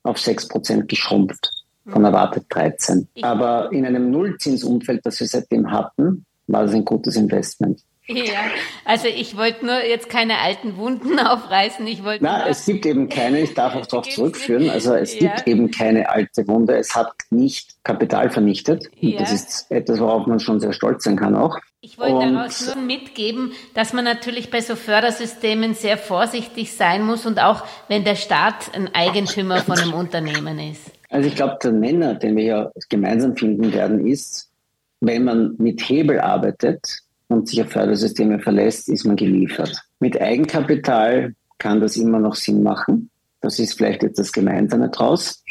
auf 0.04 0.19
6 0.19 0.47
Prozent 0.50 0.89
geschrumpft 0.89 1.50
von 1.88 2.04
erwartet 2.04 2.45
13. 2.50 3.08
Aber 3.21 3.71
in 3.71 3.86
einem 3.86 4.12
Nullzinsumfeld, 4.12 5.06
das 5.06 5.19
wir 5.19 5.28
seitdem 5.28 5.71
hatten, 5.71 6.26
war 6.47 6.63
das 6.63 6.74
ein 6.74 6.86
gutes 6.86 7.15
Investment. 7.15 7.82
Ja, 8.08 8.40
also 8.84 9.08
ich 9.08 9.38
wollte 9.38 9.66
nur 9.66 9.84
jetzt 9.86 10.10
keine 10.10 10.40
alten 10.40 10.78
Wunden 10.78 11.20
aufreißen. 11.20 11.86
Ich 11.88 12.04
wollte. 12.04 12.24
Na, 12.24 12.48
es 12.48 12.66
gibt 12.66 12.86
eben 12.86 13.10
keine. 13.10 13.42
Ich 13.42 13.54
darf 13.54 13.76
auch 13.76 13.86
darauf 13.88 14.10
zurückführen. 14.10 14.70
Also 14.70 14.96
es 14.96 15.20
ja. 15.20 15.36
gibt 15.36 15.48
eben 15.48 15.72
keine 15.72 16.10
alte 16.10 16.48
Wunde. 16.48 16.78
Es 16.78 16.96
hat 16.96 17.14
nicht 17.30 17.76
Kapital 17.84 18.30
vernichtet. 18.30 18.90
Ja. 19.00 19.20
Das 19.20 19.32
ist 19.32 19.72
etwas, 19.72 20.00
worauf 20.00 20.28
man 20.28 20.40
schon 20.40 20.60
sehr 20.60 20.74
stolz 20.74 21.04
sein 21.04 21.16
kann 21.16 21.36
auch. 21.36 21.60
Ich 21.84 21.98
wollte 21.98 22.16
und 22.16 22.34
daraus 22.34 22.76
nur 22.76 22.84
mitgeben, 22.84 23.54
dass 23.74 23.92
man 23.92 24.06
natürlich 24.06 24.52
bei 24.52 24.62
so 24.62 24.76
Fördersystemen 24.76 25.74
sehr 25.74 25.98
vorsichtig 25.98 26.74
sein 26.74 27.04
muss 27.04 27.26
und 27.26 27.42
auch 27.42 27.66
wenn 27.88 28.04
der 28.04 28.16
Staat 28.16 28.76
ein 28.76 28.94
Eigentümer 28.94 29.58
von 29.58 29.80
einem 29.80 29.93
Unternehmen 29.93 30.60
ist. 30.60 30.91
Also 31.10 31.28
ich 31.28 31.36
glaube, 31.36 31.58
der 31.62 31.72
Nenner, 31.72 32.14
den 32.14 32.36
wir 32.36 32.43
ja 32.43 32.72
gemeinsam 32.89 33.36
finden 33.36 33.74
werden, 33.74 34.06
ist, 34.06 34.52
wenn 34.99 35.24
man 35.24 35.56
mit 35.58 35.82
Hebel 35.82 36.20
arbeitet, 36.20 37.02
und 37.34 37.47
sich 37.47 37.61
auf 37.61 37.69
Fördersysteme 37.71 38.39
verlässt, 38.39 38.89
ist 38.89 39.05
man 39.05 39.15
geliefert. 39.15 39.82
Mit 39.99 40.19
Eigenkapital 40.19 41.34
kann 41.57 41.79
das 41.79 41.95
immer 41.95 42.19
noch 42.19 42.36
Sinn 42.36 42.63
machen. 42.63 43.09
Das 43.41 43.59
ist 43.59 43.77
vielleicht 43.77 44.03
jetzt 44.03 44.19
das 44.19 44.32
Gemeinsame 44.32 44.89
draus. 44.89 45.43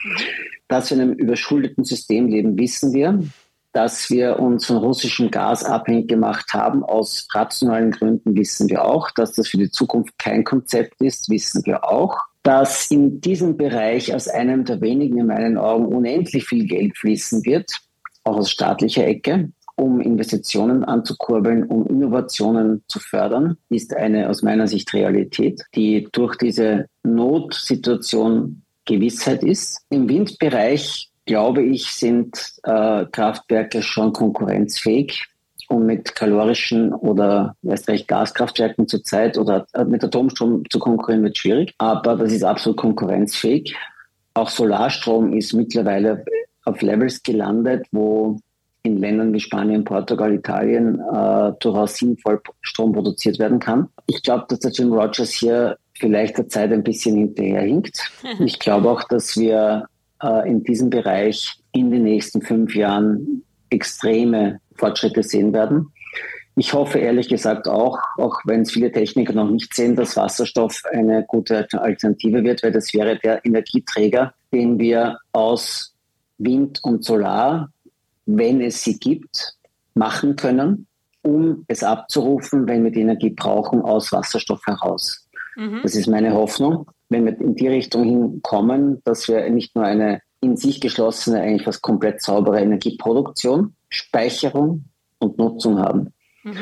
Dass 0.68 0.90
wir 0.90 0.96
in 0.96 1.02
einem 1.02 1.12
überschuldeten 1.12 1.84
System 1.84 2.28
leben, 2.28 2.58
wissen 2.58 2.92
wir. 2.92 3.22
Dass 3.72 4.10
wir 4.10 4.40
uns 4.40 4.66
von 4.66 4.76
russischem 4.76 5.30
Gas 5.30 5.64
abhängig 5.64 6.08
gemacht 6.08 6.52
haben, 6.52 6.82
aus 6.82 7.28
rationalen 7.32 7.92
Gründen, 7.92 8.36
wissen 8.36 8.68
wir 8.68 8.84
auch. 8.84 9.10
Dass 9.10 9.32
das 9.32 9.48
für 9.48 9.58
die 9.58 9.70
Zukunft 9.70 10.18
kein 10.18 10.44
Konzept 10.44 11.00
ist, 11.00 11.28
wissen 11.28 11.64
wir 11.66 11.84
auch. 11.84 12.18
Dass 12.42 12.90
in 12.90 13.20
diesem 13.20 13.56
Bereich 13.56 14.14
aus 14.14 14.26
einem 14.26 14.64
der 14.64 14.80
wenigen 14.80 15.18
in 15.18 15.26
meinen 15.26 15.58
Augen 15.58 15.86
unendlich 15.86 16.46
viel 16.46 16.66
Geld 16.66 16.96
fließen 16.96 17.44
wird, 17.44 17.70
auch 18.24 18.36
aus 18.36 18.50
staatlicher 18.50 19.06
Ecke, 19.06 19.50
um 19.80 20.00
Investitionen 20.00 20.84
anzukurbeln, 20.84 21.64
um 21.64 21.86
Innovationen 21.86 22.84
zu 22.86 23.00
fördern, 23.00 23.56
ist 23.70 23.96
eine 23.96 24.28
aus 24.28 24.42
meiner 24.42 24.68
Sicht 24.68 24.92
Realität, 24.92 25.62
die 25.74 26.06
durch 26.12 26.36
diese 26.36 26.86
Notsituation 27.02 28.62
Gewissheit 28.84 29.42
ist. 29.42 29.80
Im 29.88 30.08
Windbereich 30.08 31.10
glaube 31.24 31.62
ich, 31.62 31.86
sind 31.92 32.54
äh, 32.64 33.06
Kraftwerke 33.06 33.82
schon 33.82 34.12
konkurrenzfähig. 34.12 35.26
Und 35.68 35.86
mit 35.86 36.16
kalorischen 36.16 36.92
oder 36.92 37.54
erst 37.62 37.88
recht 37.88 38.08
Gaskraftwerken 38.08 38.88
zurzeit 38.88 39.38
oder 39.38 39.64
äh, 39.72 39.84
mit 39.84 40.02
Atomstrom 40.02 40.64
zu 40.68 40.80
konkurrieren 40.80 41.22
wird 41.22 41.38
schwierig. 41.38 41.72
Aber 41.78 42.16
das 42.16 42.32
ist 42.32 42.42
absolut 42.42 42.78
konkurrenzfähig. 42.78 43.76
Auch 44.34 44.48
Solarstrom 44.48 45.32
ist 45.32 45.52
mittlerweile 45.52 46.24
auf 46.64 46.82
Levels 46.82 47.22
gelandet, 47.22 47.86
wo 47.92 48.40
in 48.82 48.96
Ländern 48.96 49.32
wie 49.32 49.40
Spanien, 49.40 49.84
Portugal, 49.84 50.32
Italien 50.32 50.98
äh, 50.98 51.52
durchaus 51.60 51.96
sinnvoll 51.96 52.40
Strom 52.62 52.92
produziert 52.92 53.38
werden 53.38 53.58
kann. 53.58 53.88
Ich 54.06 54.22
glaube, 54.22 54.46
dass 54.48 54.60
der 54.60 54.70
Jim 54.70 54.92
Rogers 54.92 55.32
hier 55.32 55.76
vielleicht 55.94 56.38
der 56.38 56.48
Zeit 56.48 56.72
ein 56.72 56.82
bisschen 56.82 57.16
hinterherhinkt. 57.16 58.10
Ich 58.40 58.58
glaube 58.58 58.90
auch, 58.90 59.04
dass 59.04 59.36
wir 59.36 59.86
äh, 60.22 60.48
in 60.48 60.64
diesem 60.64 60.90
Bereich 60.90 61.58
in 61.72 61.90
den 61.90 62.04
nächsten 62.04 62.42
fünf 62.42 62.74
Jahren 62.74 63.42
extreme 63.68 64.60
Fortschritte 64.76 65.22
sehen 65.22 65.52
werden. 65.52 65.92
Ich 66.56 66.72
hoffe 66.72 66.98
ehrlich 66.98 67.28
gesagt 67.28 67.68
auch, 67.68 67.98
auch 68.18 68.40
wenn 68.44 68.62
es 68.62 68.72
viele 68.72 68.90
Techniker 68.90 69.32
noch 69.32 69.48
nicht 69.48 69.72
sehen, 69.72 69.94
dass 69.96 70.16
Wasserstoff 70.16 70.82
eine 70.92 71.24
gute 71.26 71.66
Alternative 71.72 72.42
wird, 72.42 72.62
weil 72.62 72.72
das 72.72 72.92
wäre 72.92 73.18
der 73.18 73.44
Energieträger, 73.44 74.34
den 74.52 74.78
wir 74.78 75.18
aus 75.32 75.94
Wind 76.38 76.80
und 76.82 77.04
Solar, 77.04 77.70
wenn 78.36 78.60
es 78.60 78.82
sie 78.82 78.98
gibt, 78.98 79.56
machen 79.94 80.36
können, 80.36 80.86
um 81.22 81.64
es 81.68 81.82
abzurufen, 81.82 82.66
wenn 82.66 82.84
wir 82.84 82.90
die 82.90 83.02
Energie 83.02 83.30
brauchen, 83.30 83.82
aus 83.82 84.12
Wasserstoff 84.12 84.64
heraus. 84.66 85.28
Mhm. 85.56 85.80
Das 85.82 85.94
ist 85.94 86.06
meine 86.06 86.32
Hoffnung 86.32 86.86
wenn 87.10 87.26
wir 87.26 87.38
in 87.38 87.54
die 87.56 87.68
Richtung 87.68 88.04
hinkommen, 88.04 89.02
dass 89.04 89.28
wir 89.28 89.50
nicht 89.50 89.74
nur 89.74 89.84
eine 89.84 90.22
in 90.40 90.56
sich 90.56 90.80
geschlossene, 90.80 91.42
eigentlich 91.42 91.64
fast 91.64 91.82
komplett 91.82 92.22
saubere 92.22 92.60
Energieproduktion, 92.60 93.74
Speicherung 93.90 94.86
und 95.18 95.36
Nutzung 95.36 95.78
haben. 95.78 96.14
Mhm. 96.44 96.54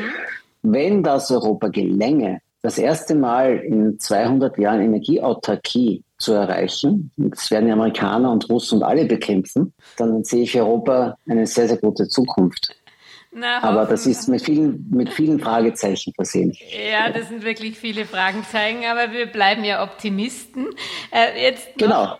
Wenn 0.62 1.02
das 1.04 1.30
Europa 1.30 1.68
gelänge, 1.68 2.40
das 2.68 2.76
erste 2.76 3.14
Mal 3.14 3.56
in 3.56 3.98
200 3.98 4.58
Jahren 4.58 4.82
Energieautarkie 4.82 6.04
zu 6.18 6.34
erreichen, 6.34 7.10
das 7.16 7.50
werden 7.50 7.64
die 7.64 7.72
Amerikaner 7.72 8.30
und 8.30 8.50
Russen 8.50 8.78
und 8.78 8.84
alle 8.84 9.06
bekämpfen, 9.06 9.72
dann 9.96 10.22
sehe 10.22 10.42
ich 10.42 10.54
Europa 10.60 11.16
eine 11.26 11.46
sehr, 11.46 11.66
sehr 11.66 11.78
gute 11.78 12.08
Zukunft. 12.08 12.76
Na, 13.30 13.62
Aber 13.62 13.86
das 13.86 14.06
ist 14.06 14.28
mit 14.28 14.42
vielen, 14.42 14.86
mit 14.90 15.10
vielen 15.10 15.40
Fragezeichen 15.40 16.12
versehen. 16.14 16.52
Ja, 16.90 17.10
das 17.10 17.28
sind 17.28 17.42
wirklich 17.42 17.78
viele 17.78 18.04
Fragezeichen, 18.04 18.84
aber 18.84 19.12
wir 19.12 19.26
bleiben 19.26 19.64
ja 19.64 19.82
Optimisten. 19.82 20.66
Äh, 21.10 21.42
jetzt 21.42 21.68
genau. 21.78 22.18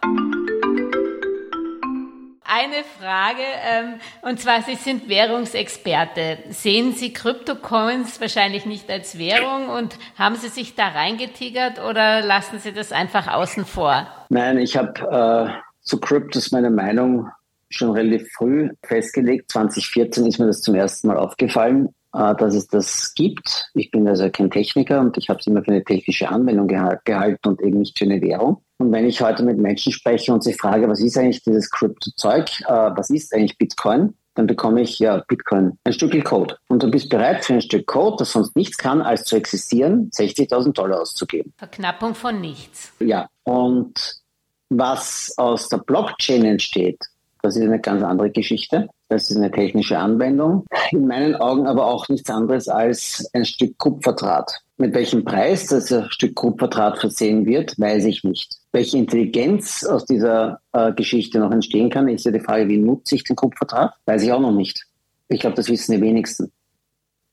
Eine 2.50 2.82
Frage, 2.98 3.42
ähm, 3.62 4.00
und 4.22 4.40
zwar, 4.40 4.62
Sie 4.62 4.76
sind 4.76 5.06
Währungsexperte. 5.10 6.38
Sehen 6.48 6.94
Sie 6.94 7.12
Kryptocoins 7.12 8.22
wahrscheinlich 8.22 8.64
nicht 8.64 8.90
als 8.90 9.18
Währung 9.18 9.68
und 9.68 9.98
haben 10.16 10.34
Sie 10.36 10.48
sich 10.48 10.74
da 10.74 10.88
reingetigert 10.88 11.78
oder 11.78 12.22
lassen 12.22 12.58
Sie 12.58 12.72
das 12.72 12.90
einfach 12.90 13.28
außen 13.28 13.66
vor? 13.66 14.06
Nein, 14.30 14.56
ich 14.56 14.78
habe 14.78 15.52
äh, 15.52 15.60
zu 15.82 16.00
Kryptos 16.00 16.50
meine 16.50 16.70
Meinung 16.70 17.28
schon 17.68 17.90
relativ 17.90 18.26
früh 18.32 18.70
festgelegt. 18.82 19.50
2014 19.52 20.24
ist 20.24 20.38
mir 20.38 20.46
das 20.46 20.62
zum 20.62 20.74
ersten 20.74 21.08
Mal 21.08 21.18
aufgefallen, 21.18 21.90
äh, 22.14 22.34
dass 22.34 22.54
es 22.54 22.66
das 22.66 23.12
gibt. 23.14 23.68
Ich 23.74 23.90
bin 23.90 24.08
also 24.08 24.30
kein 24.30 24.50
Techniker 24.50 25.00
und 25.00 25.18
ich 25.18 25.28
habe 25.28 25.38
es 25.38 25.46
immer 25.46 25.62
für 25.62 25.72
eine 25.72 25.84
technische 25.84 26.30
Anwendung 26.30 26.66
gehalten 26.66 27.46
und 27.46 27.60
eben 27.60 27.80
nicht 27.80 27.98
für 27.98 28.06
eine 28.06 28.22
Währung. 28.22 28.62
Und 28.78 28.92
wenn 28.92 29.06
ich 29.06 29.20
heute 29.20 29.42
mit 29.42 29.58
Menschen 29.58 29.92
spreche 29.92 30.32
und 30.32 30.42
sie 30.42 30.54
frage, 30.54 30.88
was 30.88 31.00
ist 31.00 31.18
eigentlich 31.18 31.42
dieses 31.42 31.70
Krypto-Zeug, 31.70 32.60
äh, 32.62 32.72
was 32.94 33.10
ist 33.10 33.34
eigentlich 33.34 33.58
Bitcoin, 33.58 34.14
dann 34.34 34.46
bekomme 34.46 34.82
ich 34.82 35.00
ja 35.00 35.24
Bitcoin, 35.26 35.76
ein 35.82 35.92
Stück 35.92 36.24
Code. 36.24 36.56
Und 36.68 36.84
du 36.84 36.90
bist 36.90 37.08
bereit 37.08 37.44
für 37.44 37.54
ein 37.54 37.60
Stück 37.60 37.88
Code, 37.88 38.18
das 38.20 38.32
sonst 38.32 38.54
nichts 38.54 38.78
kann, 38.78 39.02
als 39.02 39.24
zu 39.24 39.34
existieren, 39.34 40.10
60.000 40.14 40.72
Dollar 40.72 41.00
auszugeben. 41.00 41.52
Verknappung 41.56 42.14
von 42.14 42.40
nichts. 42.40 42.92
Ja, 43.00 43.28
und 43.42 44.20
was 44.68 45.34
aus 45.36 45.68
der 45.68 45.78
Blockchain 45.78 46.44
entsteht, 46.44 47.00
das 47.42 47.56
ist 47.56 47.62
eine 47.62 47.80
ganz 47.80 48.02
andere 48.02 48.30
Geschichte. 48.30 48.88
Das 49.08 49.30
ist 49.30 49.36
eine 49.36 49.50
technische 49.50 49.98
Anwendung. 49.98 50.64
In 50.90 51.06
meinen 51.06 51.34
Augen 51.34 51.66
aber 51.66 51.86
auch 51.86 52.08
nichts 52.08 52.30
anderes 52.30 52.68
als 52.68 53.28
ein 53.32 53.44
Stück 53.44 53.78
Kupferdraht. 53.78 54.60
Mit 54.76 54.94
welchem 54.94 55.24
Preis 55.24 55.66
das 55.66 55.92
Stück 56.10 56.34
Kupferdraht 56.34 56.98
versehen 56.98 57.46
wird, 57.46 57.78
weiß 57.78 58.04
ich 58.04 58.22
nicht. 58.22 58.56
Welche 58.72 58.98
Intelligenz 58.98 59.84
aus 59.84 60.04
dieser 60.04 60.60
äh, 60.72 60.92
Geschichte 60.92 61.40
noch 61.40 61.50
entstehen 61.50 61.90
kann, 61.90 62.08
ist 62.08 62.24
ja 62.24 62.30
die 62.30 62.40
Frage, 62.40 62.68
wie 62.68 62.78
nutze 62.78 63.16
ich 63.16 63.24
den 63.24 63.34
Kupferdraht? 63.34 63.94
Weiß 64.06 64.22
ich 64.22 64.30
auch 64.30 64.40
noch 64.40 64.52
nicht. 64.52 64.86
Ich 65.28 65.40
glaube, 65.40 65.56
das 65.56 65.68
wissen 65.68 65.92
die 65.92 66.00
wenigsten. 66.00 66.52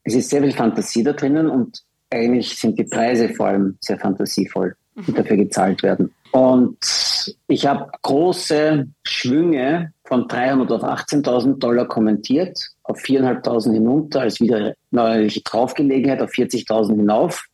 Es 0.03 0.15
ist 0.15 0.29
sehr 0.29 0.41
viel 0.41 0.53
Fantasie 0.53 1.03
da 1.03 1.13
drinnen 1.13 1.49
und 1.49 1.83
eigentlich 2.09 2.57
sind 2.57 2.79
die 2.79 2.83
Preise 2.83 3.29
vor 3.29 3.47
allem 3.47 3.77
sehr 3.81 3.99
fantasievoll, 3.99 4.75
die 4.95 5.13
dafür 5.13 5.37
gezahlt 5.37 5.83
werden. 5.83 6.14
Und 6.35 7.33
ich 7.47 7.65
habe 7.65 7.89
große 8.01 8.89
Schwünge 9.03 9.93
von 10.03 10.27
300 10.27 10.69
auf 10.69 10.83
18.000 10.83 11.59
Dollar 11.59 11.87
kommentiert, 11.87 12.59
auf 12.83 12.99
4.500 12.99 13.71
hinunter 13.71 14.19
als 14.19 14.41
wieder 14.41 14.73
neuerliche 14.91 15.43
Kaufgelegenheit, 15.43 16.21
auf 16.21 16.31
40.000 16.31 16.97
hinauf. 16.97 17.45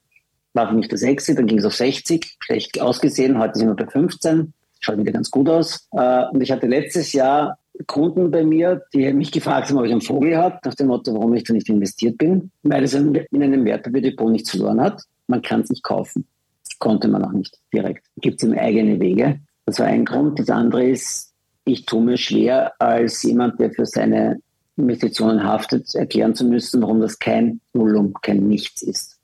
War 0.55 0.69
für 0.69 0.73
mich 0.73 0.87
das 0.87 1.03
Exit, 1.03 1.37
dann 1.37 1.45
ging 1.45 1.59
es 1.59 1.65
auf 1.65 1.75
60, 1.75 2.37
schlecht 2.39 2.81
ausgesehen, 2.81 3.37
heute 3.37 3.59
sind 3.59 3.67
wir 3.67 3.75
bei 3.75 3.85
15, 3.85 4.51
schaut 4.79 4.97
wieder 4.97 5.11
ganz 5.11 5.29
gut 5.29 5.47
aus. 5.47 5.87
Äh, 5.91 6.23
und 6.33 6.41
ich 6.41 6.51
hatte 6.51 6.65
letztes 6.65 7.13
Jahr 7.13 7.59
Kunden 7.85 8.31
bei 8.31 8.43
mir, 8.43 8.81
die 8.95 9.13
mich 9.13 9.31
gefragt 9.31 9.69
haben, 9.69 9.77
ob 9.77 9.85
ich 9.85 9.91
einen 9.91 10.01
Vogel 10.01 10.35
habe, 10.37 10.57
nach 10.65 10.73
dem 10.73 10.87
Motto, 10.87 11.13
warum 11.13 11.35
ich 11.35 11.43
da 11.43 11.53
nicht 11.53 11.69
investiert 11.69 12.17
bin, 12.17 12.49
weil 12.63 12.83
es 12.83 12.95
in 12.95 13.15
einem 13.31 13.63
Wertpapierdepot 13.63 14.31
nichts 14.31 14.49
verloren 14.49 14.81
hat. 14.81 15.03
Man 15.27 15.43
kann 15.43 15.61
es 15.61 15.69
nicht 15.69 15.83
kaufen 15.83 16.25
konnte 16.81 17.07
man 17.07 17.23
auch 17.23 17.31
nicht 17.31 17.57
direkt. 17.73 18.05
Gibt 18.17 18.43
es 18.43 18.49
ihm 18.49 18.57
eigene 18.57 18.99
Wege. 18.99 19.39
Das 19.65 19.79
war 19.79 19.85
ein 19.85 20.03
Grund. 20.03 20.37
Das 20.39 20.49
andere 20.49 20.89
ist, 20.89 21.31
ich 21.63 21.85
tue 21.85 22.01
mir 22.01 22.17
schwer, 22.17 22.73
als 22.79 23.23
jemand, 23.23 23.59
der 23.59 23.71
für 23.71 23.85
seine 23.85 24.39
Investitionen 24.75 25.43
haftet, 25.43 25.93
erklären 25.95 26.35
zu 26.35 26.43
müssen, 26.43 26.81
warum 26.81 26.99
das 26.99 27.19
kein 27.19 27.61
Nullum, 27.73 28.13
kein 28.21 28.47
Nichts 28.47 28.81
ist. 28.81 29.19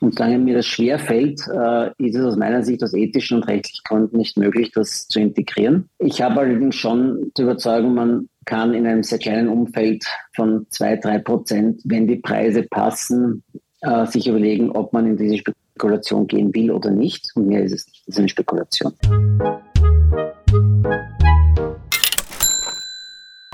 Und 0.00 0.16
solange 0.16 0.38
mir 0.38 0.54
das 0.56 0.64
schwer 0.64 0.98
fällt, 0.98 1.46
äh, 1.46 1.90
ist 1.98 2.16
es 2.16 2.24
aus 2.24 2.36
meiner 2.36 2.62
Sicht 2.62 2.82
aus 2.82 2.94
ethischen 2.94 3.36
und 3.36 3.42
rechtlichen 3.42 3.82
Gründen 3.86 4.16
nicht 4.16 4.38
möglich, 4.38 4.72
das 4.74 5.06
zu 5.06 5.20
integrieren. 5.20 5.90
Ich 5.98 6.22
habe 6.22 6.40
allerdings 6.40 6.76
schon 6.76 7.30
die 7.36 7.42
Überzeugung, 7.42 7.92
man 7.92 8.28
kann 8.46 8.72
in 8.72 8.86
einem 8.86 9.02
sehr 9.02 9.18
kleinen 9.18 9.48
Umfeld 9.48 10.06
von 10.34 10.66
zwei, 10.70 10.96
drei 10.96 11.18
Prozent, 11.18 11.82
wenn 11.84 12.06
die 12.06 12.16
Preise 12.16 12.62
passen, 12.62 13.44
äh, 13.82 14.06
sich 14.06 14.26
überlegen, 14.26 14.70
ob 14.70 14.94
man 14.94 15.06
in 15.06 15.18
diese 15.18 15.36
Spekulation 15.80 16.26
gehen 16.26 16.54
will 16.54 16.70
oder 16.70 16.90
nicht. 16.90 17.30
Und 17.34 17.46
mehr 17.46 17.62
ist 17.62 17.72
es 17.72 17.86
nicht. 17.86 18.02
Es 18.02 18.08
ist 18.08 18.18
eine 18.18 18.28
Spekulation. 18.28 18.92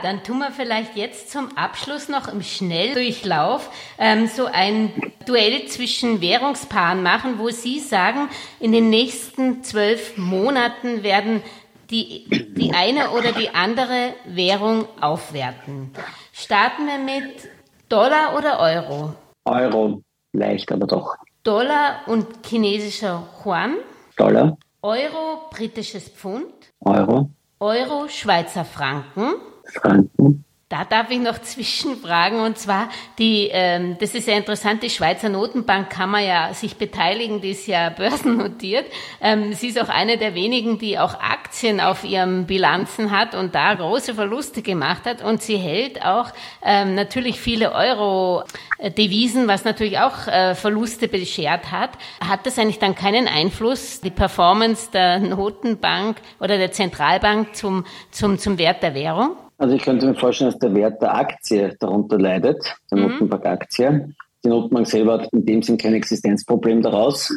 Dann 0.02 0.22
tun 0.24 0.38
wir 0.38 0.50
vielleicht 0.50 0.96
jetzt 0.96 1.30
zum 1.30 1.56
Abschluss 1.56 2.08
noch 2.08 2.26
im 2.26 2.42
Schnelldurchlauf 2.42 3.70
ähm, 3.98 4.26
so 4.26 4.46
ein 4.46 4.92
Duell 5.24 5.66
zwischen 5.66 6.20
Währungspaaren 6.20 7.02
machen, 7.02 7.38
wo 7.38 7.50
Sie 7.50 7.78
sagen, 7.78 8.28
in 8.58 8.72
den 8.72 8.90
nächsten 8.90 9.62
zwölf 9.62 10.16
Monaten 10.16 11.04
werden 11.04 11.42
die, 11.90 12.26
die 12.28 12.72
eine 12.72 13.10
oder 13.10 13.32
die 13.32 13.50
andere 13.50 14.14
Währung 14.26 14.86
aufwerten. 15.00 15.92
Starten 16.32 16.86
wir 16.86 16.98
mit 16.98 17.48
Dollar 17.88 18.36
oder 18.36 18.58
Euro? 18.58 19.14
Euro, 19.44 20.02
leicht, 20.32 20.72
aber 20.72 20.88
doch. 20.88 21.16
Dollar 21.46 22.00
und 22.08 22.44
chinesischer 22.44 23.22
Yuan. 23.44 23.76
Dollar. 24.16 24.58
Euro, 24.82 25.48
britisches 25.48 26.08
Pfund. 26.08 26.52
Euro. 26.80 27.30
Euro, 27.60 28.08
Schweizer 28.08 28.64
Franken. 28.64 29.34
Franken. 29.80 30.44
Da 30.68 30.84
darf 30.84 31.12
ich 31.12 31.20
noch 31.20 31.38
zwischenfragen 31.42 32.40
und 32.40 32.58
zwar 32.58 32.88
die, 33.20 33.48
ähm, 33.52 33.96
das 34.00 34.16
ist 34.16 34.26
ja 34.26 34.34
interessant, 34.34 34.82
die 34.82 34.90
Schweizer 34.90 35.28
Notenbank 35.28 35.90
kann 35.90 36.10
man 36.10 36.24
ja 36.24 36.52
sich 36.54 36.76
beteiligen, 36.76 37.40
die 37.40 37.50
ist 37.50 37.68
ja 37.68 37.88
börsennotiert. 37.96 38.86
Ähm, 39.20 39.52
sie 39.52 39.68
ist 39.68 39.80
auch 39.80 39.88
eine 39.88 40.18
der 40.18 40.34
wenigen, 40.34 40.78
die 40.78 40.98
auch 40.98 41.14
Aktien 41.20 41.80
auf 41.80 42.02
ihren 42.02 42.46
Bilanzen 42.46 43.12
hat 43.12 43.36
und 43.36 43.54
da 43.54 43.74
große 43.74 44.14
Verluste 44.14 44.60
gemacht 44.60 45.04
hat 45.04 45.22
und 45.22 45.40
sie 45.40 45.56
hält 45.56 46.04
auch 46.04 46.32
ähm, 46.64 46.96
natürlich 46.96 47.38
viele 47.38 47.72
Euro-Devisen, 47.72 49.46
was 49.46 49.64
natürlich 49.64 50.00
auch 50.00 50.26
äh, 50.26 50.56
Verluste 50.56 51.06
beschert 51.06 51.70
hat. 51.70 51.90
Hat 52.20 52.44
das 52.44 52.58
eigentlich 52.58 52.80
dann 52.80 52.96
keinen 52.96 53.28
Einfluss, 53.28 54.00
die 54.00 54.10
Performance 54.10 54.90
der 54.90 55.20
Notenbank 55.20 56.16
oder 56.40 56.58
der 56.58 56.72
Zentralbank 56.72 57.54
zum, 57.54 57.86
zum, 58.10 58.36
zum 58.36 58.58
Wert 58.58 58.82
der 58.82 58.94
Währung? 58.94 59.36
Also 59.58 59.74
ich 59.74 59.82
könnte 59.82 60.06
mir 60.06 60.14
vorstellen, 60.14 60.50
dass 60.50 60.58
der 60.58 60.74
Wert 60.74 61.00
der 61.00 61.14
Aktie 61.14 61.76
darunter 61.80 62.18
leidet, 62.18 62.62
der 62.90 62.98
mhm. 62.98 63.04
Notenbank-Aktie. 63.04 64.14
Die 64.44 64.48
Notenbank 64.48 64.86
selber 64.86 65.14
hat 65.14 65.32
in 65.32 65.46
dem 65.46 65.62
Sinn 65.62 65.78
kein 65.78 65.94
Existenzproblem 65.94 66.82
daraus. 66.82 67.34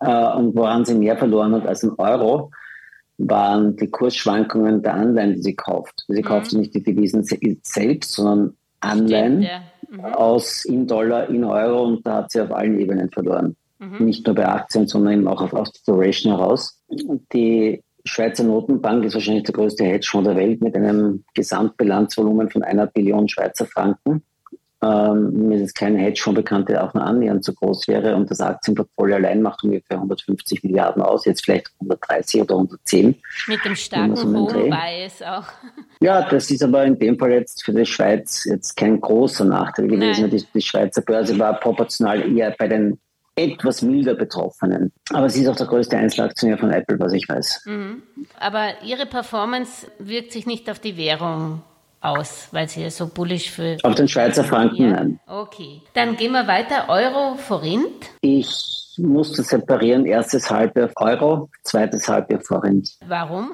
Äh, 0.00 0.32
und 0.34 0.56
woran 0.56 0.84
sie 0.84 0.94
mehr 0.94 1.16
verloren 1.16 1.54
hat 1.54 1.66
als 1.66 1.82
ein 1.84 1.92
Euro, 1.98 2.50
waren 3.18 3.76
die 3.76 3.90
Kursschwankungen 3.90 4.82
der 4.82 4.94
Anleihen, 4.94 5.34
die 5.34 5.42
sie 5.42 5.54
kauft. 5.54 6.04
Sie 6.08 6.20
mhm. 6.20 6.24
kauft 6.24 6.52
nicht 6.52 6.74
die 6.74 6.82
Devisen 6.82 7.22
selbst, 7.62 8.12
sondern 8.12 8.56
Anleihen 8.80 9.42
Stimmt, 9.42 10.00
ja. 10.02 10.08
mhm. 10.08 10.14
aus 10.14 10.64
in 10.64 10.86
Dollar, 10.86 11.28
in 11.28 11.44
Euro 11.44 11.84
und 11.84 12.06
da 12.06 12.16
hat 12.16 12.32
sie 12.32 12.40
auf 12.40 12.50
allen 12.50 12.80
Ebenen 12.80 13.10
verloren. 13.10 13.56
Mhm. 13.78 14.06
Nicht 14.06 14.26
nur 14.26 14.34
bei 14.34 14.48
Aktien, 14.48 14.86
sondern 14.86 15.12
eben 15.12 15.28
auch 15.28 15.52
aus 15.52 15.72
der 15.72 15.94
Duration 15.94 16.32
heraus. 16.32 16.80
Die 17.32 17.82
Schweizer 18.10 18.42
Notenbank 18.42 19.04
ist 19.04 19.14
wahrscheinlich 19.14 19.44
der 19.44 19.54
größte 19.54 19.84
Hedgefonds 19.84 20.28
der 20.28 20.36
Welt 20.36 20.60
mit 20.62 20.74
einem 20.74 21.24
Gesamtbilanzvolumen 21.34 22.50
von 22.50 22.64
einer 22.64 22.88
Billion 22.88 23.28
Schweizer 23.28 23.66
Franken. 23.66 24.24
Ähm, 24.82 25.48
mir 25.48 25.62
ist 25.62 25.74
kein 25.74 25.96
Hedgefonds 25.96 26.38
bekannt, 26.38 26.68
der 26.70 26.82
auch 26.82 26.92
nur 26.92 27.04
annähernd 27.04 27.44
so 27.44 27.52
groß 27.52 27.86
wäre 27.86 28.16
und 28.16 28.28
das 28.30 28.40
Aktienportfolio 28.40 29.16
allein 29.16 29.42
macht 29.42 29.62
ungefähr 29.62 29.98
150 29.98 30.64
Milliarden 30.64 31.02
aus, 31.02 31.24
jetzt 31.24 31.44
vielleicht 31.44 31.70
130 31.80 32.40
oder 32.40 32.54
110. 32.56 33.14
Mit 33.46 33.64
dem 33.64 33.76
starken 33.76 34.16
Home 34.16 34.70
Bias 34.70 35.22
auch. 35.22 35.44
Ja, 36.00 36.28
das 36.28 36.50
ist 36.50 36.64
aber 36.64 36.84
in 36.84 36.98
dem 36.98 37.16
Fall 37.16 37.32
jetzt 37.32 37.62
für 37.62 37.74
die 37.74 37.86
Schweiz 37.86 38.44
jetzt 38.46 38.74
kein 38.76 39.00
großer 39.00 39.44
Nachteil 39.44 39.86
gewesen. 39.86 40.30
Die, 40.30 40.44
die 40.52 40.62
Schweizer 40.62 41.02
Börse 41.02 41.38
war 41.38 41.60
proportional 41.60 42.36
eher 42.36 42.56
bei 42.58 42.66
den 42.66 42.98
etwas 43.40 43.82
milder 43.82 44.14
Betroffenen. 44.14 44.92
Aber 45.12 45.28
sie 45.28 45.42
ist 45.42 45.48
auch 45.48 45.56
der 45.56 45.66
größte 45.66 45.96
Einzelaktionär 45.96 46.58
von 46.58 46.70
Apple, 46.70 46.98
was 46.98 47.12
ich 47.12 47.28
weiß. 47.28 47.62
Mhm. 47.66 48.02
Aber 48.38 48.82
ihre 48.84 49.06
Performance 49.06 49.86
wirkt 49.98 50.32
sich 50.32 50.46
nicht 50.46 50.70
auf 50.70 50.78
die 50.78 50.96
Währung 50.96 51.62
aus, 52.00 52.48
weil 52.52 52.68
sie 52.68 52.82
ja 52.82 52.90
so 52.90 53.08
bullisch 53.08 53.50
für. 53.50 53.76
Auf 53.82 53.94
den 53.94 54.08
Schweizer 54.08 54.44
Franken, 54.44 54.82
ja. 54.84 54.90
nein. 54.90 55.20
Okay. 55.26 55.82
Dann 55.94 56.16
gehen 56.16 56.32
wir 56.32 56.46
weiter. 56.46 56.88
Euro, 56.88 57.36
Forint. 57.36 58.10
Ich 58.20 58.94
musste 58.96 59.42
separieren. 59.42 60.06
Erstes 60.06 60.50
Halbjahr 60.50 60.90
Euro, 60.96 61.48
zweites 61.62 62.08
Halbjahr 62.08 62.40
Forint. 62.40 62.96
Warum? 63.06 63.52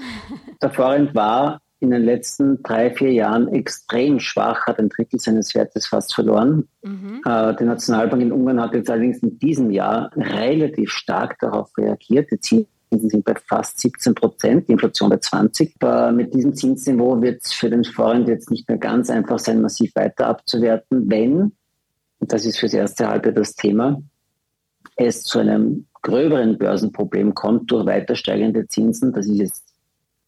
Der 0.62 0.70
Forint 0.70 1.14
war 1.14 1.60
in 1.80 1.90
den 1.90 2.02
letzten 2.02 2.62
drei, 2.62 2.90
vier 2.90 3.12
Jahren 3.12 3.48
extrem 3.48 4.18
schwach, 4.18 4.66
hat 4.66 4.78
ein 4.78 4.88
Drittel 4.88 5.20
seines 5.20 5.54
Wertes 5.54 5.86
fast 5.86 6.14
verloren. 6.14 6.68
Mhm. 6.82 7.20
Äh, 7.24 7.54
die 7.56 7.64
Nationalbank 7.64 8.22
in 8.22 8.32
Ungarn 8.32 8.60
hat 8.60 8.74
jetzt 8.74 8.90
allerdings 8.90 9.18
in 9.18 9.38
diesem 9.38 9.70
Jahr 9.70 10.10
relativ 10.16 10.90
stark 10.90 11.38
darauf 11.38 11.70
reagiert. 11.76 12.30
Die 12.30 12.40
Zinsen 12.40 12.66
sind 12.90 13.24
bei 13.24 13.34
fast 13.34 13.78
17 13.80 14.14
Prozent, 14.14 14.68
die 14.68 14.72
Inflation 14.72 15.10
bei 15.10 15.18
20. 15.18 15.74
Aber 15.80 16.12
mit 16.12 16.32
diesem 16.32 16.54
Zinsniveau 16.54 17.20
wird 17.20 17.42
es 17.44 17.52
für 17.52 17.68
den 17.68 17.84
Freund 17.84 18.26
jetzt 18.28 18.50
nicht 18.50 18.68
mehr 18.68 18.78
ganz 18.78 19.10
einfach 19.10 19.38
sein, 19.38 19.60
massiv 19.60 19.94
weiter 19.96 20.28
abzuwerten, 20.28 21.10
wenn, 21.10 21.52
und 22.18 22.32
das 22.32 22.46
ist 22.46 22.58
fürs 22.58 22.72
erste 22.72 23.06
Halbjahr 23.06 23.34
das 23.34 23.54
Thema, 23.54 24.02
es 24.96 25.24
zu 25.24 25.40
einem 25.40 25.86
gröberen 26.00 26.56
Börsenproblem 26.56 27.34
kommt 27.34 27.70
durch 27.70 27.84
weiter 27.84 28.14
steigende 28.14 28.66
Zinsen. 28.66 29.12
Das 29.12 29.26
ist 29.26 29.36
jetzt 29.36 29.75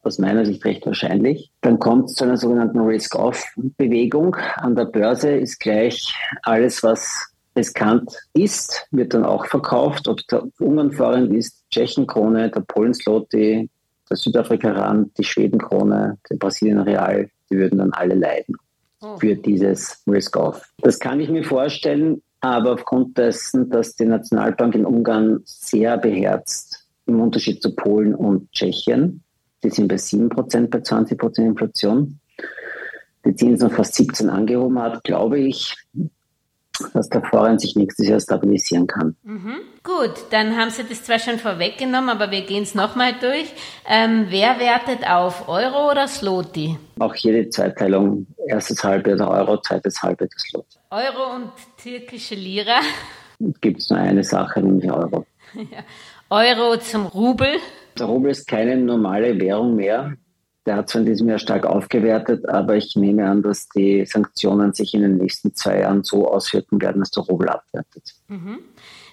aus 0.01 0.19
meiner 0.19 0.45
Sicht 0.45 0.63
recht 0.65 0.85
wahrscheinlich. 0.85 1.51
Dann 1.61 1.79
kommt 1.79 2.09
es 2.09 2.15
zu 2.15 2.23
einer 2.23 2.37
sogenannten 2.37 2.79
Risk-Off-Bewegung. 2.79 4.35
An 4.55 4.75
der 4.75 4.85
Börse 4.85 5.31
ist 5.31 5.59
gleich 5.59 6.13
alles, 6.43 6.83
was 6.83 7.29
riskant 7.55 8.11
ist, 8.33 8.87
wird 8.91 9.13
dann 9.13 9.25
auch 9.25 9.45
verkauft. 9.45 10.07
Ob 10.07 10.25
der 10.27 10.43
Ungarn 10.59 11.33
ist, 11.33 11.63
Tschechenkrone, 11.69 12.49
der 12.49 12.61
Polen-Slotty, 12.61 13.69
der 14.09 14.17
Südafrika-Rand, 14.17 15.17
die 15.17 15.23
Schweden-Krone, 15.23 16.17
der 16.29 16.35
Brasilien-Real, 16.37 17.29
die 17.49 17.57
würden 17.57 17.79
dann 17.79 17.93
alle 17.93 18.15
leiden 18.15 18.55
oh. 19.01 19.17
für 19.17 19.35
dieses 19.35 20.01
Risk-Off. 20.07 20.63
Das 20.79 20.99
kann 20.99 21.19
ich 21.19 21.29
mir 21.29 21.43
vorstellen, 21.43 22.21
aber 22.41 22.73
aufgrund 22.73 23.17
dessen, 23.17 23.69
dass 23.69 23.95
die 23.95 24.05
Nationalbank 24.05 24.75
in 24.75 24.85
Ungarn 24.85 25.41
sehr 25.43 25.97
beherzt, 25.97 26.87
im 27.05 27.19
Unterschied 27.19 27.61
zu 27.61 27.75
Polen 27.75 28.15
und 28.15 28.51
Tschechien, 28.51 29.23
die 29.63 29.69
sind 29.69 29.87
bei 29.87 29.97
7 29.97 30.29
Prozent, 30.29 30.69
bei 30.71 30.81
20 30.81 31.17
Prozent 31.17 31.47
Inflation. 31.49 32.19
Die 33.25 33.35
Zinsen 33.35 33.69
fast 33.69 33.95
17 33.95 34.29
angehoben 34.29 34.79
hat, 34.81 35.03
glaube 35.03 35.39
ich, 35.39 35.75
dass 36.93 37.09
der 37.09 37.21
Vorrang 37.23 37.59
sich 37.59 37.75
nächstes 37.75 38.07
Jahr 38.07 38.19
stabilisieren 38.19 38.87
kann. 38.87 39.15
Mhm. 39.23 39.55
Gut, 39.83 40.13
dann 40.31 40.55
haben 40.55 40.69
Sie 40.69 40.83
das 40.83 41.03
zwar 41.03 41.19
schon 41.19 41.37
vorweggenommen, 41.37 42.09
aber 42.09 42.31
wir 42.31 42.41
gehen 42.41 42.63
es 42.63 42.75
nochmal 42.75 43.13
durch. 43.19 43.51
Ähm, 43.87 44.27
wer 44.29 44.59
wertet 44.59 45.07
auf 45.09 45.49
Euro 45.49 45.91
oder 45.91 46.07
Sloti? 46.07 46.77
Auch 46.99 47.13
hier 47.13 47.43
die 47.43 47.49
Zweiteilung. 47.49 48.25
Erstes 48.47 48.83
Halbjahr 48.83 49.17
der 49.17 49.29
Euro, 49.29 49.61
zweites 49.61 50.01
Halbjahr 50.01 50.29
der 50.29 50.39
Sloti. 50.39 50.77
Euro 50.91 51.35
und 51.35 51.51
türkische 51.81 52.35
Lira? 52.35 52.79
Gibt 53.61 53.81
es 53.81 53.89
nur 53.89 53.99
eine 53.99 54.23
Sache, 54.23 54.61
nämlich 54.61 54.89
Euro. 54.91 55.25
Ja. 55.55 55.83
Euro 56.29 56.77
zum 56.77 57.07
Rubel? 57.07 57.57
Der 57.97 58.05
Rubel 58.05 58.31
ist 58.31 58.47
keine 58.47 58.77
normale 58.77 59.39
Währung 59.39 59.75
mehr. 59.75 60.13
Der 60.65 60.75
hat 60.75 60.89
zwar 60.89 61.01
in 61.01 61.07
diesem 61.07 61.29
Jahr 61.29 61.39
stark 61.39 61.65
aufgewertet, 61.65 62.47
aber 62.47 62.75
ich 62.75 62.95
nehme 62.95 63.27
an, 63.27 63.41
dass 63.41 63.67
die 63.69 64.05
Sanktionen 64.05 64.73
sich 64.73 64.93
in 64.93 65.01
den 65.01 65.17
nächsten 65.17 65.55
zwei 65.55 65.79
Jahren 65.79 66.03
so 66.03 66.27
auswirken 66.27 66.81
werden, 66.81 66.99
dass 66.99 67.11
der 67.11 67.23
Rubel 67.23 67.49
abwertet. 67.49 68.13
Mhm. 68.27 68.59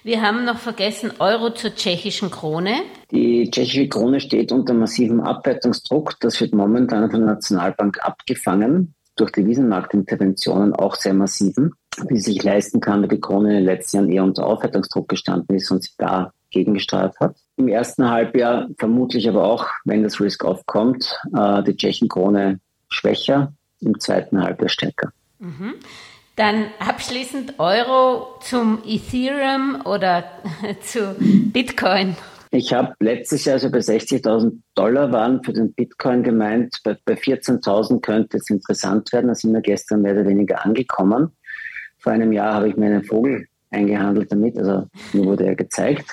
Wir 0.03 0.21
haben 0.21 0.45
noch 0.45 0.57
vergessen 0.57 1.11
Euro 1.19 1.53
zur 1.53 1.73
tschechischen 1.73 2.31
Krone. 2.31 2.75
Die 3.11 3.49
tschechische 3.49 3.89
Krone 3.89 4.19
steht 4.19 4.51
unter 4.51 4.73
massivem 4.73 5.19
Abwertungsdruck. 5.19 6.19
Das 6.19 6.39
wird 6.39 6.53
momentan 6.53 7.09
von 7.09 7.21
der 7.21 7.29
Nationalbank 7.29 7.99
abgefangen 8.05 8.93
durch 9.17 9.31
die 9.31 9.45
Wiesenmarktinterventionen 9.45 10.73
auch 10.73 10.95
sehr 10.95 11.13
massiven, 11.13 11.73
die 12.09 12.19
sich 12.19 12.41
leisten 12.43 12.79
kann, 12.79 13.01
weil 13.01 13.09
die 13.09 13.19
Krone 13.19 13.49
in 13.49 13.55
den 13.57 13.65
letzten 13.65 13.97
Jahren 13.97 14.11
eher 14.11 14.23
unter 14.23 14.45
Aufwertungsdruck 14.45 15.09
gestanden 15.09 15.55
ist 15.55 15.71
und 15.71 15.83
sich 15.83 15.95
da 15.97 16.31
gegengesteuert 16.51 17.19
hat. 17.19 17.35
Im 17.57 17.67
ersten 17.67 18.09
Halbjahr 18.09 18.69
vermutlich 18.77 19.27
aber 19.27 19.43
auch, 19.43 19.67
wenn 19.83 20.03
das 20.03 20.21
Risk 20.21 20.45
aufkommt, 20.45 21.19
äh, 21.35 21.63
die 21.63 21.75
Tschechenkrone 21.75 22.59
schwächer, 22.87 23.53
im 23.81 23.99
zweiten 23.99 24.41
Halbjahr 24.41 24.69
stärker. 24.69 25.11
Mhm. 25.39 25.73
Dann 26.35 26.65
abschließend 26.77 27.55
Euro 27.57 28.39
zum 28.41 28.83
Ethereum 28.85 29.81
oder 29.85 30.23
zu 30.81 31.15
Bitcoin. 31.19 32.15
Ich 32.51 32.73
habe 32.73 32.93
letztes 32.99 33.45
Jahr, 33.45 33.55
also 33.55 33.71
bei 33.71 33.79
60.000 33.79 34.59
Dollar 34.75 35.11
waren 35.11 35.43
für 35.43 35.51
den 35.51 35.73
Bitcoin 35.73 36.21
gemeint, 36.21 36.79
bei, 36.83 36.95
bei 37.05 37.15
14.000 37.15 38.01
könnte 38.01 38.37
es 38.37 38.49
interessant 38.51 39.11
werden. 39.11 39.27
Da 39.27 39.35
sind 39.35 39.51
wir 39.51 39.61
gestern 39.61 40.03
mehr 40.03 40.13
oder 40.13 40.27
weniger 40.27 40.63
angekommen. 40.63 41.31
Vor 41.97 42.11
einem 42.11 42.31
Jahr 42.31 42.53
habe 42.53 42.69
ich 42.69 42.77
mir 42.77 42.85
einen 42.85 43.03
Vogel 43.03 43.47
eingehandelt 43.71 44.31
damit, 44.31 44.57
also 44.57 44.87
mir 45.13 45.25
wurde 45.25 45.45
er 45.45 45.55
gezeigt. 45.55 46.05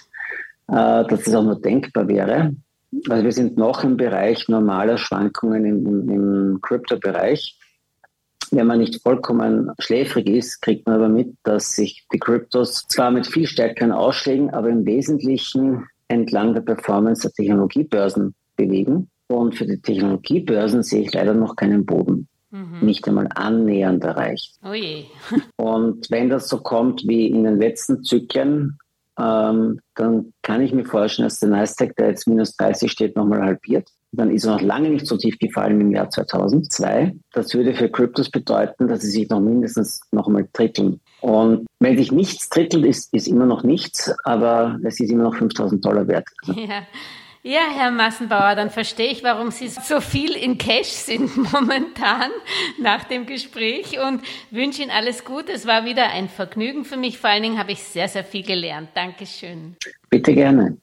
Äh, 0.69 1.05
dass 1.05 1.25
das 1.25 1.35
auch 1.35 1.45
nur 1.45 1.61
denkbar 1.61 2.09
wäre. 2.09 2.55
Also 3.09 3.25
wir 3.25 3.33
sind 3.33 3.59
noch 3.59 3.85
im 3.85 3.97
Bereich 3.97 4.49
normaler 4.49 4.99
Schwankungen 4.99 5.65
im, 5.65 6.59
Crypto-Bereich. 6.63 7.59
Wenn 8.51 8.67
man 8.67 8.79
nicht 8.79 9.03
vollkommen 9.03 9.73
schläfrig 9.79 10.29
ist, 10.29 10.63
kriegt 10.63 10.87
man 10.87 10.97
aber 10.97 11.09
mit, 11.09 11.35
dass 11.43 11.73
sich 11.73 12.07
die 12.13 12.19
Kryptos 12.19 12.87
zwar 12.89 13.11
mit 13.11 13.27
viel 13.27 13.47
stärkeren 13.47 13.91
Ausschlägen, 13.91 14.51
aber 14.51 14.69
im 14.69 14.87
Wesentlichen 14.87 15.87
entlang 16.09 16.55
der 16.55 16.61
Performance 16.61 17.23
der 17.23 17.33
Technologiebörsen 17.33 18.35
bewegen. 18.57 19.11
Und 19.27 19.57
für 19.57 19.67
die 19.67 19.81
Technologiebörsen 19.81 20.83
sehe 20.83 21.03
ich 21.03 21.13
leider 21.13 21.35
noch 21.35 21.57
keinen 21.57 21.85
Boden. 21.85 22.29
Mhm. 22.51 22.79
Nicht 22.83 23.09
einmal 23.09 23.29
annähernd 23.35 24.05
erreicht. 24.05 24.55
Oh. 24.63 24.73
Und 25.57 26.11
wenn 26.11 26.29
das 26.29 26.49
so 26.49 26.59
kommt 26.59 27.03
wie 27.09 27.27
in 27.27 27.43
den 27.43 27.59
letzten 27.59 28.05
Zyklen, 28.05 28.79
ähm, 29.19 29.81
dann 29.95 30.33
kann 30.43 30.61
ich 30.61 30.73
mir 30.73 30.85
vorstellen, 30.85 31.27
dass 31.27 31.41
der 31.41 31.51
Nasdaq, 31.51 31.95
der 31.97 32.09
jetzt 32.09 32.27
minus 32.27 32.57
30 32.57 32.91
steht, 32.91 33.17
nochmal 33.17 33.43
halbiert. 33.43 33.89
Dann 34.13 34.31
ist 34.31 34.45
er 34.45 34.53
noch 34.53 34.63
lange 34.63 34.91
nicht 34.91 35.07
so 35.07 35.17
tief 35.17 35.39
gefallen 35.39 35.81
im 35.81 35.91
Jahr 35.91 36.09
2002. 36.09 37.15
Das 37.33 37.53
würde 37.55 37.75
für 37.75 37.89
Kryptos 37.89 38.31
bedeuten, 38.31 38.87
dass 38.87 39.01
sie 39.01 39.11
sich 39.11 39.29
noch 39.29 39.41
mindestens 39.41 40.01
nochmal 40.13 40.49
dritteln. 40.53 41.01
Und 41.21 41.67
wenn 41.81 41.97
sich 41.97 42.13
nichts 42.13 42.49
drittelt, 42.49 42.85
ist, 42.85 43.13
ist 43.13 43.27
immer 43.27 43.47
noch 43.47 43.65
nichts, 43.65 44.15
aber 44.25 44.79
es 44.85 45.01
ist 45.01 45.11
immer 45.11 45.25
noch 45.25 45.37
5000 45.37 45.85
Dollar 45.85 46.07
wert. 46.09 46.29
Ja. 46.55 46.83
Ja, 47.47 47.61
Herr 47.77 47.91
Massenbauer, 47.91 48.55
dann 48.55 48.71
verstehe 48.71 49.11
ich, 49.11 49.23
warum 49.23 49.51
Sie 49.51 49.69
so 49.69 50.01
viel 50.01 50.35
in 50.35 50.57
Cash 50.57 50.89
sind 50.89 51.37
momentan 51.53 52.31
nach 52.81 53.05
dem 53.05 53.27
Gespräch 53.27 53.99
und 53.99 54.23
wünsche 54.51 54.81
Ihnen 54.81 54.91
alles 54.91 55.27
Gute. 55.27 55.53
Es 55.53 55.67
war 55.67 55.85
wieder 55.85 56.09
ein 56.09 56.31
Vergnügen 56.31 56.87
für 56.87 56.97
mich. 56.97 57.19
Vor 57.19 57.29
allen 57.29 57.43
Dingen 57.43 57.59
habe 57.59 57.73
ich 57.73 57.83
sehr, 57.83 58.09
sehr 58.09 58.25
viel 58.25 58.45
gelernt. 58.45 58.89
Dankeschön. 58.95 59.77
Bitte 60.09 60.33
gerne. 60.33 60.79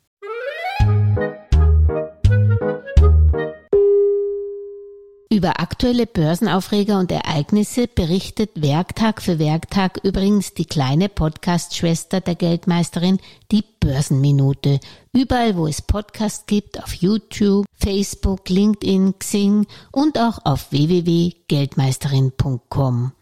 Über 5.32 5.60
aktuelle 5.62 6.08
Börsenaufreger 6.08 7.00
und 7.00 7.10
Ereignisse 7.10 7.88
berichtet 7.88 8.50
Werktag 8.56 9.22
für 9.22 9.40
Werktag 9.40 10.02
übrigens 10.04 10.56
die 10.56 10.66
kleine 10.66 11.08
Podcast-Schwester 11.08 12.20
der 12.20 12.36
Geldmeisterin, 12.36 13.18
die 13.50 13.64
Börsenminute. 13.80 14.82
Überall, 15.14 15.56
wo 15.56 15.68
es 15.68 15.82
Podcasts 15.82 16.48
gibt, 16.48 16.84
auf 16.84 16.94
YouTube, 16.96 17.66
Facebook, 17.76 18.50
LinkedIn, 18.50 19.18
Xing 19.20 19.68
und 19.94 20.20
auch 20.20 20.40
auf 20.44 20.74
www.geldmeisterin.com. 20.74 23.14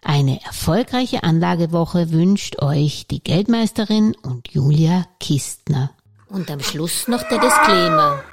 Eine 0.00 0.42
erfolgreiche 0.42 1.24
Anlagewoche 1.24 2.10
wünscht 2.10 2.62
euch 2.62 3.06
die 3.06 3.22
Geldmeisterin 3.22 4.16
und 4.22 4.48
Julia 4.48 5.06
Kistner. 5.20 5.90
Und 6.26 6.50
am 6.50 6.60
Schluss 6.60 7.06
noch 7.06 7.28
der 7.28 7.38
Disclaimer. 7.38 8.24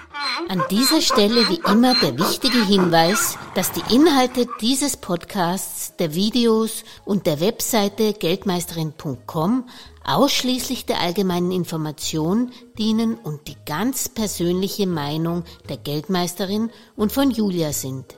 An 0.50 0.64
dieser 0.70 1.02
Stelle 1.02 1.48
wie 1.50 1.62
immer 1.72 1.94
der 1.96 2.18
wichtige 2.18 2.64
Hinweis, 2.64 3.38
dass 3.56 3.72
die 3.72 3.94
Inhalte 3.94 4.48
dieses 4.62 4.98
Podcasts, 4.98 5.96
der 5.98 6.16
Videos 6.16 6.84
und 7.06 7.26
der 7.26 7.40
Webseite 7.40 8.14
geldmeisterin.com 8.14 9.68
ausschließlich 10.04 10.86
der 10.86 11.02
allgemeinen 11.02 11.52
Information 11.52 12.52
dienen 12.78 13.16
und 13.16 13.48
die 13.48 13.58
ganz 13.66 14.10
persönliche 14.10 14.88
Meinung 14.88 15.44
der 15.70 15.78
Geldmeisterin 15.78 16.72
und 16.96 17.12
von 17.12 17.32
Julia 17.32 17.74
sind. 17.74 18.18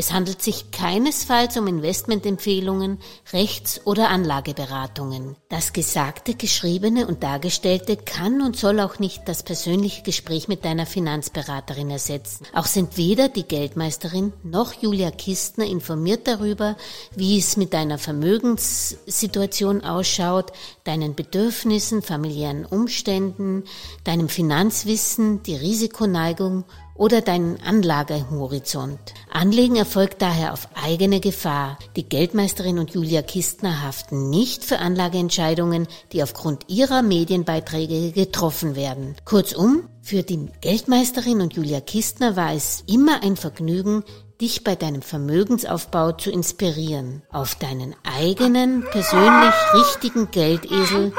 Es 0.00 0.14
handelt 0.14 0.40
sich 0.40 0.70
keinesfalls 0.70 1.58
um 1.58 1.66
Investmentempfehlungen, 1.66 3.00
Rechts- 3.34 3.82
oder 3.84 4.08
Anlageberatungen. 4.08 5.36
Das 5.50 5.74
Gesagte, 5.74 6.32
Geschriebene 6.32 7.06
und 7.06 7.22
Dargestellte 7.22 7.98
kann 7.98 8.40
und 8.40 8.56
soll 8.56 8.80
auch 8.80 8.98
nicht 8.98 9.28
das 9.28 9.42
persönliche 9.42 10.02
Gespräch 10.02 10.48
mit 10.48 10.64
deiner 10.64 10.86
Finanzberaterin 10.86 11.90
ersetzen. 11.90 12.46
Auch 12.54 12.64
sind 12.64 12.96
weder 12.96 13.28
die 13.28 13.42
Geldmeisterin 13.42 14.32
noch 14.42 14.72
Julia 14.72 15.10
Kistner 15.10 15.66
informiert 15.66 16.26
darüber, 16.26 16.78
wie 17.14 17.36
es 17.36 17.58
mit 17.58 17.74
deiner 17.74 17.98
Vermögenssituation 17.98 19.82
ausschaut, 19.84 20.50
deinen 20.84 21.14
Bedürfnissen, 21.14 22.00
familiären 22.00 22.64
Umständen, 22.64 23.64
deinem 24.04 24.30
Finanzwissen, 24.30 25.42
die 25.42 25.56
Risikoneigung 25.56 26.64
oder 27.00 27.22
deinen 27.22 27.58
Anlagehorizont. 27.62 29.00
Anlegen 29.32 29.76
erfolgt 29.76 30.20
daher 30.20 30.52
auf 30.52 30.68
eigene 30.74 31.20
Gefahr. 31.20 31.78
Die 31.96 32.06
Geldmeisterin 32.06 32.78
und 32.78 32.90
Julia 32.90 33.22
Kistner 33.22 33.82
haften 33.82 34.28
nicht 34.28 34.64
für 34.64 34.80
Anlageentscheidungen, 34.80 35.88
die 36.12 36.22
aufgrund 36.22 36.68
ihrer 36.68 37.00
Medienbeiträge 37.00 38.12
getroffen 38.12 38.76
werden. 38.76 39.16
Kurzum, 39.24 39.88
für 40.02 40.22
die 40.22 40.50
Geldmeisterin 40.60 41.40
und 41.40 41.54
Julia 41.54 41.80
Kistner 41.80 42.36
war 42.36 42.52
es 42.52 42.84
immer 42.86 43.22
ein 43.22 43.36
Vergnügen, 43.36 44.04
dich 44.38 44.62
bei 44.62 44.76
deinem 44.76 45.00
Vermögensaufbau 45.00 46.12
zu 46.12 46.30
inspirieren. 46.30 47.22
Auf 47.30 47.54
deinen 47.54 47.96
eigenen, 48.04 48.84
persönlich 48.90 49.54
richtigen 49.72 50.30
Geldesel 50.30 51.14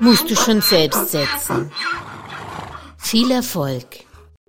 musst 0.00 0.28
du 0.28 0.34
schon 0.34 0.60
selbst 0.60 1.12
setzen. 1.12 1.70
Viel 2.96 3.30
Erfolg! 3.30 4.03